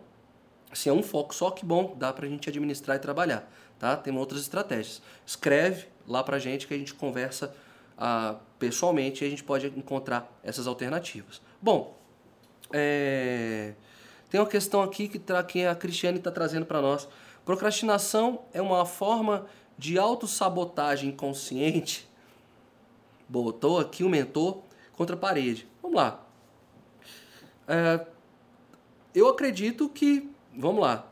se 0.72 0.88
é 0.88 0.92
um 0.92 1.01
foco 1.01 1.32
só, 1.32 1.53
que 1.53 1.64
bom, 1.64 1.94
dá 1.96 2.12
para 2.12 2.26
a 2.26 2.28
gente 2.28 2.49
administrar 2.49 2.96
e 2.96 2.99
trabalhar, 2.99 3.49
tá? 3.78 3.96
Tem 3.96 4.12
outras 4.16 4.40
estratégias. 4.40 5.01
Escreve 5.24 5.86
lá 6.05 6.24
para 6.24 6.34
a 6.34 6.40
gente 6.40 6.66
que 6.66 6.74
a 6.74 6.76
gente 6.76 6.92
conversa 6.92 7.55
ah, 7.96 8.34
pessoalmente 8.59 9.22
e 9.22 9.28
a 9.28 9.30
gente 9.30 9.44
pode 9.44 9.68
encontrar 9.68 10.28
essas 10.42 10.66
alternativas. 10.66 11.40
Bom, 11.62 11.96
é... 12.72 13.74
tem 14.28 14.40
uma 14.40 14.49
questão 14.49 14.82
aqui 14.82 15.07
que, 15.07 15.20
tra... 15.20 15.40
que 15.44 15.64
a 15.64 15.76
Cristiane 15.76 16.18
está 16.18 16.32
trazendo 16.32 16.66
para 16.66 16.82
nós 16.82 17.09
Procrastinação 17.49 18.42
é 18.53 18.61
uma 18.61 18.84
forma 18.84 19.46
de 19.78 19.99
autossabotagem 19.99 21.11
consciente. 21.11 22.07
Botou 23.26 23.78
aqui 23.78 24.05
o 24.05 24.09
mentor 24.11 24.61
contra 24.92 25.16
a 25.16 25.18
parede. 25.18 25.66
Vamos 25.80 25.96
lá. 25.96 26.26
É, 27.66 28.07
eu 29.14 29.28
acredito 29.28 29.88
que. 29.88 30.30
Vamos 30.55 30.82
lá. 30.82 31.11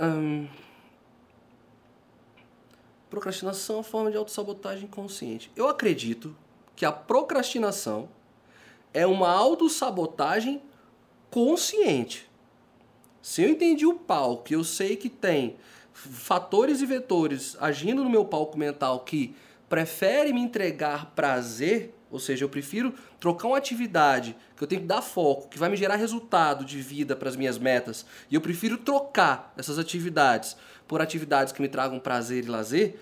Hum, 0.00 0.48
procrastinação 3.08 3.76
é 3.76 3.78
uma 3.78 3.84
forma 3.84 4.10
de 4.10 4.16
autossabotagem 4.16 4.88
consciente. 4.88 5.52
Eu 5.54 5.68
acredito 5.68 6.36
que 6.74 6.84
a 6.84 6.90
procrastinação 6.90 8.08
é 8.92 9.06
uma 9.06 9.30
autossabotagem 9.30 10.60
consciente. 11.30 12.31
Se 13.22 13.40
eu 13.40 13.48
entendi 13.48 13.86
o 13.86 13.94
palco, 13.94 14.52
eu 14.52 14.64
sei 14.64 14.96
que 14.96 15.08
tem 15.08 15.56
fatores 15.92 16.80
e 16.80 16.86
vetores 16.86 17.56
agindo 17.60 18.02
no 18.02 18.10
meu 18.10 18.24
palco 18.24 18.58
mental 18.58 19.00
que 19.00 19.36
prefere 19.68 20.32
me 20.32 20.40
entregar 20.40 21.12
prazer, 21.14 21.94
ou 22.10 22.18
seja, 22.18 22.44
eu 22.44 22.48
prefiro 22.48 22.92
trocar 23.20 23.46
uma 23.46 23.56
atividade 23.56 24.36
que 24.56 24.64
eu 24.64 24.66
tenho 24.66 24.82
que 24.82 24.88
dar 24.88 25.00
foco, 25.00 25.48
que 25.48 25.58
vai 25.58 25.68
me 25.68 25.76
gerar 25.76 25.94
resultado 25.94 26.64
de 26.64 26.82
vida 26.82 27.14
para 27.14 27.28
as 27.28 27.36
minhas 27.36 27.58
metas, 27.58 28.04
e 28.28 28.34
eu 28.34 28.40
prefiro 28.40 28.76
trocar 28.76 29.54
essas 29.56 29.78
atividades 29.78 30.56
por 30.88 31.00
atividades 31.00 31.52
que 31.52 31.62
me 31.62 31.68
tragam 31.68 32.00
prazer 32.00 32.44
e 32.44 32.48
lazer, 32.48 32.96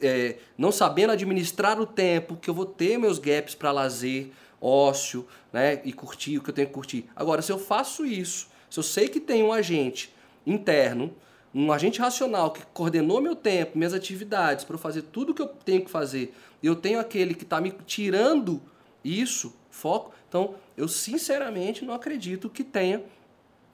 é, 0.00 0.36
não 0.56 0.70
sabendo 0.70 1.12
administrar 1.12 1.80
o 1.80 1.86
tempo 1.86 2.36
que 2.36 2.48
eu 2.48 2.54
vou 2.54 2.66
ter 2.66 2.98
meus 2.98 3.18
gaps 3.18 3.54
para 3.54 3.72
lazer, 3.72 4.30
ócio, 4.60 5.26
né, 5.52 5.82
e 5.84 5.92
curtir 5.92 6.38
o 6.38 6.42
que 6.42 6.50
eu 6.50 6.54
tenho 6.54 6.68
que 6.68 6.74
curtir. 6.74 7.10
Agora, 7.16 7.42
se 7.42 7.50
eu 7.50 7.58
faço 7.58 8.06
isso 8.06 8.48
se 8.76 8.80
eu 8.80 8.82
sei 8.82 9.08
que 9.08 9.18
tem 9.18 9.42
um 9.42 9.54
agente 9.54 10.14
interno, 10.46 11.14
um 11.54 11.72
agente 11.72 11.98
racional 11.98 12.50
que 12.50 12.60
coordenou 12.74 13.22
meu 13.22 13.34
tempo, 13.34 13.78
minhas 13.78 13.94
atividades, 13.94 14.66
para 14.66 14.74
eu 14.74 14.78
fazer 14.78 15.00
tudo 15.00 15.32
o 15.32 15.34
que 15.34 15.40
eu 15.40 15.48
tenho 15.48 15.82
que 15.82 15.90
fazer, 15.90 16.34
e 16.62 16.66
eu 16.66 16.76
tenho 16.76 17.00
aquele 17.00 17.34
que 17.34 17.44
está 17.44 17.58
me 17.58 17.70
tirando 17.86 18.60
isso, 19.02 19.56
foco, 19.70 20.12
então 20.28 20.56
eu 20.76 20.88
sinceramente 20.88 21.86
não 21.86 21.94
acredito 21.94 22.50
que 22.50 22.62
tenha 22.62 23.02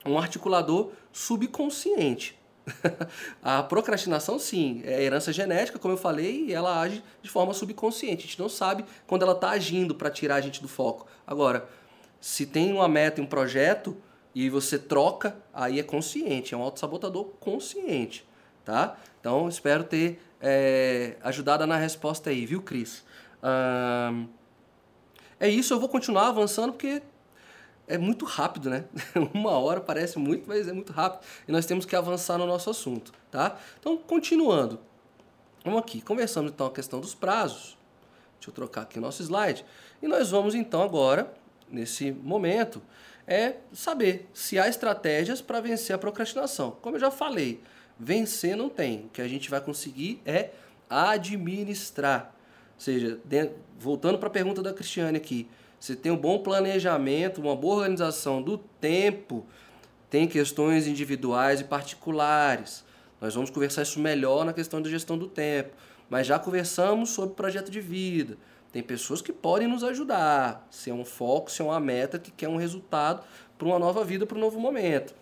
um 0.05 0.17
articulador 0.17 0.91
subconsciente. 1.11 2.39
a 3.43 3.61
procrastinação, 3.61 4.39
sim, 4.39 4.83
é 4.85 5.03
herança 5.03 5.33
genética, 5.33 5.77
como 5.77 5.95
eu 5.95 5.97
falei, 5.97 6.45
e 6.45 6.53
ela 6.53 6.79
age 6.79 7.03
de 7.21 7.29
forma 7.29 7.53
subconsciente. 7.53 8.23
A 8.23 8.27
gente 8.27 8.39
não 8.39 8.47
sabe 8.47 8.85
quando 9.05 9.23
ela 9.23 9.33
está 9.33 9.49
agindo 9.49 9.93
para 9.95 10.09
tirar 10.09 10.35
a 10.35 10.41
gente 10.41 10.61
do 10.61 10.69
foco. 10.69 11.05
Agora, 11.27 11.67
se 12.21 12.45
tem 12.45 12.71
uma 12.71 12.87
meta 12.87 13.19
e 13.19 13.23
um 13.23 13.27
projeto, 13.27 13.97
e 14.35 14.49
você 14.49 14.79
troca, 14.79 15.37
aí 15.53 15.79
é 15.79 15.83
consciente, 15.83 16.53
é 16.53 16.57
um 16.57 16.61
autossabotador 16.61 17.25
consciente, 17.39 18.25
tá? 18.65 18.97
Então, 19.19 19.47
espero 19.47 19.83
ter 19.83 20.19
é, 20.41 21.15
ajudado 21.21 21.65
na 21.67 21.77
resposta 21.77 22.29
aí, 22.29 22.45
viu, 22.45 22.61
Cris? 22.61 23.03
é 25.37 25.49
isso, 25.49 25.73
eu 25.73 25.79
vou 25.79 25.89
continuar 25.89 26.29
avançando 26.29 26.71
porque 26.71 27.01
é 27.87 27.97
muito 27.97 28.25
rápido, 28.25 28.69
né? 28.69 28.85
Uma 29.33 29.51
hora 29.51 29.81
parece 29.81 30.17
muito, 30.17 30.47
mas 30.47 30.67
é 30.67 30.73
muito 30.73 30.93
rápido. 30.93 31.25
E 31.47 31.51
nós 31.51 31.65
temos 31.65 31.85
que 31.85 31.95
avançar 31.95 32.37
no 32.37 32.45
nosso 32.45 32.69
assunto, 32.69 33.11
tá? 33.29 33.57
Então, 33.79 33.97
continuando. 33.97 34.79
Vamos 35.63 35.79
aqui, 35.79 36.01
conversamos 36.01 36.51
então 36.51 36.67
a 36.67 36.71
questão 36.71 36.99
dos 36.99 37.13
prazos. 37.13 37.77
Deixa 38.35 38.49
eu 38.49 38.53
trocar 38.53 38.81
aqui 38.81 38.99
o 38.99 39.01
nosso 39.01 39.21
slide. 39.21 39.65
E 40.01 40.07
nós 40.07 40.31
vamos 40.31 40.55
então 40.55 40.81
agora, 40.81 41.33
nesse 41.69 42.11
momento, 42.11 42.81
é 43.27 43.55
saber 43.71 44.29
se 44.33 44.59
há 44.59 44.67
estratégias 44.67 45.41
para 45.41 45.61
vencer 45.61 45.95
a 45.95 45.99
procrastinação. 45.99 46.71
Como 46.81 46.95
eu 46.95 46.99
já 46.99 47.11
falei, 47.11 47.61
vencer 47.99 48.55
não 48.55 48.69
tem. 48.69 49.05
O 49.05 49.09
que 49.09 49.21
a 49.21 49.27
gente 49.27 49.49
vai 49.49 49.61
conseguir 49.61 50.21
é 50.25 50.51
administrar. 50.89 52.33
Ou 52.75 52.81
seja, 52.81 53.19
voltando 53.79 54.17
para 54.17 54.27
a 54.27 54.31
pergunta 54.31 54.61
da 54.61 54.73
Cristiane 54.73 55.17
aqui, 55.17 55.47
você 55.79 55.95
tem 55.95 56.11
um 56.11 56.17
bom 56.17 56.39
planejamento, 56.39 57.41
uma 57.41 57.55
boa 57.55 57.75
organização 57.75 58.41
do 58.41 58.57
tempo, 58.57 59.45
tem 60.09 60.27
questões 60.27 60.87
individuais 60.87 61.59
e 61.61 61.63
particulares. 61.63 62.85
Nós 63.19 63.35
vamos 63.35 63.49
conversar 63.49 63.81
isso 63.83 63.99
melhor 63.99 64.45
na 64.45 64.53
questão 64.53 64.81
da 64.81 64.89
gestão 64.89 65.17
do 65.17 65.27
tempo. 65.27 65.73
Mas 66.09 66.27
já 66.27 66.37
conversamos 66.37 67.09
sobre 67.09 67.35
projeto 67.35 67.71
de 67.71 67.81
vida, 67.81 68.37
tem 68.73 68.81
pessoas 68.81 69.21
que 69.21 69.31
podem 69.31 69.67
nos 69.67 69.83
ajudar, 69.83 70.67
se 70.71 70.89
é 70.89 70.93
um 70.93 71.05
foco, 71.05 71.51
se 71.51 71.61
é 71.61 71.65
uma 71.65 71.79
meta 71.79 72.17
que 72.17 72.31
quer 72.31 72.49
um 72.49 72.57
resultado 72.57 73.23
para 73.55 73.67
uma 73.67 73.77
nova 73.77 74.03
vida, 74.03 74.25
para 74.25 74.35
um 74.35 74.41
novo 74.41 74.59
momento. 74.59 75.13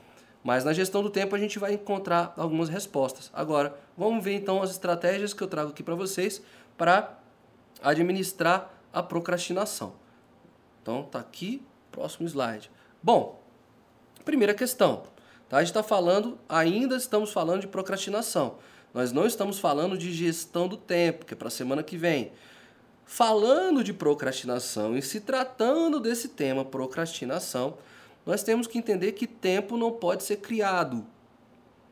Mas 0.41 0.63
na 0.63 0.71
gestão 0.71 1.03
do 1.03 1.09
tempo 1.09 1.35
a 1.35 1.37
gente 1.37 1.59
vai 1.59 1.73
encontrar 1.73 2.33
algumas 2.37 2.69
respostas. 2.69 3.29
Agora, 3.33 3.77
vamos 3.97 4.23
ver 4.23 4.35
então 4.35 4.63
as 4.63 4.71
estratégias 4.71 5.33
que 5.33 5.43
eu 5.43 5.49
trago 5.49 5.71
aqui 5.71 5.83
para 5.83 5.95
vocês 5.95 6.41
para 6.77 7.19
administrar 7.83 8.73
a 8.93 9.03
procrastinação. 9.03 9.95
Então, 10.81 11.03
tá 11.03 11.19
aqui, 11.19 11.61
próximo 11.91 12.25
slide. 12.29 12.71
Bom, 13.03 13.43
primeira 14.23 14.53
questão. 14.53 15.03
Tá? 15.49 15.57
A 15.57 15.59
gente 15.59 15.71
está 15.71 15.83
falando, 15.83 16.39
ainda 16.47 16.95
estamos 16.95 17.33
falando 17.33 17.59
de 17.59 17.67
procrastinação. 17.67 18.59
Nós 18.93 19.11
não 19.11 19.25
estamos 19.25 19.59
falando 19.59 19.97
de 19.97 20.13
gestão 20.13 20.69
do 20.69 20.77
tempo, 20.77 21.25
que 21.25 21.33
é 21.33 21.37
para 21.37 21.49
a 21.49 21.51
semana 21.51 21.83
que 21.83 21.97
vem. 21.97 22.31
Falando 23.13 23.83
de 23.83 23.91
procrastinação 23.91 24.97
e 24.97 25.01
se 25.01 25.19
tratando 25.19 25.99
desse 25.99 26.29
tema 26.29 26.63
procrastinação, 26.63 27.77
nós 28.25 28.41
temos 28.41 28.67
que 28.67 28.77
entender 28.77 29.11
que 29.11 29.27
tempo 29.27 29.75
não 29.75 29.91
pode 29.91 30.23
ser 30.23 30.37
criado. 30.37 31.05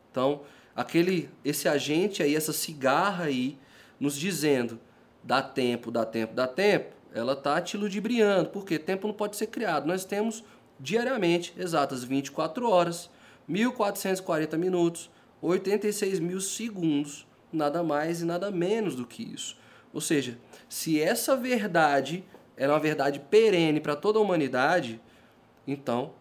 Então, 0.10 0.44
aquele 0.74 1.30
esse 1.44 1.68
agente 1.68 2.24
aí, 2.24 2.34
essa 2.34 2.54
cigarra 2.54 3.26
aí, 3.26 3.58
nos 4.00 4.16
dizendo 4.16 4.80
dá 5.22 5.42
tempo, 5.42 5.92
dá 5.92 6.06
tempo, 6.06 6.34
dá 6.34 6.48
tempo, 6.48 6.96
ela 7.14 7.34
está 7.34 7.60
te 7.60 7.76
ludibriando, 7.76 8.52
porque 8.52 8.80
tempo 8.80 9.06
não 9.06 9.14
pode 9.14 9.36
ser 9.36 9.48
criado. 9.48 9.88
Nós 9.88 10.06
temos 10.06 10.42
diariamente 10.80 11.54
exatas 11.58 12.02
24 12.02 12.66
horas, 12.70 13.10
1440 13.46 14.58
minutos, 14.58 15.10
86 15.42 16.22
mil 16.22 16.40
segundos, 16.40 17.28
nada 17.52 17.84
mais 17.84 18.22
e 18.22 18.26
nada 18.26 18.50
menos 18.50 18.96
do 18.96 19.06
que 19.06 19.22
isso. 19.22 19.60
Ou 19.94 20.02
seja, 20.02 20.38
se 20.68 21.02
essa 21.02 21.36
verdade 21.36 22.24
é 22.56 22.68
uma 22.68 22.80
verdade 22.80 23.20
perene 23.20 23.80
para 23.80 23.96
toda 23.96 24.20
a 24.20 24.22
humanidade, 24.22 25.02
então 25.68 26.14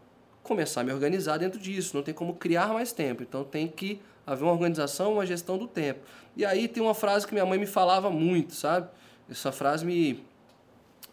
começar 0.43 0.81
a 0.81 0.85
me 0.85 0.93
organizar 0.93 1.37
dentro 1.37 1.59
disso, 1.61 1.97
não 1.97 2.03
tem 2.03 2.15
como 2.15 2.35
criar 2.35 2.73
mais 2.73 2.93
tempo. 2.93 3.23
Então 3.23 3.45
tem 3.45 3.69
que 3.69 4.01
haver 4.27 4.45
uma 4.45 4.53
organização, 4.53 5.15
uma 5.15 5.27
gestão 5.27 5.59
do 5.59 5.67
tempo. 5.67 6.01
E 6.37 6.45
aí 6.45 6.69
tem 6.69 6.83
uma 6.83 6.95
frase 6.95 7.27
que 7.27 7.33
minha 7.33 7.45
mãe 7.45 7.59
me 7.59 7.67
falava 7.67 8.11
muito, 8.11 8.55
sabe? 8.55 8.89
Essa 9.29 9.53
frase 9.53 9.85
me, 9.85 10.25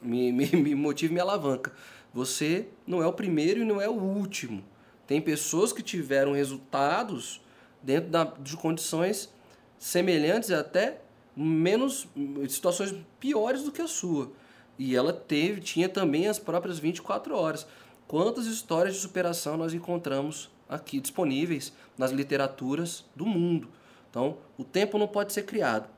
me, 0.02 0.32
me, 0.34 0.48
me 0.48 0.76
motiva 0.76 1.12
e 1.12 1.16
me 1.16 1.22
alavanca. 1.22 1.74
Você 2.14 2.68
não 2.88 3.02
é 3.04 3.08
o 3.08 3.12
primeiro 3.14 3.62
e 3.62 3.66
não 3.66 3.82
é 3.82 3.90
o 3.90 3.94
último. 3.94 4.64
Tem 5.06 5.22
pessoas 5.22 5.74
que 5.74 5.84
tiveram 5.84 6.32
resultados 6.32 7.42
dentro 7.82 8.10
da, 8.10 8.24
de 8.24 8.56
condições 8.56 9.30
semelhantes 9.78 10.50
e 10.50 10.54
até 10.54 11.02
menos 11.36 12.08
situações 12.48 12.96
piores 13.20 13.64
do 13.64 13.72
que 13.72 13.82
a 13.82 13.88
sua. 13.88 14.32
E 14.78 14.96
ela 14.96 15.14
teve, 15.14 15.62
tinha 15.62 15.90
também 15.90 16.28
as 16.28 16.40
próprias 16.40 16.80
24 16.80 17.36
horas. 17.36 17.68
Quantas 18.08 18.46
histórias 18.46 18.96
de 18.96 19.02
superação 19.02 19.58
nós 19.58 19.74
encontramos 19.74 20.50
aqui 20.70 21.00
disponíveis 21.00 21.74
nas 21.98 22.12
literaturas 22.12 23.06
do 23.16 23.26
mundo? 23.26 23.70
Então, 24.10 24.38
o 24.58 24.64
tempo 24.64 24.98
não 24.98 25.08
pode 25.08 25.34
ser 25.34 25.44
criado. 25.44 25.90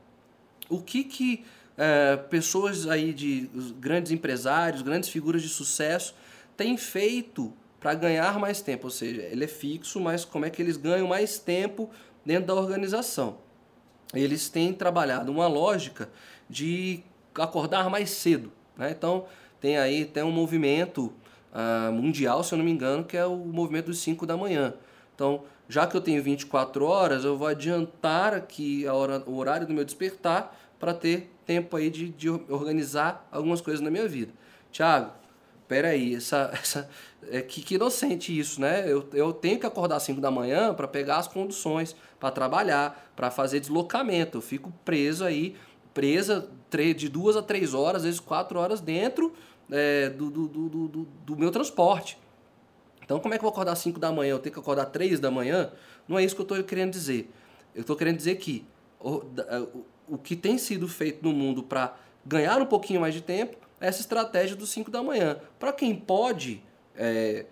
O 0.68 0.80
que 0.80 1.04
que 1.04 1.44
é, 1.76 2.16
pessoas 2.16 2.88
aí 2.88 3.12
de 3.12 3.48
grandes 3.78 4.10
empresários, 4.10 4.82
grandes 4.82 5.08
figuras 5.08 5.42
de 5.42 5.48
sucesso 5.48 6.14
têm 6.56 6.76
feito 6.76 7.52
para 7.78 7.94
ganhar 7.94 8.38
mais 8.38 8.60
tempo? 8.60 8.86
Ou 8.86 8.90
seja, 8.90 9.22
ele 9.22 9.44
é 9.44 9.48
fixo, 9.48 10.00
mas 10.00 10.24
como 10.24 10.44
é 10.44 10.50
que 10.50 10.60
eles 10.60 10.76
ganham 10.76 11.06
mais 11.06 11.38
tempo 11.38 11.90
dentro 12.24 12.46
da 12.46 12.54
organização? 12.54 13.38
Eles 14.14 14.48
têm 14.48 14.72
trabalhado 14.72 15.30
uma 15.30 15.46
lógica 15.46 16.08
de 16.48 17.02
acordar 17.34 17.90
mais 17.90 18.10
cedo. 18.10 18.50
Né? 18.76 18.90
Então, 18.90 19.26
tem 19.60 19.76
aí 19.76 20.04
tem 20.04 20.22
um 20.22 20.30
movimento 20.30 21.12
uh, 21.52 21.92
mundial, 21.92 22.42
se 22.42 22.54
eu 22.54 22.58
não 22.58 22.64
me 22.64 22.70
engano, 22.70 23.04
que 23.04 23.16
é 23.16 23.26
o 23.26 23.36
movimento 23.36 23.86
dos 23.86 23.98
5 24.00 24.26
da 24.26 24.36
manhã. 24.36 24.74
Então, 25.14 25.42
já 25.68 25.86
que 25.86 25.96
eu 25.96 26.00
tenho 26.00 26.22
24 26.22 26.84
horas, 26.84 27.24
eu 27.24 27.36
vou 27.36 27.48
adiantar 27.48 28.32
aqui 28.32 28.86
a 28.86 28.94
hora, 28.94 29.22
o 29.26 29.36
horário 29.36 29.66
do 29.66 29.74
meu 29.74 29.84
despertar 29.84 30.56
para 30.78 30.94
ter 30.94 31.30
tempo 31.44 31.76
aí 31.76 31.90
de, 31.90 32.08
de 32.08 32.30
organizar 32.30 33.26
algumas 33.30 33.60
coisas 33.60 33.80
na 33.80 33.90
minha 33.90 34.06
vida. 34.06 34.32
Tiago, 34.70 35.10
peraí, 35.68 36.14
essa, 36.14 36.50
essa, 36.60 36.88
é, 37.30 37.42
que, 37.42 37.60
que 37.60 37.74
inocente 37.74 38.36
isso, 38.36 38.60
né? 38.60 38.90
Eu, 38.90 39.08
eu 39.12 39.32
tenho 39.32 39.60
que 39.60 39.66
acordar 39.66 39.96
às 39.96 40.02
5 40.02 40.20
da 40.20 40.30
manhã 40.30 40.74
para 40.74 40.88
pegar 40.88 41.18
as 41.18 41.28
conduções, 41.28 41.94
para 42.18 42.30
trabalhar, 42.30 43.12
para 43.14 43.30
fazer 43.30 43.60
deslocamento. 43.60 44.38
Eu 44.38 44.42
fico 44.42 44.72
preso 44.84 45.24
aí 45.24 45.54
presa 45.94 46.48
de 46.96 47.08
duas 47.08 47.36
a 47.36 47.42
três 47.42 47.74
horas, 47.74 47.96
às 47.96 48.04
vezes 48.04 48.20
quatro 48.20 48.58
horas 48.58 48.80
dentro 48.80 49.32
é, 49.70 50.08
do, 50.10 50.30
do, 50.30 50.46
do, 50.46 50.68
do, 50.68 51.08
do 51.24 51.36
meu 51.36 51.50
transporte. 51.50 52.18
Então, 53.04 53.18
como 53.18 53.34
é 53.34 53.38
que 53.38 53.44
eu 53.44 53.48
vou 53.48 53.52
acordar 53.52 53.72
às 53.72 53.78
5 53.80 53.98
da 53.98 54.12
manhã? 54.12 54.32
Eu 54.32 54.38
tenho 54.38 54.52
que 54.52 54.60
acordar 54.60 54.82
às 54.82 54.90
3 54.90 55.18
da 55.18 55.30
manhã? 55.30 55.72
Não 56.06 56.18
é 56.18 56.24
isso 56.24 56.34
que 56.34 56.40
eu 56.40 56.44
estou 56.44 56.62
querendo 56.62 56.92
dizer. 56.92 57.30
Eu 57.74 57.80
estou 57.80 57.96
querendo 57.96 58.16
dizer 58.16 58.36
que 58.36 58.64
o, 59.00 59.22
o 60.06 60.18
que 60.18 60.36
tem 60.36 60.56
sido 60.58 60.86
feito 60.86 61.22
no 61.22 61.32
mundo 61.32 61.62
para 61.62 61.96
ganhar 62.24 62.60
um 62.60 62.66
pouquinho 62.66 63.00
mais 63.00 63.14
de 63.14 63.22
tempo 63.22 63.56
essa 63.80 64.00
estratégia 64.00 64.56
dos 64.56 64.70
5 64.70 64.90
da 64.90 65.02
manhã. 65.02 65.38
Para 65.58 65.72
quem 65.72 65.94
pode 65.94 66.62
é, 66.96 67.46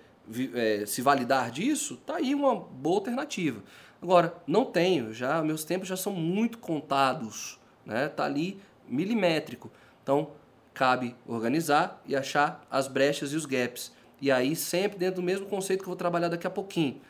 é, 0.54 0.86
se 0.86 1.02
validar 1.02 1.50
disso, 1.50 1.96
tá 2.06 2.16
aí 2.16 2.34
uma 2.34 2.54
boa 2.54 2.96
alternativa. 2.96 3.62
Agora, 4.02 4.34
não 4.46 4.64
tenho, 4.64 5.12
já 5.12 5.42
meus 5.42 5.64
tempos 5.64 5.88
já 5.88 5.96
são 5.96 6.12
muito 6.12 6.58
contados 6.58 7.58
né? 7.86 8.08
Tá 8.08 8.24
ali 8.24 8.60
milimétrico. 8.88 9.70
Então, 10.02 10.32
cabe 10.74 11.14
organizar 11.26 12.02
e 12.04 12.16
achar 12.16 12.66
as 12.70 12.88
brechas 12.88 13.32
e 13.32 13.36
os 13.36 13.46
gaps. 13.46 13.92
E 14.20 14.30
aí 14.30 14.56
sempre 14.56 14.98
dentro 14.98 15.16
do 15.16 15.22
mesmo 15.22 15.46
conceito 15.46 15.80
que 15.80 15.84
eu 15.84 15.90
vou 15.90 15.96
trabalhar 15.96 16.28
daqui 16.28 16.46
a 16.46 16.50
pouquinho. 16.50 17.00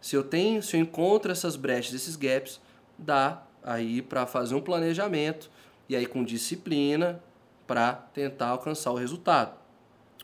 Se 0.00 0.16
eu 0.16 0.24
tenho, 0.24 0.62
se 0.62 0.76
eu 0.76 0.80
encontro 0.80 1.32
essas 1.32 1.56
brechas, 1.56 1.94
esses 1.94 2.16
gaps, 2.16 2.60
dá 2.98 3.42
aí 3.62 4.02
para 4.02 4.26
fazer 4.26 4.54
um 4.54 4.60
planejamento 4.60 5.50
e 5.88 5.96
aí 5.96 6.04
com 6.04 6.22
disciplina 6.24 7.22
para 7.66 7.92
tentar 7.92 8.48
alcançar 8.48 8.90
o 8.90 8.96
resultado. 8.96 9.54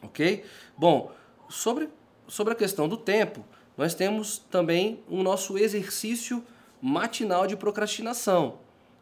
OK? 0.02 0.44
Bom, 0.76 1.10
sobre 1.48 1.88
sobre 2.26 2.52
a 2.52 2.56
questão 2.56 2.88
do 2.88 2.96
tempo, 2.96 3.44
nós 3.76 3.92
temos 3.92 4.38
também 4.38 5.02
o 5.08 5.20
nosso 5.20 5.58
exercício 5.58 6.44
matinal 6.80 7.44
de 7.44 7.56
procrastinação 7.56 8.58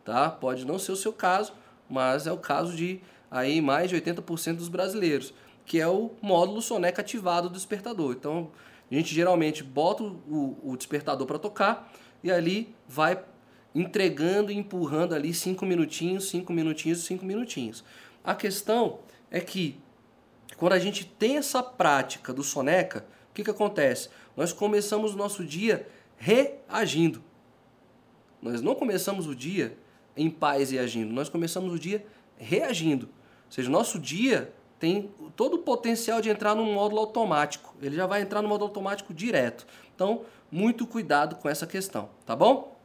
tá? 0.08 0.30
Pode 0.30 0.64
não 0.64 0.78
ser 0.78 0.92
o 0.92 0.96
seu 0.96 1.12
caso, 1.12 1.52
mas 1.86 2.26
é 2.26 2.32
o 2.32 2.38
caso 2.38 2.74
de 2.74 2.98
aí 3.30 3.60
mais 3.60 3.90
de 3.90 3.96
80% 3.96 4.56
dos 4.56 4.68
brasileiros, 4.68 5.34
que 5.66 5.78
é 5.78 5.86
o 5.86 6.12
módulo 6.22 6.62
soneca 6.62 7.02
ativado 7.02 7.50
do 7.50 7.54
despertador. 7.54 8.14
Então, 8.18 8.50
a 8.90 8.94
gente 8.94 9.14
geralmente 9.14 9.62
bota 9.62 10.02
o, 10.02 10.56
o 10.62 10.76
despertador 10.78 11.26
para 11.26 11.38
tocar 11.38 11.92
e 12.24 12.30
ali 12.30 12.74
vai 12.88 13.22
entregando 13.74 14.50
e 14.50 14.56
empurrando 14.56 15.14
ali 15.14 15.34
cinco 15.34 15.66
minutinhos, 15.66 16.30
cinco 16.30 16.54
minutinhos, 16.54 17.04
cinco 17.04 17.26
minutinhos. 17.26 17.84
A 18.28 18.34
questão 18.34 18.98
é 19.30 19.40
que 19.40 19.80
quando 20.58 20.74
a 20.74 20.78
gente 20.78 21.06
tem 21.06 21.38
essa 21.38 21.62
prática 21.62 22.30
do 22.30 22.42
soneca, 22.42 23.06
o 23.30 23.32
que, 23.32 23.42
que 23.42 23.50
acontece? 23.50 24.10
Nós 24.36 24.52
começamos 24.52 25.14
o 25.14 25.16
nosso 25.16 25.42
dia 25.42 25.88
reagindo. 26.18 27.24
Nós 28.42 28.60
não 28.60 28.74
começamos 28.74 29.26
o 29.26 29.34
dia 29.34 29.78
em 30.14 30.28
paz 30.28 30.72
e 30.72 30.78
agindo. 30.78 31.10
Nós 31.10 31.30
começamos 31.30 31.72
o 31.72 31.78
dia 31.78 32.04
reagindo. 32.36 33.06
Ou 33.06 33.52
seja, 33.52 33.70
nosso 33.70 33.98
dia 33.98 34.52
tem 34.78 35.10
todo 35.34 35.54
o 35.54 35.60
potencial 35.60 36.20
de 36.20 36.28
entrar 36.28 36.54
num 36.54 36.70
módulo 36.74 37.00
automático. 37.00 37.74
Ele 37.80 37.96
já 37.96 38.06
vai 38.06 38.20
entrar 38.20 38.42
no 38.42 38.48
módulo 38.48 38.68
automático 38.68 39.14
direto. 39.14 39.66
Então, 39.94 40.26
muito 40.52 40.86
cuidado 40.86 41.36
com 41.36 41.48
essa 41.48 41.66
questão, 41.66 42.10
tá 42.26 42.36
bom? 42.36 42.76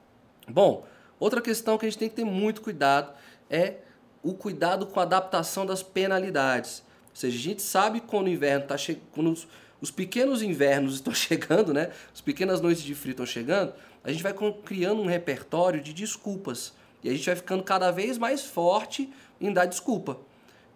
Bom, 0.48 0.86
outra 1.20 1.42
questão 1.42 1.78
que 1.78 1.86
a 1.86 1.90
gente 1.90 2.00
tem 2.00 2.08
que 2.08 2.16
ter 2.16 2.24
muito 2.24 2.62
cuidado 2.62 3.14
é 3.50 3.80
o 4.24 4.34
cuidado 4.34 4.88
com 4.88 5.00
a 5.00 5.04
adaptação 5.04 5.66
das 5.66 5.84
penalidades. 5.84 6.82
Ou 7.10 7.16
seja, 7.16 7.38
a 7.38 7.42
gente 7.42 7.62
sabe 7.62 8.00
quando 8.00 8.28
o 8.28 8.30
inverno 8.30 8.64
está 8.64 8.78
chegando, 8.78 9.32
os, 9.32 9.48
os, 9.82 9.92
pequenos 9.92 10.42
invernos 10.42 10.96
estão 10.96 11.14
chegando, 11.14 11.74
né? 11.74 11.92
As 12.14 12.22
pequenas 12.22 12.62
noites 12.62 12.82
de 12.82 12.96
frio 12.96 13.12
estão 13.12 13.26
chegando, 13.26 13.74
a 14.04 14.12
gente 14.12 14.24
vai 14.24 14.34
criando 14.64 15.02
um 15.02 15.06
repertório 15.06 15.82
de 15.82 15.94
desculpas. 15.94 16.74
E 17.04 17.10
a 17.10 17.12
gente 17.12 17.26
vai 17.26 17.36
ficando 17.36 17.62
cada 17.64 17.92
vez 17.92 18.18
mais 18.18 18.46
forte 18.46 19.12
em 19.40 19.52
dar 19.52 19.66
desculpa. 19.66 20.18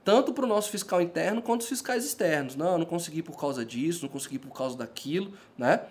Tanto 0.03 0.33
para 0.33 0.45
o 0.45 0.47
nosso 0.47 0.69
fiscal 0.69 1.01
interno 1.01 1.41
quanto 1.41 1.61
os 1.61 1.67
fiscais 1.67 2.05
externos. 2.05 2.55
Não, 2.55 2.77
não 2.77 2.85
consegui 2.85 3.21
por 3.21 3.39
causa 3.39 3.65
disso, 3.65 4.03
não 4.03 4.09
consegui 4.09 4.37
por 4.37 4.51
causa 4.51 4.77
daquilo, 4.77 5.33
né? 5.57 5.81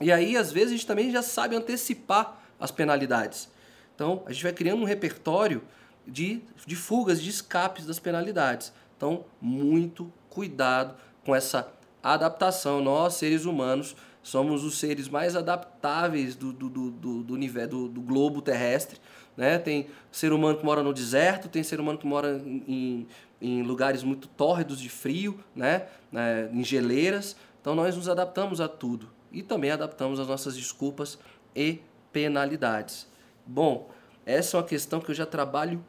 E 0.00 0.10
aí, 0.10 0.36
às 0.36 0.50
vezes, 0.50 0.68
a 0.68 0.72
gente 0.72 0.86
também 0.86 1.10
já 1.10 1.22
sabe 1.22 1.54
antecipar 1.54 2.40
as 2.58 2.70
penalidades. 2.70 3.48
Então, 3.94 4.22
a 4.26 4.32
gente 4.32 4.42
vai 4.42 4.52
criando 4.52 4.80
um 4.80 4.84
repertório 4.84 5.62
de, 6.06 6.42
de 6.66 6.76
fugas, 6.76 7.22
de 7.22 7.30
escapes 7.30 7.86
das 7.86 7.98
penalidades. 7.98 8.72
Então, 8.96 9.24
muito 9.40 10.12
cuidado 10.28 10.94
com 11.24 11.34
essa 11.34 11.72
adaptação. 12.02 12.82
Nós, 12.82 13.14
seres 13.14 13.44
humanos, 13.44 13.96
somos 14.22 14.64
os 14.64 14.78
seres 14.78 15.08
mais 15.08 15.36
adaptáveis 15.36 16.34
do, 16.34 16.52
do, 16.52 16.68
do, 16.68 16.90
do, 16.90 17.22
do, 17.22 17.36
do, 17.36 17.88
do 17.88 18.00
globo 18.00 18.42
terrestre. 18.42 18.98
Né? 19.36 19.58
Tem 19.58 19.86
ser 20.10 20.32
humano 20.32 20.58
que 20.58 20.64
mora 20.64 20.82
no 20.82 20.92
deserto, 20.92 21.48
tem 21.48 21.62
ser 21.62 21.80
humano 21.80 21.98
que 21.98 22.06
mora 22.06 22.38
em, 22.44 23.06
em 23.40 23.62
lugares 23.62 24.02
muito 24.02 24.28
tórridos 24.28 24.80
de 24.80 24.88
frio, 24.88 25.40
né? 25.54 25.86
né? 26.12 26.50
em 26.52 26.62
geleiras. 26.62 27.36
Então 27.60 27.74
nós 27.74 27.96
nos 27.96 28.08
adaptamos 28.08 28.60
a 28.60 28.68
tudo 28.68 29.10
e 29.32 29.42
também 29.42 29.70
adaptamos 29.70 30.18
as 30.18 30.26
nossas 30.26 30.56
desculpas 30.56 31.18
e 31.54 31.80
penalidades. 32.12 33.08
Bom, 33.46 33.90
essa 34.30 34.56
é 34.56 34.60
uma 34.60 34.66
questão 34.66 35.00
que 35.00 35.10
eu 35.10 35.14
já 35.14 35.26
trabalho 35.26 35.84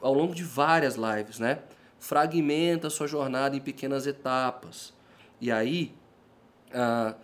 ao 0.00 0.14
longo 0.14 0.34
de 0.34 0.42
várias 0.44 0.96
lives, 0.96 1.38
né? 1.38 1.60
Fragmenta 1.98 2.86
a 2.86 2.90
sua 2.90 3.06
jornada 3.06 3.56
em 3.56 3.60
pequenas 3.60 4.06
etapas. 4.06 4.92
E 5.40 5.50
aí, 5.50 5.94
ah, 6.72 7.14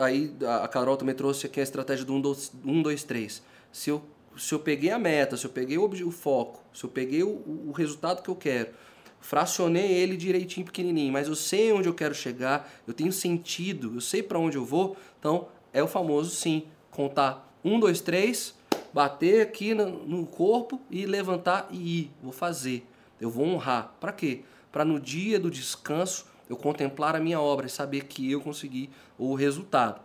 aí 0.00 0.34
a 0.62 0.68
Carol 0.68 0.96
também 0.96 1.14
trouxe 1.14 1.46
aqui 1.46 1.60
a 1.60 1.62
estratégia 1.62 2.04
do 2.04 2.14
1, 2.14 2.82
2, 2.82 3.04
3. 3.04 3.42
Se 3.72 3.90
eu 3.90 4.04
se 4.36 4.52
eu 4.52 4.58
peguei 4.58 4.90
a 4.90 4.98
meta, 4.98 5.36
se 5.36 5.46
eu 5.46 5.50
peguei 5.50 5.78
o, 5.78 5.84
o 5.84 6.10
foco, 6.10 6.62
se 6.72 6.84
eu 6.84 6.90
peguei 6.90 7.22
o, 7.22 7.28
o 7.68 7.72
resultado 7.72 8.22
que 8.22 8.28
eu 8.28 8.36
quero, 8.36 8.70
fracionei 9.20 9.92
ele 9.92 10.16
direitinho, 10.16 10.66
pequenininho, 10.66 11.12
mas 11.12 11.28
eu 11.28 11.34
sei 11.34 11.72
onde 11.72 11.88
eu 11.88 11.94
quero 11.94 12.14
chegar, 12.14 12.70
eu 12.86 12.92
tenho 12.92 13.12
sentido, 13.12 13.92
eu 13.94 14.00
sei 14.00 14.22
para 14.22 14.38
onde 14.38 14.56
eu 14.56 14.64
vou, 14.64 14.96
então 15.18 15.48
é 15.72 15.82
o 15.82 15.88
famoso 15.88 16.30
sim, 16.30 16.64
contar 16.90 17.56
um, 17.64 17.80
dois, 17.80 18.00
três, 18.00 18.54
bater 18.94 19.42
aqui 19.42 19.74
no, 19.74 20.06
no 20.06 20.24
corpo 20.24 20.80
e 20.88 21.04
levantar 21.04 21.66
e 21.68 21.98
ir, 21.98 22.10
vou 22.22 22.30
fazer, 22.30 22.86
eu 23.20 23.28
vou 23.28 23.44
honrar. 23.44 23.92
Para 23.98 24.12
quê? 24.12 24.44
Para 24.70 24.84
no 24.84 25.00
dia 25.00 25.40
do 25.40 25.50
descanso 25.50 26.26
eu 26.48 26.56
contemplar 26.56 27.16
a 27.16 27.20
minha 27.20 27.40
obra 27.40 27.66
e 27.66 27.70
saber 27.70 28.04
que 28.04 28.30
eu 28.30 28.40
consegui 28.40 28.88
o 29.18 29.34
resultado. 29.34 30.00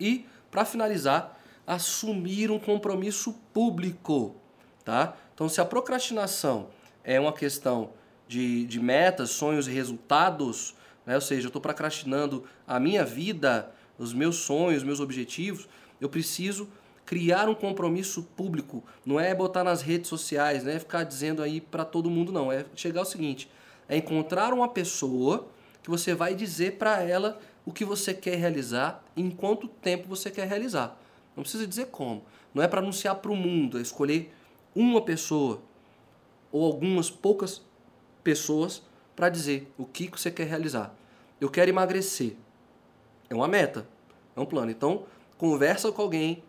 E 0.00 0.24
para 0.50 0.64
finalizar, 0.64 1.38
assumir 1.66 2.50
um 2.50 2.58
compromisso 2.58 3.34
público, 3.52 4.34
tá? 4.82 5.14
Então, 5.34 5.46
se 5.46 5.60
a 5.60 5.64
procrastinação 5.66 6.70
é 7.04 7.20
uma 7.20 7.32
questão 7.32 7.90
de, 8.26 8.64
de 8.64 8.80
metas, 8.80 9.30
sonhos 9.30 9.68
e 9.68 9.70
resultados, 9.70 10.74
né? 11.04 11.14
ou 11.14 11.20
seja, 11.20 11.44
eu 11.44 11.48
estou 11.48 11.60
procrastinando 11.60 12.44
a 12.66 12.80
minha 12.80 13.04
vida, 13.04 13.70
os 13.98 14.14
meus 14.14 14.36
sonhos, 14.36 14.78
os 14.78 14.84
meus 14.84 15.00
objetivos, 15.00 15.68
eu 16.00 16.08
preciso 16.08 16.68
criar 17.08 17.48
um 17.48 17.54
compromisso 17.54 18.22
público. 18.36 18.84
Não 19.02 19.18
é 19.18 19.34
botar 19.34 19.64
nas 19.64 19.80
redes 19.80 20.10
sociais, 20.10 20.62
não 20.62 20.72
é 20.72 20.78
ficar 20.78 21.04
dizendo 21.04 21.42
aí 21.42 21.58
para 21.58 21.82
todo 21.82 22.10
mundo, 22.10 22.30
não. 22.30 22.52
É 22.52 22.66
chegar 22.76 23.00
ao 23.00 23.06
seguinte: 23.06 23.50
é 23.88 23.96
encontrar 23.96 24.52
uma 24.52 24.68
pessoa 24.68 25.48
que 25.82 25.88
você 25.88 26.14
vai 26.14 26.34
dizer 26.34 26.76
para 26.76 27.00
ela 27.00 27.40
o 27.64 27.72
que 27.72 27.82
você 27.82 28.12
quer 28.12 28.36
realizar, 28.36 29.02
em 29.16 29.30
quanto 29.30 29.68
tempo 29.68 30.06
você 30.06 30.30
quer 30.30 30.46
realizar. 30.46 31.00
Não 31.34 31.42
precisa 31.42 31.66
dizer 31.66 31.86
como. 31.86 32.24
Não 32.52 32.62
é 32.62 32.68
para 32.68 32.80
anunciar 32.80 33.14
para 33.14 33.32
o 33.32 33.36
mundo, 33.36 33.78
é 33.78 33.80
escolher 33.80 34.30
uma 34.74 35.00
pessoa 35.00 35.62
ou 36.52 36.66
algumas 36.66 37.08
poucas 37.08 37.62
pessoas 38.22 38.82
para 39.16 39.30
dizer 39.30 39.72
o 39.78 39.86
que 39.86 40.10
você 40.10 40.30
quer 40.30 40.46
realizar. 40.46 40.94
Eu 41.40 41.48
quero 41.48 41.70
emagrecer. 41.70 42.36
É 43.30 43.34
uma 43.34 43.48
meta, 43.48 43.88
é 44.36 44.40
um 44.40 44.44
plano. 44.46 44.70
Então, 44.70 45.04
conversa 45.38 45.90
com 45.90 46.02
alguém, 46.02 46.42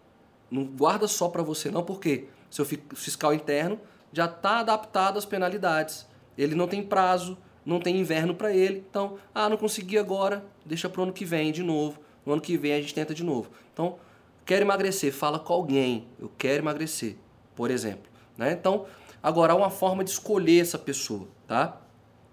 não 0.49 0.65
guarda 0.65 1.07
só 1.07 1.29
para 1.29 1.43
você 1.43 1.69
não, 1.69 1.83
porque 1.83 2.27
seu 2.49 2.65
fiscal 2.65 3.33
interno 3.33 3.79
já 4.11 4.25
está 4.25 4.59
adaptado 4.59 5.17
às 5.17 5.25
penalidades. 5.25 6.07
Ele 6.37 6.55
não 6.55 6.67
tem 6.67 6.81
prazo, 6.81 7.37
não 7.65 7.79
tem 7.79 7.99
inverno 7.99 8.33
para 8.33 8.53
ele. 8.53 8.83
Então, 8.89 9.17
ah, 9.33 9.49
não 9.49 9.57
consegui 9.57 9.97
agora, 9.97 10.43
deixa 10.65 10.89
para 10.89 11.01
o 11.01 11.03
ano 11.03 11.13
que 11.13 11.25
vem 11.25 11.51
de 11.51 11.63
novo. 11.63 11.99
No 12.25 12.33
ano 12.33 12.41
que 12.41 12.57
vem 12.57 12.73
a 12.73 12.81
gente 12.81 12.93
tenta 12.93 13.13
de 13.13 13.23
novo. 13.23 13.51
Então, 13.73 13.97
quero 14.45 14.63
emagrecer, 14.63 15.13
fala 15.13 15.37
com 15.39 15.53
alguém. 15.53 16.07
Eu 16.19 16.31
quero 16.37 16.63
emagrecer, 16.63 17.15
por 17.55 17.69
exemplo. 17.69 18.09
Né? 18.37 18.53
Então, 18.53 18.85
agora 19.21 19.53
há 19.53 19.55
uma 19.55 19.69
forma 19.69 20.03
de 20.03 20.09
escolher 20.09 20.61
essa 20.61 20.77
pessoa, 20.77 21.27
tá? 21.47 21.79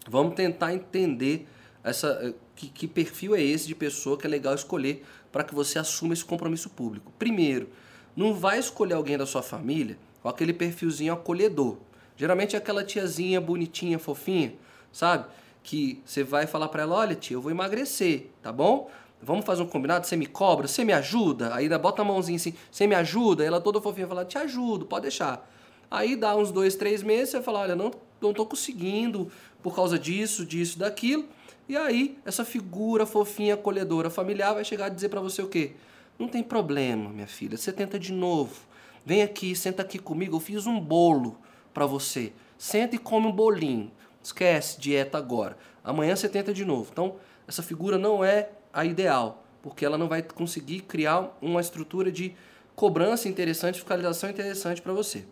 Vamos 0.08 0.34
tentar 0.34 0.72
entender 0.72 1.46
essa, 1.82 2.08
eh, 2.22 2.34
que, 2.54 2.68
que 2.68 2.86
perfil 2.86 3.34
é 3.34 3.42
esse 3.42 3.66
de 3.66 3.74
pessoa 3.74 4.16
que 4.16 4.26
é 4.26 4.30
legal 4.30 4.54
escolher 4.54 5.04
para 5.32 5.42
que 5.42 5.54
você 5.54 5.78
assuma 5.78 6.14
esse 6.14 6.24
compromisso 6.24 6.70
público. 6.70 7.12
Primeiro, 7.18 7.68
não 8.16 8.32
vai 8.32 8.58
escolher 8.58 8.94
alguém 8.94 9.18
da 9.18 9.26
sua 9.26 9.42
família 9.42 9.98
com 10.22 10.28
aquele 10.28 10.52
perfilzinho 10.52 11.12
acolhedor. 11.12 11.76
Geralmente 12.16 12.56
é 12.56 12.58
aquela 12.58 12.82
tiazinha 12.82 13.40
bonitinha, 13.40 13.98
fofinha, 13.98 14.54
sabe? 14.90 15.26
Que 15.62 16.00
você 16.04 16.24
vai 16.24 16.46
falar 16.46 16.68
para 16.68 16.82
ela, 16.82 16.96
olha 16.96 17.14
tia, 17.14 17.36
eu 17.36 17.40
vou 17.40 17.50
emagrecer, 17.50 18.28
tá 18.42 18.50
bom? 18.50 18.90
Vamos 19.22 19.44
fazer 19.44 19.62
um 19.62 19.66
combinado, 19.66 20.06
você 20.06 20.16
me 20.16 20.26
cobra, 20.26 20.66
você 20.66 20.84
me 20.84 20.92
ajuda? 20.92 21.54
Aí 21.54 21.68
bota 21.78 22.02
a 22.02 22.04
mãozinha 22.04 22.36
assim, 22.36 22.54
você 22.70 22.86
me 22.86 22.94
ajuda? 22.94 23.44
Ela 23.44 23.60
toda 23.60 23.80
fofinha 23.80 24.06
fala, 24.06 24.24
te 24.24 24.38
ajudo, 24.38 24.86
pode 24.86 25.02
deixar. 25.02 25.48
Aí 25.90 26.16
dá 26.16 26.34
uns 26.34 26.50
dois, 26.50 26.74
três 26.74 27.02
meses, 27.02 27.30
você 27.30 27.42
fala, 27.42 27.60
olha, 27.60 27.76
não, 27.76 27.90
não 28.20 28.32
tô 28.32 28.46
conseguindo 28.46 29.30
por 29.62 29.74
causa 29.74 29.98
disso, 29.98 30.44
disso, 30.44 30.78
daquilo. 30.78 31.26
E 31.68 31.76
aí, 31.76 32.16
essa 32.24 32.44
figura 32.44 33.04
fofinha, 33.04 33.54
acolhedora, 33.54 34.08
familiar 34.08 34.54
vai 34.54 34.64
chegar 34.64 34.86
a 34.86 34.88
dizer 34.88 35.08
para 35.08 35.20
você 35.20 35.42
o 35.42 35.48
quê? 35.48 35.72
Não 36.18 36.28
tem 36.28 36.42
problema, 36.42 37.10
minha 37.10 37.26
filha. 37.26 37.56
Você 37.56 37.72
tenta 37.72 37.98
de 37.98 38.12
novo. 38.12 38.54
Vem 39.04 39.22
aqui, 39.22 39.54
senta 39.54 39.82
aqui 39.82 39.98
comigo. 39.98 40.36
Eu 40.36 40.40
fiz 40.40 40.66
um 40.66 40.80
bolo 40.80 41.38
para 41.72 41.86
você. 41.86 42.32
Senta 42.58 42.96
e 42.96 42.98
come 42.98 43.26
um 43.26 43.32
bolinho. 43.32 43.90
Esquece 44.22 44.80
dieta 44.80 45.18
agora. 45.18 45.56
Amanhã 45.84 46.16
você 46.16 46.28
tenta 46.28 46.52
de 46.52 46.64
novo. 46.64 46.88
Então, 46.90 47.16
essa 47.46 47.62
figura 47.62 47.98
não 47.98 48.24
é 48.24 48.50
a 48.72 48.84
ideal, 48.84 49.44
porque 49.62 49.84
ela 49.84 49.96
não 49.96 50.08
vai 50.08 50.22
conseguir 50.22 50.80
criar 50.80 51.36
uma 51.40 51.60
estrutura 51.60 52.10
de 52.10 52.34
cobrança 52.74 53.28
interessante, 53.28 53.76
fiscalização 53.76 54.28
interessante 54.28 54.82
para 54.82 54.92
você. 54.92 55.24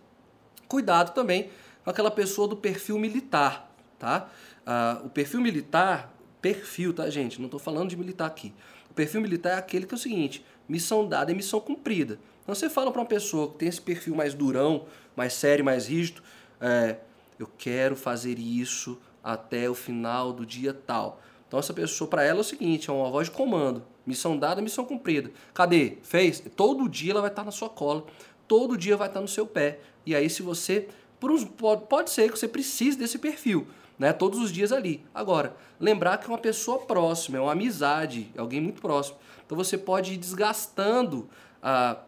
Cuidado 0.69 1.13
também 1.13 1.51
com 1.83 1.91
aquela 1.91 2.11
pessoa 2.11 2.49
do 2.49 2.57
perfil 2.57 2.99
militar, 2.99 3.71
tá? 3.99 4.29
Ah, 4.65 5.03
o 5.05 5.11
perfil 5.11 5.41
militar, 5.41 6.15
perfil, 6.41 6.95
tá, 6.95 7.11
gente? 7.11 7.39
Não 7.39 7.47
estou 7.47 7.61
falando 7.61 7.91
de 7.91 7.97
militar 7.97 8.27
aqui. 8.27 8.55
O 8.95 8.97
perfil 8.97 9.21
militar 9.21 9.55
é 9.55 9.59
aquele 9.59 9.87
que 9.87 9.93
é 9.93 9.97
o 9.97 10.01
seguinte: 10.01 10.45
missão 10.69 11.09
dada 11.09 11.33
é 11.33 11.35
missão 11.35 11.59
cumprida. 11.59 12.17
Então 12.45 12.55
você 12.55 12.71
fala 12.71 12.93
para 12.93 13.01
uma 13.01 13.07
pessoa 13.09 13.51
que 13.51 13.57
tem 13.57 13.69
esse 13.69 13.81
perfil 13.81 14.15
mais 14.15 14.35
durão, 14.35 14.87
mais 15.17 15.33
sério, 15.33 15.65
mais 15.65 15.89
rígido, 15.89 16.23
é, 16.61 16.99
eu 17.37 17.51
quero 17.59 17.97
fazer 17.97 18.39
isso 18.39 18.97
até 19.23 19.69
o 19.69 19.75
final 19.75 20.33
do 20.33 20.47
dia 20.47 20.73
tal. 20.73 21.21
Então 21.49 21.59
essa 21.59 21.75
pessoa, 21.75 22.09
para 22.09 22.23
ela 22.23 22.39
é 22.39 22.43
o 22.43 22.45
seguinte, 22.45 22.89
é 22.89 22.93
uma 22.93 23.11
voz 23.11 23.29
de 23.29 23.35
comando. 23.35 23.83
Missão 24.07 24.39
dada, 24.39 24.63
missão 24.63 24.85
cumprida. 24.85 25.33
Cadê? 25.53 25.99
Fez? 26.05 26.41
Todo 26.55 26.89
dia 26.89 27.11
ela 27.11 27.21
vai 27.21 27.31
estar 27.31 27.43
na 27.43 27.51
sua 27.51 27.69
cola. 27.69 28.05
Todo 28.47 28.77
dia 28.77 28.97
vai 28.97 29.09
estar 29.09 29.21
no 29.21 29.27
seu 29.27 29.45
pé. 29.45 29.81
E 30.07 30.15
aí 30.15 30.31
se 30.31 30.41
você... 30.41 30.89
Pode 31.89 32.11
ser 32.11 32.31
que 32.31 32.39
você 32.39 32.47
precise 32.47 32.99
desse 32.99 33.19
perfil 33.19 33.67
né? 33.99 34.13
Todos 34.13 34.39
os 34.39 34.53
dias 34.53 34.73
ali. 34.73 35.05
Agora, 35.15 35.57
lembrar 35.79 36.19
que 36.19 36.27
é 36.27 36.29
uma 36.29 36.39
pessoa 36.39 36.79
próxima, 36.81 37.39
é 37.39 37.41
uma 37.41 37.53
amizade, 37.53 38.31
é 38.35 38.41
alguém 38.41 38.61
muito 38.61 38.81
próximo. 38.81 39.17
Então 39.45 39.57
você 39.57 39.77
pode 39.77 40.15
ir 40.15 40.17
desgastando 40.17 41.29
a, 41.63 41.99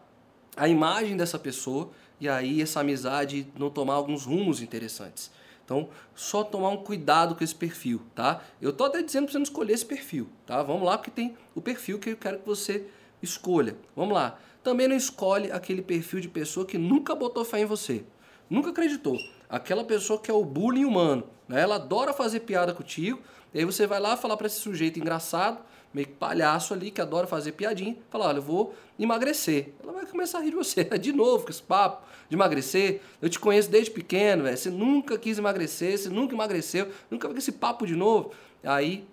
a 0.55 0.67
imagem 0.67 1.15
dessa 1.15 1.39
pessoa 1.39 1.89
e 2.19 2.27
aí 2.27 2.61
essa 2.61 2.79
amizade 2.79 3.47
não 3.57 3.69
tomar 3.69 3.93
alguns 3.93 4.25
rumos 4.25 4.61
interessantes. 4.61 5.31
Então, 5.63 5.89
só 6.15 6.45
tomar 6.45 6.69
um 6.69 6.77
cuidado 6.77 7.35
com 7.35 7.43
esse 7.43 7.53
perfil, 7.53 8.01
tá? 8.15 8.41
Eu 8.61 8.71
tô 8.71 8.85
até 8.85 9.01
dizendo 9.01 9.25
para 9.25 9.33
você 9.33 9.37
não 9.37 9.43
escolher 9.43 9.73
esse 9.73 9.85
perfil, 9.85 10.29
tá? 10.45 10.63
Vamos 10.63 10.83
lá, 10.83 10.97
porque 10.97 11.11
tem 11.11 11.35
o 11.53 11.59
perfil 11.59 11.99
que 11.99 12.11
eu 12.11 12.15
quero 12.15 12.39
que 12.39 12.45
você 12.45 12.85
escolha. 13.21 13.75
Vamos 13.93 14.13
lá. 14.13 14.39
Também 14.63 14.87
não 14.87 14.95
escolhe 14.95 15.51
aquele 15.51 15.81
perfil 15.81 16.21
de 16.21 16.29
pessoa 16.29 16.65
que 16.65 16.77
nunca 16.77 17.13
botou 17.13 17.43
fé 17.43 17.59
em 17.59 17.65
você, 17.65 18.05
nunca 18.49 18.69
acreditou 18.69 19.17
aquela 19.49 19.83
pessoa 19.83 20.19
que 20.19 20.29
é 20.29 20.33
o 20.33 20.43
bullying 20.43 20.85
humano. 20.85 21.23
Né? 21.47 21.61
Ela 21.61 21.75
adora 21.75 22.13
fazer 22.13 22.41
piada 22.41 22.73
contigo, 22.73 23.19
e 23.53 23.59
aí 23.59 23.65
você 23.65 23.87
vai 23.87 23.99
lá 23.99 24.17
falar 24.17 24.37
para 24.37 24.47
esse 24.47 24.59
sujeito 24.59 24.99
engraçado, 24.99 25.59
meio 25.93 26.07
que 26.07 26.13
palhaço 26.13 26.73
ali, 26.73 26.91
que 26.91 27.01
adora 27.01 27.25
fazer 27.25 27.53
piadinha, 27.53 27.97
falar, 28.09 28.27
olha, 28.27 28.37
eu 28.37 28.41
vou 28.41 28.75
emagrecer. 28.99 29.73
Ela 29.81 29.93
vai 29.93 30.05
começar 30.05 30.39
a 30.39 30.41
rir 30.41 30.51
de 30.51 30.55
você, 30.55 30.83
de 30.99 31.13
novo, 31.13 31.45
com 31.45 31.49
esse 31.49 31.61
papo 31.63 32.05
de 32.29 32.35
emagrecer. 32.35 33.01
Eu 33.21 33.29
te 33.29 33.39
conheço 33.39 33.69
desde 33.69 33.91
pequeno, 33.91 34.43
véio. 34.43 34.57
você 34.57 34.69
nunca 34.69 35.17
quis 35.17 35.37
emagrecer, 35.37 35.97
você 35.97 36.09
nunca 36.09 36.33
emagreceu, 36.35 36.89
nunca 37.09 37.27
com 37.27 37.37
esse 37.37 37.51
papo 37.51 37.87
de 37.87 37.95
novo. 37.95 38.31
Aí, 38.63 39.07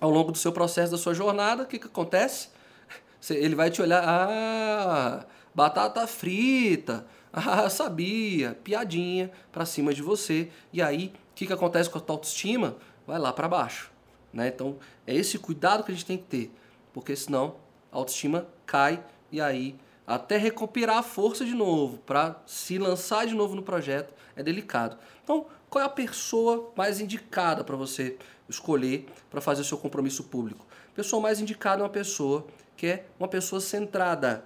ao 0.00 0.10
longo 0.10 0.30
do 0.30 0.38
seu 0.38 0.52
processo, 0.52 0.92
da 0.92 0.98
sua 0.98 1.14
jornada, 1.14 1.64
o 1.64 1.66
que, 1.66 1.78
que 1.78 1.86
acontece? 1.86 2.48
Ele 3.28 3.54
vai 3.54 3.70
te 3.70 3.82
olhar, 3.82 4.02
ah, 4.06 5.26
batata 5.54 6.06
frita, 6.06 7.06
ah, 7.64 7.68
sabia, 7.68 8.56
piadinha 8.62 9.30
para 9.50 9.66
cima 9.66 9.92
de 9.92 10.02
você. 10.02 10.50
E 10.72 10.80
aí, 10.80 11.12
o 11.32 11.34
que, 11.34 11.46
que 11.46 11.52
acontece 11.52 11.90
com 11.90 11.98
a 11.98 12.00
tua 12.00 12.14
autoestima? 12.14 12.76
Vai 13.06 13.18
lá 13.18 13.32
para 13.32 13.48
baixo. 13.48 13.90
Né? 14.32 14.48
Então, 14.48 14.76
é 15.04 15.14
esse 15.14 15.38
cuidado 15.38 15.82
que 15.82 15.90
a 15.90 15.94
gente 15.94 16.06
tem 16.06 16.16
que 16.16 16.24
ter, 16.24 16.52
porque 16.92 17.14
senão 17.16 17.56
a 17.90 17.96
autoestima 17.96 18.46
cai 18.64 19.02
e 19.32 19.40
aí 19.40 19.76
até 20.06 20.36
recuperar 20.36 20.98
a 20.98 21.02
força 21.02 21.44
de 21.44 21.54
novo 21.54 21.98
para 21.98 22.40
se 22.46 22.78
lançar 22.78 23.26
de 23.26 23.34
novo 23.34 23.56
no 23.56 23.62
projeto 23.62 24.12
é 24.36 24.42
delicado. 24.42 24.96
Então, 25.22 25.46
qual 25.68 25.82
é 25.82 25.86
a 25.86 25.90
pessoa 25.90 26.72
mais 26.76 27.00
indicada 27.00 27.64
para 27.64 27.74
você 27.74 28.16
escolher 28.48 29.06
para 29.30 29.40
fazer 29.40 29.62
o 29.62 29.64
seu 29.64 29.78
compromisso 29.78 30.24
público? 30.24 30.66
A 30.92 30.94
pessoa 30.94 31.20
mais 31.20 31.40
indicada 31.40 31.82
é 31.82 31.84
uma 31.84 31.90
pessoa 31.90 32.46
que 32.76 32.86
é 32.86 33.06
uma 33.18 33.28
pessoa 33.28 33.60
centrada, 33.60 34.44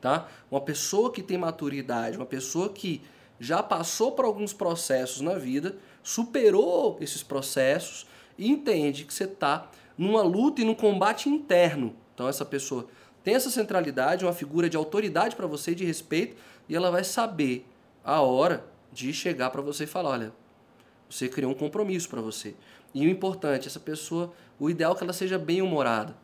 tá? 0.00 0.28
Uma 0.50 0.60
pessoa 0.60 1.12
que 1.12 1.22
tem 1.22 1.38
maturidade, 1.38 2.16
uma 2.16 2.26
pessoa 2.26 2.68
que 2.68 3.02
já 3.40 3.62
passou 3.62 4.12
por 4.12 4.24
alguns 4.24 4.52
processos 4.52 5.20
na 5.20 5.34
vida, 5.34 5.76
superou 6.02 6.96
esses 7.00 7.22
processos 7.22 8.06
e 8.36 8.48
entende 8.48 9.04
que 9.04 9.14
você 9.14 9.24
está 9.24 9.70
numa 9.96 10.22
luta 10.22 10.60
e 10.60 10.64
num 10.64 10.74
combate 10.74 11.28
interno. 11.28 11.94
Então 12.14 12.28
essa 12.28 12.44
pessoa 12.44 12.88
tem 13.22 13.34
essa 13.34 13.50
centralidade, 13.50 14.24
uma 14.24 14.32
figura 14.32 14.68
de 14.68 14.76
autoridade 14.76 15.36
para 15.36 15.46
você, 15.46 15.74
de 15.74 15.84
respeito, 15.84 16.36
e 16.68 16.74
ela 16.74 16.90
vai 16.90 17.04
saber 17.04 17.66
a 18.04 18.20
hora 18.22 18.64
de 18.92 19.12
chegar 19.12 19.50
para 19.50 19.60
você 19.60 19.84
e 19.84 19.86
falar, 19.86 20.10
olha, 20.10 20.32
você 21.10 21.28
criou 21.28 21.52
um 21.52 21.54
compromisso 21.54 22.08
para 22.08 22.20
você. 22.20 22.54
E 22.94 23.06
o 23.06 23.10
importante, 23.10 23.68
essa 23.68 23.80
pessoa, 23.80 24.32
o 24.58 24.70
ideal 24.70 24.92
é 24.92 24.96
que 24.96 25.04
ela 25.04 25.12
seja 25.12 25.38
bem 25.38 25.60
humorada. 25.60 26.16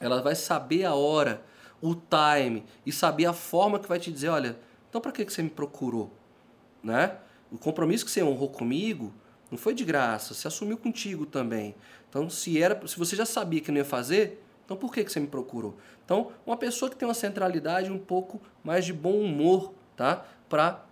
Ela 0.00 0.20
vai 0.20 0.34
saber 0.34 0.84
a 0.84 0.94
hora 0.94 1.42
o 1.80 1.94
time 1.94 2.64
e 2.84 2.92
saber 2.92 3.26
a 3.26 3.32
forma 3.32 3.78
que 3.78 3.88
vai 3.88 3.98
te 3.98 4.12
dizer, 4.12 4.28
olha, 4.28 4.58
então 4.88 5.00
para 5.00 5.12
que 5.12 5.24
você 5.24 5.42
me 5.42 5.50
procurou? 5.50 6.12
Né? 6.82 7.16
O 7.50 7.58
compromisso 7.58 8.04
que 8.04 8.10
você 8.10 8.22
honrou 8.22 8.48
comigo 8.48 9.12
não 9.50 9.58
foi 9.58 9.74
de 9.74 9.84
graça, 9.84 10.34
você 10.34 10.48
assumiu 10.48 10.76
contigo 10.76 11.26
também. 11.26 11.74
Então, 12.08 12.28
se 12.28 12.60
era, 12.60 12.86
se 12.86 12.98
você 12.98 13.14
já 13.14 13.26
sabia 13.26 13.60
que 13.60 13.70
não 13.70 13.78
ia 13.78 13.84
fazer, 13.84 14.42
então 14.64 14.76
por 14.76 14.92
que 14.92 15.02
você 15.02 15.20
me 15.20 15.26
procurou? 15.26 15.76
Então, 16.04 16.32
uma 16.44 16.56
pessoa 16.56 16.90
que 16.90 16.96
tem 16.96 17.06
uma 17.06 17.14
centralidade 17.14 17.90
um 17.90 17.98
pouco 17.98 18.40
mais 18.64 18.84
de 18.84 18.92
bom 18.92 19.20
humor, 19.20 19.72
tá? 19.96 20.24
Para 20.48 20.84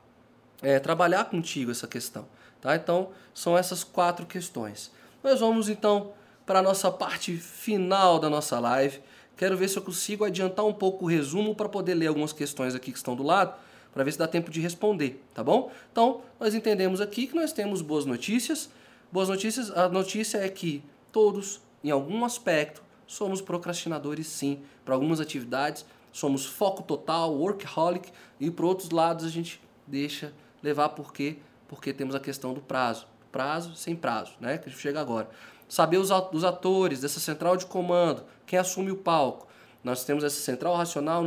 é, 0.62 0.78
trabalhar 0.78 1.24
contigo 1.24 1.70
essa 1.70 1.86
questão, 1.86 2.26
tá? 2.60 2.76
Então, 2.76 3.10
são 3.32 3.58
essas 3.58 3.82
quatro 3.82 4.26
questões. 4.26 4.92
Nós 5.22 5.40
vamos 5.40 5.68
então 5.68 6.12
para 6.46 6.58
a 6.58 6.62
nossa 6.62 6.90
parte 6.90 7.36
final 7.36 8.18
da 8.18 8.28
nossa 8.28 8.60
live. 8.60 9.00
Quero 9.36 9.56
ver 9.56 9.68
se 9.68 9.76
eu 9.76 9.82
consigo 9.82 10.24
adiantar 10.24 10.64
um 10.64 10.72
pouco 10.72 11.04
o 11.04 11.08
resumo 11.08 11.54
para 11.54 11.68
poder 11.68 11.94
ler 11.94 12.06
algumas 12.06 12.32
questões 12.32 12.74
aqui 12.74 12.92
que 12.92 12.98
estão 12.98 13.16
do 13.16 13.22
lado, 13.22 13.54
para 13.92 14.04
ver 14.04 14.12
se 14.12 14.18
dá 14.18 14.26
tempo 14.26 14.50
de 14.50 14.60
responder, 14.60 15.22
tá 15.32 15.42
bom? 15.42 15.70
Então, 15.90 16.22
nós 16.38 16.54
entendemos 16.54 17.00
aqui 17.00 17.26
que 17.26 17.34
nós 17.34 17.52
temos 17.52 17.82
boas 17.82 18.04
notícias. 18.04 18.70
Boas 19.12 19.28
notícias, 19.28 19.70
a 19.70 19.88
notícia 19.88 20.38
é 20.38 20.48
que 20.48 20.82
todos 21.12 21.60
em 21.84 21.90
algum 21.90 22.24
aspecto, 22.24 22.82
somos 23.06 23.42
procrastinadores 23.42 24.26
sim. 24.26 24.62
Para 24.86 24.94
algumas 24.94 25.20
atividades, 25.20 25.84
somos 26.10 26.46
foco 26.46 26.82
total, 26.82 27.34
workaholic, 27.36 28.10
e 28.40 28.50
para 28.50 28.64
outros 28.64 28.88
lados 28.88 29.26
a 29.26 29.28
gente 29.28 29.60
deixa 29.86 30.32
levar 30.62 30.88
por 30.88 31.12
quê? 31.12 31.36
Porque 31.68 31.92
temos 31.92 32.14
a 32.14 32.20
questão 32.20 32.54
do 32.54 32.62
prazo. 32.62 33.06
Prazo 33.34 33.74
sem 33.74 33.96
prazo, 33.96 34.34
né? 34.40 34.58
Que 34.58 34.70
chega 34.70 35.00
agora. 35.00 35.28
Saber 35.68 35.98
os 35.98 36.12
atores 36.44 37.00
dessa 37.00 37.18
central 37.18 37.56
de 37.56 37.66
comando, 37.66 38.22
quem 38.46 38.56
assume 38.56 38.92
o 38.92 38.96
palco. 38.96 39.48
Nós 39.82 40.04
temos 40.04 40.22
essa 40.22 40.40
central 40.40 40.76
racional 40.76 41.26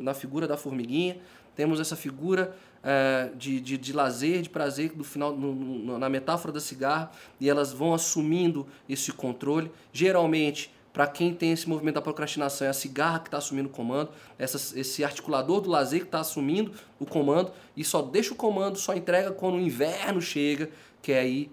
na 0.00 0.14
figura 0.14 0.46
da 0.46 0.56
formiguinha, 0.56 1.18
temos 1.56 1.80
essa 1.80 1.96
figura 1.96 2.56
é, 2.84 3.30
de, 3.34 3.60
de, 3.60 3.76
de, 3.76 3.92
lazer, 3.92 4.42
de 4.42 4.48
prazer 4.48 4.92
no 4.94 5.02
final, 5.02 5.34
no, 5.34 5.52
no, 5.52 5.98
na 5.98 6.08
metáfora 6.08 6.52
da 6.52 6.60
cigarra, 6.60 7.10
e 7.40 7.50
elas 7.50 7.72
vão 7.72 7.92
assumindo 7.92 8.64
esse 8.88 9.10
controle. 9.10 9.72
Geralmente, 9.92 10.72
para 10.92 11.08
quem 11.08 11.34
tem 11.34 11.50
esse 11.50 11.68
movimento 11.68 11.96
da 11.96 12.00
procrastinação, 12.00 12.68
é 12.68 12.70
a 12.70 12.72
cigarra 12.72 13.18
que 13.18 13.26
está 13.26 13.38
assumindo 13.38 13.68
o 13.68 13.72
comando, 13.72 14.10
essa, 14.38 14.78
esse 14.78 15.02
articulador 15.02 15.60
do 15.60 15.68
lazer 15.68 16.02
que 16.02 16.06
está 16.06 16.20
assumindo 16.20 16.70
o 17.00 17.04
comando 17.04 17.50
e 17.76 17.82
só 17.82 18.00
deixa 18.00 18.32
o 18.32 18.36
comando, 18.36 18.78
só 18.78 18.94
entrega 18.94 19.32
quando 19.32 19.56
o 19.56 19.60
inverno 19.60 20.22
chega, 20.22 20.70
que 21.04 21.12
é 21.12 21.20
aí 21.20 21.52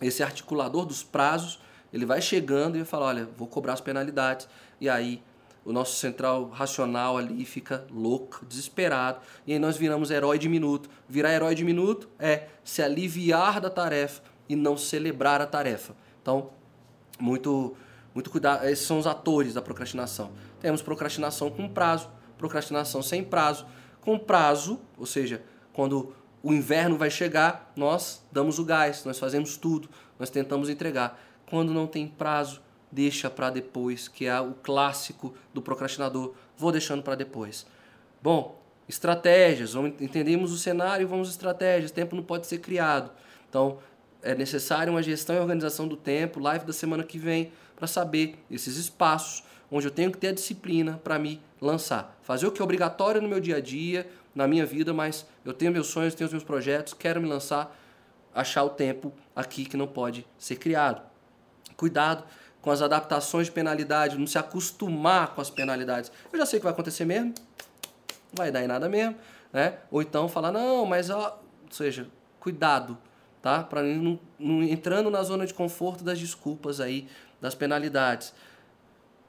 esse 0.00 0.22
articulador 0.22 0.86
dos 0.86 1.02
prazos, 1.02 1.60
ele 1.92 2.06
vai 2.06 2.22
chegando 2.22 2.76
e 2.76 2.78
vai 2.78 2.86
falar, 2.86 3.06
olha, 3.06 3.28
vou 3.36 3.48
cobrar 3.48 3.72
as 3.72 3.80
penalidades, 3.80 4.48
e 4.80 4.88
aí 4.88 5.20
o 5.64 5.72
nosso 5.72 5.96
central 5.96 6.48
racional 6.50 7.18
ali 7.18 7.44
fica 7.44 7.84
louco, 7.90 8.46
desesperado, 8.46 9.18
e 9.44 9.52
aí 9.52 9.58
nós 9.58 9.76
viramos 9.76 10.12
herói 10.12 10.38
de 10.38 10.48
minuto. 10.48 10.88
Virar 11.08 11.32
herói 11.32 11.56
de 11.56 11.64
minuto 11.64 12.08
é 12.16 12.46
se 12.62 12.80
aliviar 12.80 13.60
da 13.60 13.68
tarefa 13.68 14.22
e 14.48 14.54
não 14.54 14.76
celebrar 14.76 15.40
a 15.40 15.46
tarefa. 15.46 15.96
Então, 16.22 16.50
muito 17.18 17.76
muito 18.14 18.30
cuidado, 18.30 18.66
esses 18.66 18.86
são 18.86 19.00
os 19.00 19.06
atores 19.06 19.52
da 19.52 19.60
procrastinação. 19.60 20.30
Temos 20.60 20.80
procrastinação 20.80 21.50
com 21.50 21.68
prazo, 21.68 22.08
procrastinação 22.38 23.02
sem 23.02 23.24
prazo. 23.24 23.66
Com 24.00 24.16
prazo, 24.16 24.80
ou 24.96 25.04
seja, 25.04 25.42
quando 25.72 26.14
o 26.46 26.52
inverno 26.52 26.96
vai 26.96 27.10
chegar, 27.10 27.72
nós 27.74 28.24
damos 28.30 28.60
o 28.60 28.64
gás, 28.64 29.04
nós 29.04 29.18
fazemos 29.18 29.56
tudo, 29.56 29.88
nós 30.16 30.30
tentamos 30.30 30.68
entregar. 30.68 31.20
Quando 31.50 31.74
não 31.74 31.88
tem 31.88 32.06
prazo, 32.06 32.62
deixa 32.88 33.28
para 33.28 33.50
depois, 33.50 34.06
que 34.06 34.26
é 34.26 34.40
o 34.40 34.54
clássico 34.54 35.34
do 35.52 35.60
procrastinador, 35.60 36.34
vou 36.56 36.70
deixando 36.70 37.02
para 37.02 37.16
depois. 37.16 37.66
Bom, 38.22 38.62
estratégias, 38.88 39.72
vamos, 39.72 40.00
entendemos 40.00 40.52
o 40.52 40.56
cenário, 40.56 41.08
vamos 41.08 41.28
estratégias, 41.30 41.90
tempo 41.90 42.14
não 42.14 42.22
pode 42.22 42.46
ser 42.46 42.58
criado. 42.58 43.10
Então, 43.50 43.78
é 44.22 44.32
necessário 44.32 44.92
uma 44.92 45.02
gestão 45.02 45.34
e 45.34 45.40
organização 45.40 45.88
do 45.88 45.96
tempo, 45.96 46.38
live 46.38 46.64
da 46.64 46.72
semana 46.72 47.02
que 47.02 47.18
vem, 47.18 47.50
para 47.74 47.88
saber 47.88 48.38
esses 48.48 48.76
espaços 48.76 49.42
onde 49.68 49.88
eu 49.88 49.90
tenho 49.90 50.12
que 50.12 50.18
ter 50.18 50.28
a 50.28 50.32
disciplina 50.32 51.00
para 51.02 51.18
me 51.18 51.40
lançar. 51.60 52.16
Fazer 52.22 52.46
o 52.46 52.52
que 52.52 52.60
é 52.60 52.64
obrigatório 52.64 53.20
no 53.20 53.28
meu 53.28 53.40
dia 53.40 53.56
a 53.56 53.60
dia, 53.60 54.08
na 54.36 54.46
minha 54.46 54.66
vida, 54.66 54.92
mas 54.92 55.26
eu 55.44 55.54
tenho 55.54 55.72
meus 55.72 55.86
sonhos, 55.86 56.14
tenho 56.14 56.26
os 56.26 56.32
meus 56.32 56.44
projetos, 56.44 56.92
quero 56.92 57.20
me 57.20 57.26
lançar, 57.26 57.74
achar 58.34 58.62
o 58.64 58.68
tempo 58.68 59.10
aqui 59.34 59.64
que 59.64 59.78
não 59.78 59.86
pode 59.86 60.26
ser 60.38 60.56
criado. 60.56 61.00
Cuidado 61.74 62.22
com 62.60 62.70
as 62.70 62.82
adaptações 62.82 63.46
de 63.46 63.52
penalidade, 63.52 64.18
não 64.18 64.26
se 64.26 64.36
acostumar 64.36 65.34
com 65.34 65.40
as 65.40 65.48
penalidades. 65.48 66.12
Eu 66.30 66.38
já 66.38 66.44
sei 66.44 66.60
que 66.60 66.64
vai 66.64 66.72
acontecer 66.72 67.06
mesmo, 67.06 67.32
não 68.28 68.34
vai 68.34 68.52
dar 68.52 68.62
em 68.62 68.66
nada 68.66 68.90
mesmo, 68.90 69.16
né? 69.52 69.78
Ou 69.90 70.02
então 70.02 70.28
falar, 70.28 70.52
não, 70.52 70.84
mas 70.84 71.08
ó, 71.08 71.40
ou 71.64 71.72
seja, 71.72 72.06
cuidado, 72.38 72.98
tá? 73.40 73.62
Para 73.62 73.82
não, 73.82 74.20
não 74.38 74.62
entrando 74.62 75.10
na 75.10 75.22
zona 75.22 75.46
de 75.46 75.54
conforto 75.54 76.04
das 76.04 76.18
desculpas 76.18 76.78
aí 76.78 77.08
das 77.40 77.54
penalidades. 77.54 78.34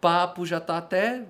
Papo 0.01 0.45
já 0.45 0.57
está 0.57 0.77
até 0.77 1.23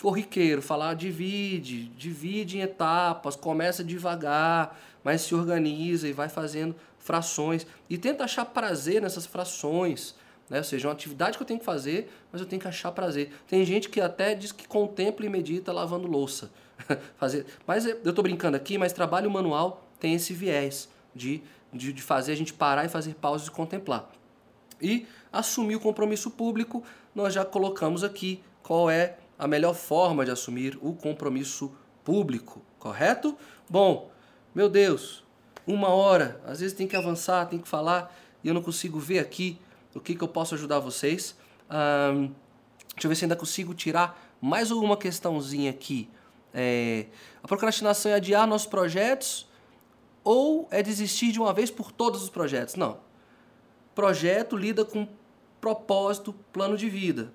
corriqueiro, 0.00 0.62
falar 0.62 0.94
divide, 0.94 1.84
divide 1.88 2.58
em 2.58 2.62
etapas, 2.62 3.36
começa 3.36 3.84
devagar, 3.84 4.78
mas 5.04 5.22
se 5.22 5.34
organiza 5.34 6.08
e 6.08 6.12
vai 6.12 6.28
fazendo 6.28 6.74
frações 6.98 7.66
e 7.88 7.98
tenta 7.98 8.24
achar 8.24 8.44
prazer 8.46 9.02
nessas 9.02 9.26
frações. 9.26 10.14
Né? 10.48 10.58
Ou 10.58 10.64
seja, 10.64 10.88
uma 10.88 10.94
atividade 10.94 11.36
que 11.36 11.42
eu 11.42 11.46
tenho 11.46 11.60
que 11.60 11.64
fazer, 11.64 12.10
mas 12.32 12.40
eu 12.40 12.46
tenho 12.46 12.60
que 12.60 12.68
achar 12.68 12.90
prazer. 12.92 13.32
Tem 13.46 13.64
gente 13.64 13.88
que 13.88 14.00
até 14.00 14.34
diz 14.34 14.52
que 14.52 14.66
contempla 14.66 15.26
e 15.26 15.28
medita 15.28 15.72
lavando 15.72 16.08
louça. 16.08 16.50
fazer, 17.16 17.46
mas 17.66 17.84
eu 17.84 17.96
estou 18.04 18.22
brincando 18.22 18.56
aqui, 18.56 18.78
mas 18.78 18.92
trabalho 18.92 19.30
manual 19.30 19.86
tem 19.98 20.14
esse 20.14 20.32
viés 20.32 20.88
de, 21.14 21.42
de, 21.72 21.92
de 21.92 22.02
fazer 22.02 22.32
a 22.32 22.36
gente 22.36 22.54
parar 22.54 22.84
e 22.84 22.88
fazer 22.88 23.14
pausas 23.14 23.48
e 23.48 23.50
contemplar. 23.50 24.10
E 24.80 25.06
assumir 25.30 25.76
o 25.76 25.80
compromisso 25.80 26.30
público, 26.30 26.82
nós 27.14 27.34
já 27.34 27.44
colocamos 27.44 28.02
aqui 28.02 28.42
qual 28.62 28.90
é 28.90 29.16
a 29.40 29.48
melhor 29.48 29.74
forma 29.74 30.22
de 30.22 30.30
assumir 30.30 30.78
o 30.82 30.92
compromisso 30.92 31.72
público, 32.04 32.60
correto? 32.78 33.34
Bom, 33.68 34.10
meu 34.54 34.68
Deus, 34.68 35.24
uma 35.66 35.88
hora, 35.88 36.38
às 36.46 36.60
vezes 36.60 36.76
tem 36.76 36.86
que 36.86 36.94
avançar, 36.94 37.46
tem 37.46 37.58
que 37.58 37.66
falar, 37.66 38.14
e 38.44 38.48
eu 38.48 38.54
não 38.54 38.62
consigo 38.62 39.00
ver 39.00 39.18
aqui 39.18 39.58
o 39.94 40.00
que, 40.00 40.14
que 40.14 40.22
eu 40.22 40.28
posso 40.28 40.54
ajudar 40.54 40.78
vocês. 40.78 41.34
deixa 41.68 43.06
eu 43.06 43.08
ver 43.08 43.14
se 43.14 43.24
ainda 43.24 43.34
consigo 43.34 43.72
tirar 43.72 44.20
mais 44.42 44.70
alguma 44.70 44.96
questãozinha 44.96 45.70
aqui. 45.70 46.10
É, 46.52 47.06
a 47.42 47.48
procrastinação 47.48 48.12
é 48.12 48.16
adiar 48.16 48.46
nossos 48.46 48.66
projetos 48.66 49.48
ou 50.22 50.68
é 50.70 50.82
desistir 50.82 51.32
de 51.32 51.40
uma 51.40 51.54
vez 51.54 51.70
por 51.70 51.90
todos 51.90 52.22
os 52.22 52.28
projetos? 52.28 52.74
Não. 52.74 52.98
Projeto 53.94 54.54
lida 54.54 54.84
com 54.84 55.08
propósito, 55.62 56.34
plano 56.52 56.76
de 56.76 56.90
vida. 56.90 57.32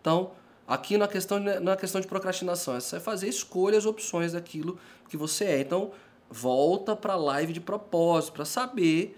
Então, 0.00 0.32
aqui 0.66 0.98
na 0.98 1.06
questão, 1.06 1.38
na 1.38 1.76
questão 1.76 2.00
de 2.00 2.06
procrastinação, 2.06 2.76
é 2.76 2.80
fazer 2.80 3.28
escolhas, 3.28 3.86
opções 3.86 4.32
daquilo 4.32 4.78
que 5.08 5.16
você 5.16 5.44
é. 5.44 5.60
Então, 5.60 5.92
volta 6.30 6.96
para 6.96 7.12
a 7.12 7.16
live 7.16 7.52
de 7.52 7.60
propósito, 7.60 8.32
para 8.32 8.44
saber 8.44 9.16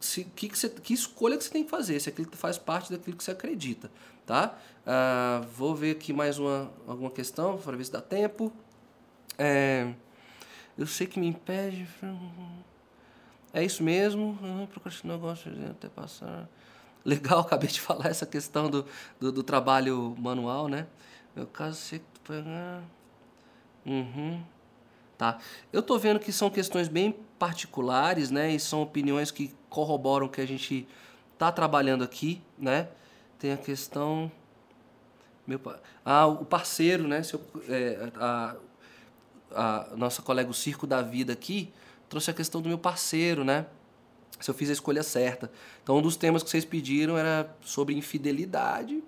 se, 0.00 0.24
que, 0.24 0.48
que, 0.48 0.58
você, 0.58 0.68
que 0.68 0.94
escolha 0.94 1.36
que 1.36 1.44
você 1.44 1.50
tem 1.50 1.64
que 1.64 1.70
fazer, 1.70 2.00
se 2.00 2.08
aquilo 2.08 2.28
faz 2.32 2.56
parte 2.56 2.90
daquilo 2.90 3.16
que 3.16 3.24
você 3.24 3.32
acredita. 3.32 3.90
Tá? 4.24 4.56
Uh, 4.82 5.46
vou 5.48 5.74
ver 5.74 5.92
aqui 5.92 6.12
mais 6.12 6.38
uma, 6.38 6.70
alguma 6.86 7.10
questão, 7.10 7.58
para 7.58 7.76
ver 7.76 7.84
se 7.84 7.92
dá 7.92 8.00
tempo. 8.00 8.52
É, 9.38 9.92
eu 10.76 10.86
sei 10.86 11.06
que 11.06 11.18
me 11.20 11.26
impede. 11.26 11.86
É 13.52 13.64
isso 13.64 13.82
mesmo. 13.82 14.38
Ah, 14.42 14.66
procrastinar, 14.66 15.18
gosto 15.18 15.50
de 15.50 15.64
até 15.64 15.88
passar 15.88 16.48
legal, 17.06 17.40
acabei 17.46 17.70
de 17.70 17.80
falar 17.80 18.08
essa 18.08 18.26
questão 18.26 18.68
do, 18.68 18.84
do, 19.18 19.30
do 19.30 19.42
trabalho 19.42 20.14
manual, 20.18 20.68
né? 20.68 20.86
Meu 21.34 21.46
caso, 21.46 21.76
você 21.76 22.02
pegar. 22.26 22.82
Uhum. 23.84 24.42
Tá. 25.16 25.38
Eu 25.72 25.82
tô 25.82 25.98
vendo 25.98 26.18
que 26.20 26.32
são 26.32 26.50
questões 26.50 26.88
bem 26.88 27.16
particulares, 27.38 28.30
né? 28.30 28.50
E 28.50 28.60
são 28.60 28.82
opiniões 28.82 29.30
que 29.30 29.54
corroboram 29.70 30.28
que 30.28 30.40
a 30.40 30.46
gente 30.46 30.86
tá 31.38 31.52
trabalhando 31.52 32.04
aqui, 32.04 32.42
né? 32.58 32.88
Tem 33.38 33.52
a 33.52 33.56
questão. 33.56 34.30
Meu, 35.46 35.60
ah, 36.04 36.26
o 36.26 36.44
parceiro, 36.44 37.06
né? 37.06 37.22
Seu, 37.22 37.40
é, 37.68 38.10
a, 38.16 38.56
a 39.54 39.96
nossa 39.96 40.20
colega 40.20 40.50
o 40.50 40.54
Circo 40.54 40.86
da 40.86 41.00
Vida 41.00 41.32
aqui 41.32 41.72
trouxe 42.08 42.30
a 42.30 42.34
questão 42.34 42.60
do 42.60 42.68
meu 42.68 42.78
parceiro, 42.78 43.44
né? 43.44 43.66
Se 44.40 44.50
eu 44.50 44.54
fiz 44.54 44.68
a 44.70 44.72
escolha 44.72 45.02
certa. 45.02 45.50
Então, 45.82 45.98
um 45.98 46.02
dos 46.02 46.16
temas 46.16 46.42
que 46.42 46.50
vocês 46.50 46.64
pediram 46.64 47.16
era 47.16 47.54
sobre 47.62 47.94
infidelidade. 47.94 49.02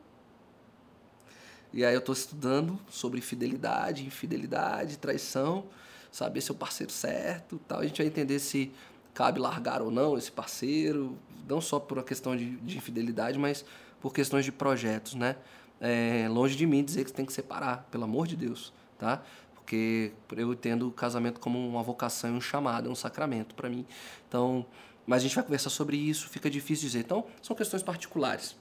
E 1.72 1.84
aí 1.84 1.94
eu 1.94 1.98
estou 1.98 2.14
estudando 2.14 2.78
sobre 2.88 3.20
fidelidade, 3.20 4.06
infidelidade, 4.06 4.96
traição, 4.98 5.66
saber 6.10 6.40
se 6.40 6.50
é 6.50 6.54
o 6.54 6.56
parceiro 6.56 6.92
certo, 6.92 7.60
tal. 7.68 7.80
A 7.80 7.86
gente 7.86 7.98
vai 7.98 8.06
entender 8.06 8.38
se 8.38 8.72
cabe 9.12 9.38
largar 9.38 9.82
ou 9.82 9.90
não 9.90 10.16
esse 10.16 10.32
parceiro, 10.32 11.18
não 11.48 11.60
só 11.60 11.78
por 11.78 11.98
uma 11.98 12.04
questão 12.04 12.36
de, 12.36 12.56
de 12.56 12.78
infidelidade, 12.78 13.38
mas 13.38 13.64
por 14.00 14.12
questões 14.12 14.44
de 14.44 14.52
projetos, 14.52 15.14
né? 15.14 15.36
É, 15.80 16.26
longe 16.28 16.56
de 16.56 16.66
mim 16.66 16.84
dizer 16.84 17.04
que 17.04 17.10
você 17.10 17.16
tem 17.16 17.26
que 17.26 17.32
separar, 17.32 17.86
pelo 17.90 18.04
amor 18.04 18.26
de 18.26 18.36
Deus, 18.36 18.72
tá? 18.98 19.22
Porque 19.54 20.12
eu 20.36 20.52
entendo 20.52 20.88
o 20.88 20.90
casamento 20.90 21.38
como 21.38 21.58
uma 21.68 21.82
vocação, 21.82 22.36
um 22.36 22.40
chamado, 22.40 22.90
um 22.90 22.94
sacramento 22.94 23.54
para 23.54 23.68
mim. 23.68 23.86
Então, 24.28 24.64
mas 25.08 25.22
a 25.22 25.26
gente 25.26 25.34
vai 25.34 25.42
conversar 25.42 25.70
sobre 25.70 25.96
isso, 25.96 26.28
fica 26.28 26.50
difícil 26.50 26.86
dizer. 26.86 26.98
Então, 26.98 27.24
são 27.40 27.56
questões 27.56 27.82
particulares. 27.82 28.54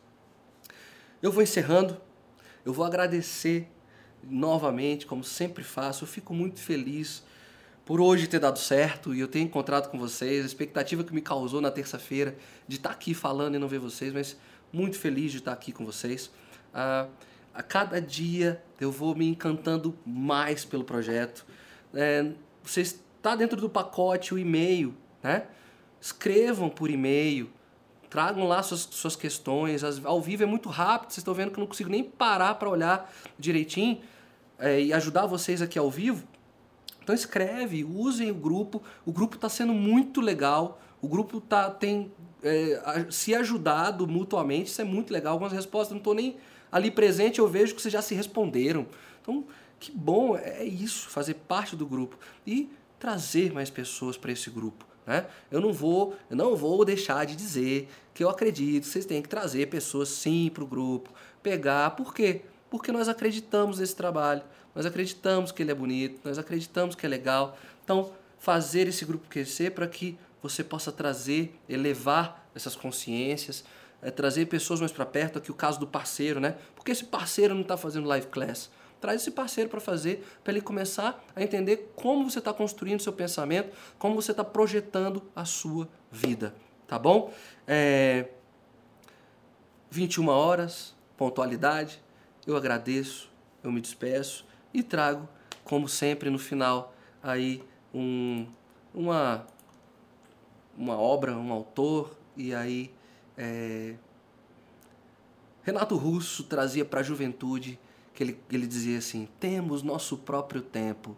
Eu 1.21 1.29
vou 1.29 1.43
encerrando, 1.43 1.99
eu 2.65 2.71
vou 2.71 2.85
agradecer 2.85 3.67
novamente, 4.23 5.05
como 5.05 5.25
sempre 5.25 5.61
faço. 5.61 6.05
Eu 6.05 6.07
fico 6.07 6.33
muito 6.33 6.61
feliz 6.61 7.21
por 7.83 7.99
hoje 7.99 8.27
ter 8.27 8.39
dado 8.39 8.59
certo 8.59 9.13
e 9.13 9.19
eu 9.19 9.27
ter 9.27 9.41
encontrado 9.41 9.89
com 9.89 9.99
vocês. 9.99 10.41
A 10.41 10.45
expectativa 10.45 11.03
que 11.03 11.13
me 11.13 11.19
causou 11.19 11.59
na 11.59 11.69
terça-feira 11.69 12.37
de 12.65 12.77
estar 12.77 12.91
aqui 12.91 13.13
falando 13.13 13.55
e 13.55 13.59
não 13.59 13.67
ver 13.67 13.79
vocês, 13.79 14.13
mas 14.13 14.37
muito 14.71 14.97
feliz 14.97 15.33
de 15.33 15.39
estar 15.39 15.51
aqui 15.51 15.73
com 15.73 15.85
vocês. 15.85 16.31
Ah, 16.73 17.09
a 17.53 17.61
cada 17.61 17.99
dia 17.99 18.63
eu 18.79 18.89
vou 18.89 19.13
me 19.13 19.27
encantando 19.27 19.93
mais 20.05 20.63
pelo 20.63 20.85
projeto. 20.85 21.45
É, 21.93 22.31
você 22.63 22.79
está 22.79 23.35
dentro 23.35 23.59
do 23.59 23.69
pacote 23.69 24.33
o 24.33 24.39
e-mail, 24.39 24.95
né? 25.21 25.45
Escrevam 26.07 26.69
por 26.69 26.89
e-mail, 26.89 27.49
Tragam 28.09 28.47
lá 28.47 28.63
suas, 28.63 28.81
suas 28.91 29.17
questões. 29.17 29.83
Ao 30.05 30.21
vivo 30.21 30.43
é 30.43 30.45
muito 30.45 30.69
rápido, 30.69 31.11
vocês 31.11 31.17
estão 31.17 31.33
vendo 31.33 31.51
que 31.51 31.57
eu 31.57 31.61
não 31.61 31.67
consigo 31.67 31.89
nem 31.89 32.03
parar 32.03 32.55
para 32.55 32.69
olhar 32.69 33.13
direitinho 33.37 33.99
é, 34.57 34.81
e 34.81 34.93
ajudar 34.93 35.25
vocês 35.25 35.61
aqui 35.61 35.77
ao 35.77 35.91
vivo. 35.91 36.25
Então 37.03 37.13
escreve, 37.13 37.83
usem 37.83 38.31
o 38.31 38.33
grupo. 38.33 38.81
O 39.05 39.11
grupo 39.11 39.35
está 39.35 39.49
sendo 39.49 39.73
muito 39.73 40.21
legal. 40.21 40.79
O 41.01 41.07
grupo 41.09 41.41
tá, 41.41 41.69
tem 41.69 42.09
é, 42.41 43.07
se 43.09 43.35
ajudado 43.35 44.07
mutuamente. 44.07 44.69
Isso 44.69 44.81
é 44.81 44.85
muito 44.85 45.11
legal. 45.11 45.33
Algumas 45.33 45.51
respostas 45.51 45.91
não 45.91 45.97
estou 45.97 46.13
nem 46.13 46.37
ali 46.71 46.89
presente, 46.89 47.39
eu 47.39 47.47
vejo 47.47 47.75
que 47.75 47.81
vocês 47.81 47.91
já 47.91 48.01
se 48.01 48.15
responderam. 48.15 48.87
Então, 49.21 49.43
que 49.81 49.91
bom 49.91 50.37
é 50.37 50.63
isso, 50.63 51.09
fazer 51.09 51.33
parte 51.33 51.75
do 51.75 51.85
grupo 51.85 52.17
e 52.45 52.69
trazer 52.97 53.53
mais 53.53 53.69
pessoas 53.69 54.15
para 54.15 54.31
esse 54.31 54.49
grupo. 54.49 54.86
Né? 55.07 55.25
Eu 55.49 55.61
não 55.61 55.71
vou, 55.71 56.15
eu 56.29 56.35
não 56.35 56.55
vou 56.55 56.83
deixar 56.83 57.25
de 57.25 57.35
dizer 57.35 57.87
que 58.13 58.21
eu 58.21 58.29
acredito 58.29 58.85
vocês 58.85 59.05
têm 59.05 59.21
que 59.21 59.29
trazer 59.29 59.67
pessoas 59.67 60.09
sim 60.09 60.51
para 60.53 60.63
o 60.63 60.67
grupo, 60.67 61.09
pegar. 61.41 61.91
Por 61.91 62.13
quê? 62.13 62.41
Porque 62.69 62.91
nós 62.91 63.07
acreditamos 63.07 63.79
nesse 63.79 63.95
trabalho, 63.95 64.43
nós 64.75 64.85
acreditamos 64.85 65.53
que 65.53 65.63
ele 65.63 65.71
é 65.71 65.75
bonito, 65.75 66.19
nós 66.25 66.37
acreditamos 66.37 66.93
que 66.93 67.05
é 67.05 67.09
legal. 67.09 67.57
Então, 67.83 68.11
fazer 68.37 68.87
esse 68.87 69.05
grupo 69.05 69.27
crescer 69.29 69.71
para 69.71 69.87
que 69.87 70.17
você 70.43 70.63
possa 70.63 70.91
trazer, 70.91 71.57
elevar 71.69 72.45
essas 72.53 72.75
consciências, 72.75 73.63
é, 74.01 74.11
trazer 74.11 74.45
pessoas 74.47 74.79
mais 74.79 74.91
para 74.91 75.05
perto, 75.05 75.39
aqui 75.39 75.49
o 75.49 75.55
caso 75.55 75.79
do 75.79 75.87
parceiro, 75.87 76.39
né? 76.39 76.57
Porque 76.75 76.91
esse 76.91 77.05
parceiro 77.05 77.55
não 77.55 77.61
está 77.61 77.77
fazendo 77.77 78.07
live 78.07 78.27
class. 78.27 78.69
Traz 78.99 79.21
esse 79.21 79.31
parceiro 79.31 79.69
para 79.69 79.79
fazer, 79.79 80.25
para 80.43 80.53
ele 80.53 80.61
começar 80.61 81.23
a 81.35 81.43
entender 81.43 81.91
como 81.95 82.29
você 82.29 82.39
está 82.39 82.53
construindo 82.53 83.01
seu 83.01 83.13
pensamento, 83.13 83.75
como 83.97 84.15
você 84.15 84.31
está 84.31 84.43
projetando 84.43 85.23
a 85.35 85.45
sua 85.45 85.87
vida, 86.11 86.55
tá 86.87 86.97
bom? 86.97 87.31
É... 87.67 88.29
21 89.89 90.27
horas, 90.27 90.95
pontualidade, 91.15 92.01
eu 92.45 92.57
agradeço, 92.57 93.31
eu 93.63 93.71
me 93.71 93.79
despeço 93.79 94.45
e 94.73 94.83
trago, 94.83 95.27
como 95.63 95.87
sempre, 95.87 96.29
no 96.29 96.37
final, 96.37 96.93
aí 97.21 97.63
um, 97.93 98.47
uma, 98.93 99.45
uma 100.77 100.97
obra, 100.97 101.37
um 101.37 101.51
autor, 101.51 102.17
e 102.35 102.53
aí 102.53 102.91
é... 103.37 103.95
Renato 105.63 105.95
Russo 105.95 106.43
trazia 106.45 106.85
para 106.85 107.01
a 107.01 107.03
juventude 107.03 107.79
que 108.17 108.23
ele, 108.23 108.39
ele 108.51 108.65
dizia 108.65 108.97
assim: 108.97 109.29
temos 109.39 109.83
nosso 109.83 110.17
próprio 110.17 110.59
tempo, 110.59 111.15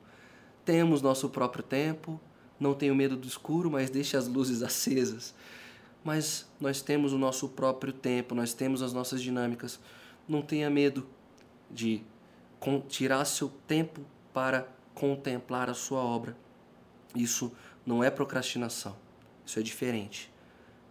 temos 0.65 1.01
nosso 1.01 1.29
próprio 1.29 1.63
tempo, 1.63 2.19
não 2.59 2.73
tenho 2.73 2.93
medo 2.93 3.15
do 3.15 3.25
escuro, 3.25 3.71
mas 3.71 3.89
deixe 3.89 4.17
as 4.17 4.27
luzes 4.27 4.61
acesas. 4.61 5.33
Mas 6.03 6.45
nós 6.59 6.81
temos 6.81 7.13
o 7.13 7.17
nosso 7.17 7.47
próprio 7.47 7.93
tempo, 7.93 8.35
nós 8.35 8.53
temos 8.53 8.81
as 8.81 8.91
nossas 8.91 9.21
dinâmicas. 9.21 9.79
Não 10.27 10.41
tenha 10.41 10.69
medo 10.69 11.07
de 11.71 12.03
tirar 12.89 13.23
seu 13.23 13.47
tempo 13.65 14.01
para 14.33 14.67
contemplar 14.93 15.69
a 15.69 15.73
sua 15.73 16.01
obra. 16.01 16.35
Isso 17.15 17.49
não 17.85 18.03
é 18.03 18.11
procrastinação, 18.11 18.97
isso 19.45 19.57
é 19.57 19.61
diferente. 19.61 20.29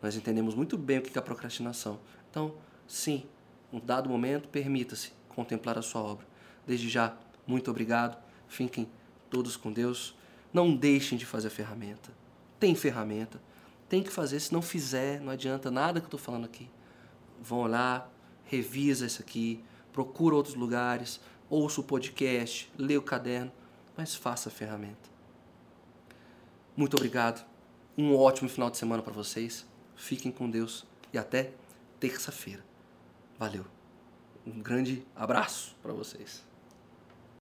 Nós 0.01 0.17
entendemos 0.17 0.55
muito 0.55 0.79
bem 0.79 0.99
o 0.99 1.03
que 1.03 1.19
é 1.19 1.21
procrastinação. 1.21 2.01
Então, 2.31 2.55
sim, 2.87 3.25
um 3.71 3.79
dado 3.79 4.09
momento, 4.09 4.49
permita-se 4.49 5.18
contemplar 5.39 5.79
a 5.79 5.83
sua 5.83 6.03
obra. 6.03 6.27
Desde 6.67 6.89
já, 6.89 7.17
muito 7.47 7.71
obrigado. 7.71 8.21
Fiquem 8.49 8.89
todos 9.31 9.57
com 9.57 9.73
Deus. 9.73 10.17
Não 10.53 10.75
deixem 10.75 11.17
de 11.17 11.25
fazer 11.25 11.49
ferramenta. 11.49 12.11
Tem 12.59 12.75
ferramenta. 12.75 13.41
Tem 13.89 14.03
que 14.03 14.11
fazer. 14.11 14.41
Se 14.41 14.53
não 14.53 14.61
fizer, 14.61 15.21
não 15.21 15.31
adianta 15.31 15.71
nada 15.71 16.01
que 16.01 16.07
eu 16.07 16.09
estou 16.09 16.19
falando 16.19 16.45
aqui. 16.45 16.69
Vão 17.41 17.69
lá, 17.69 18.11
revisa 18.47 19.07
isso 19.07 19.23
aqui, 19.23 19.63
procura 19.93 20.35
outros 20.35 20.57
lugares, 20.57 21.21
ouça 21.49 21.81
o 21.81 21.85
podcast, 21.85 22.69
lê 22.77 22.97
o 22.97 23.03
caderno, 23.03 23.53
mas 23.97 24.17
faça 24.17 24.49
a 24.49 24.53
ferramenta. 24.53 25.09
Muito 26.77 26.97
obrigado. 26.97 27.47
Um 27.97 28.17
ótimo 28.17 28.49
final 28.49 28.71
de 28.71 28.77
semana 28.77 29.05
para 29.05 29.13
vocês. 29.13 29.65
Fiquem 29.95 30.33
com 30.33 30.51
Deus 30.51 30.85
e 31.13 31.19
até 31.19 31.53
terça-feira. 32.01 32.65
Valeu. 33.39 33.78
Um 34.49 34.63
grande 34.63 35.07
abraço 35.15 35.77
para 35.83 35.93
vocês. 35.93 36.43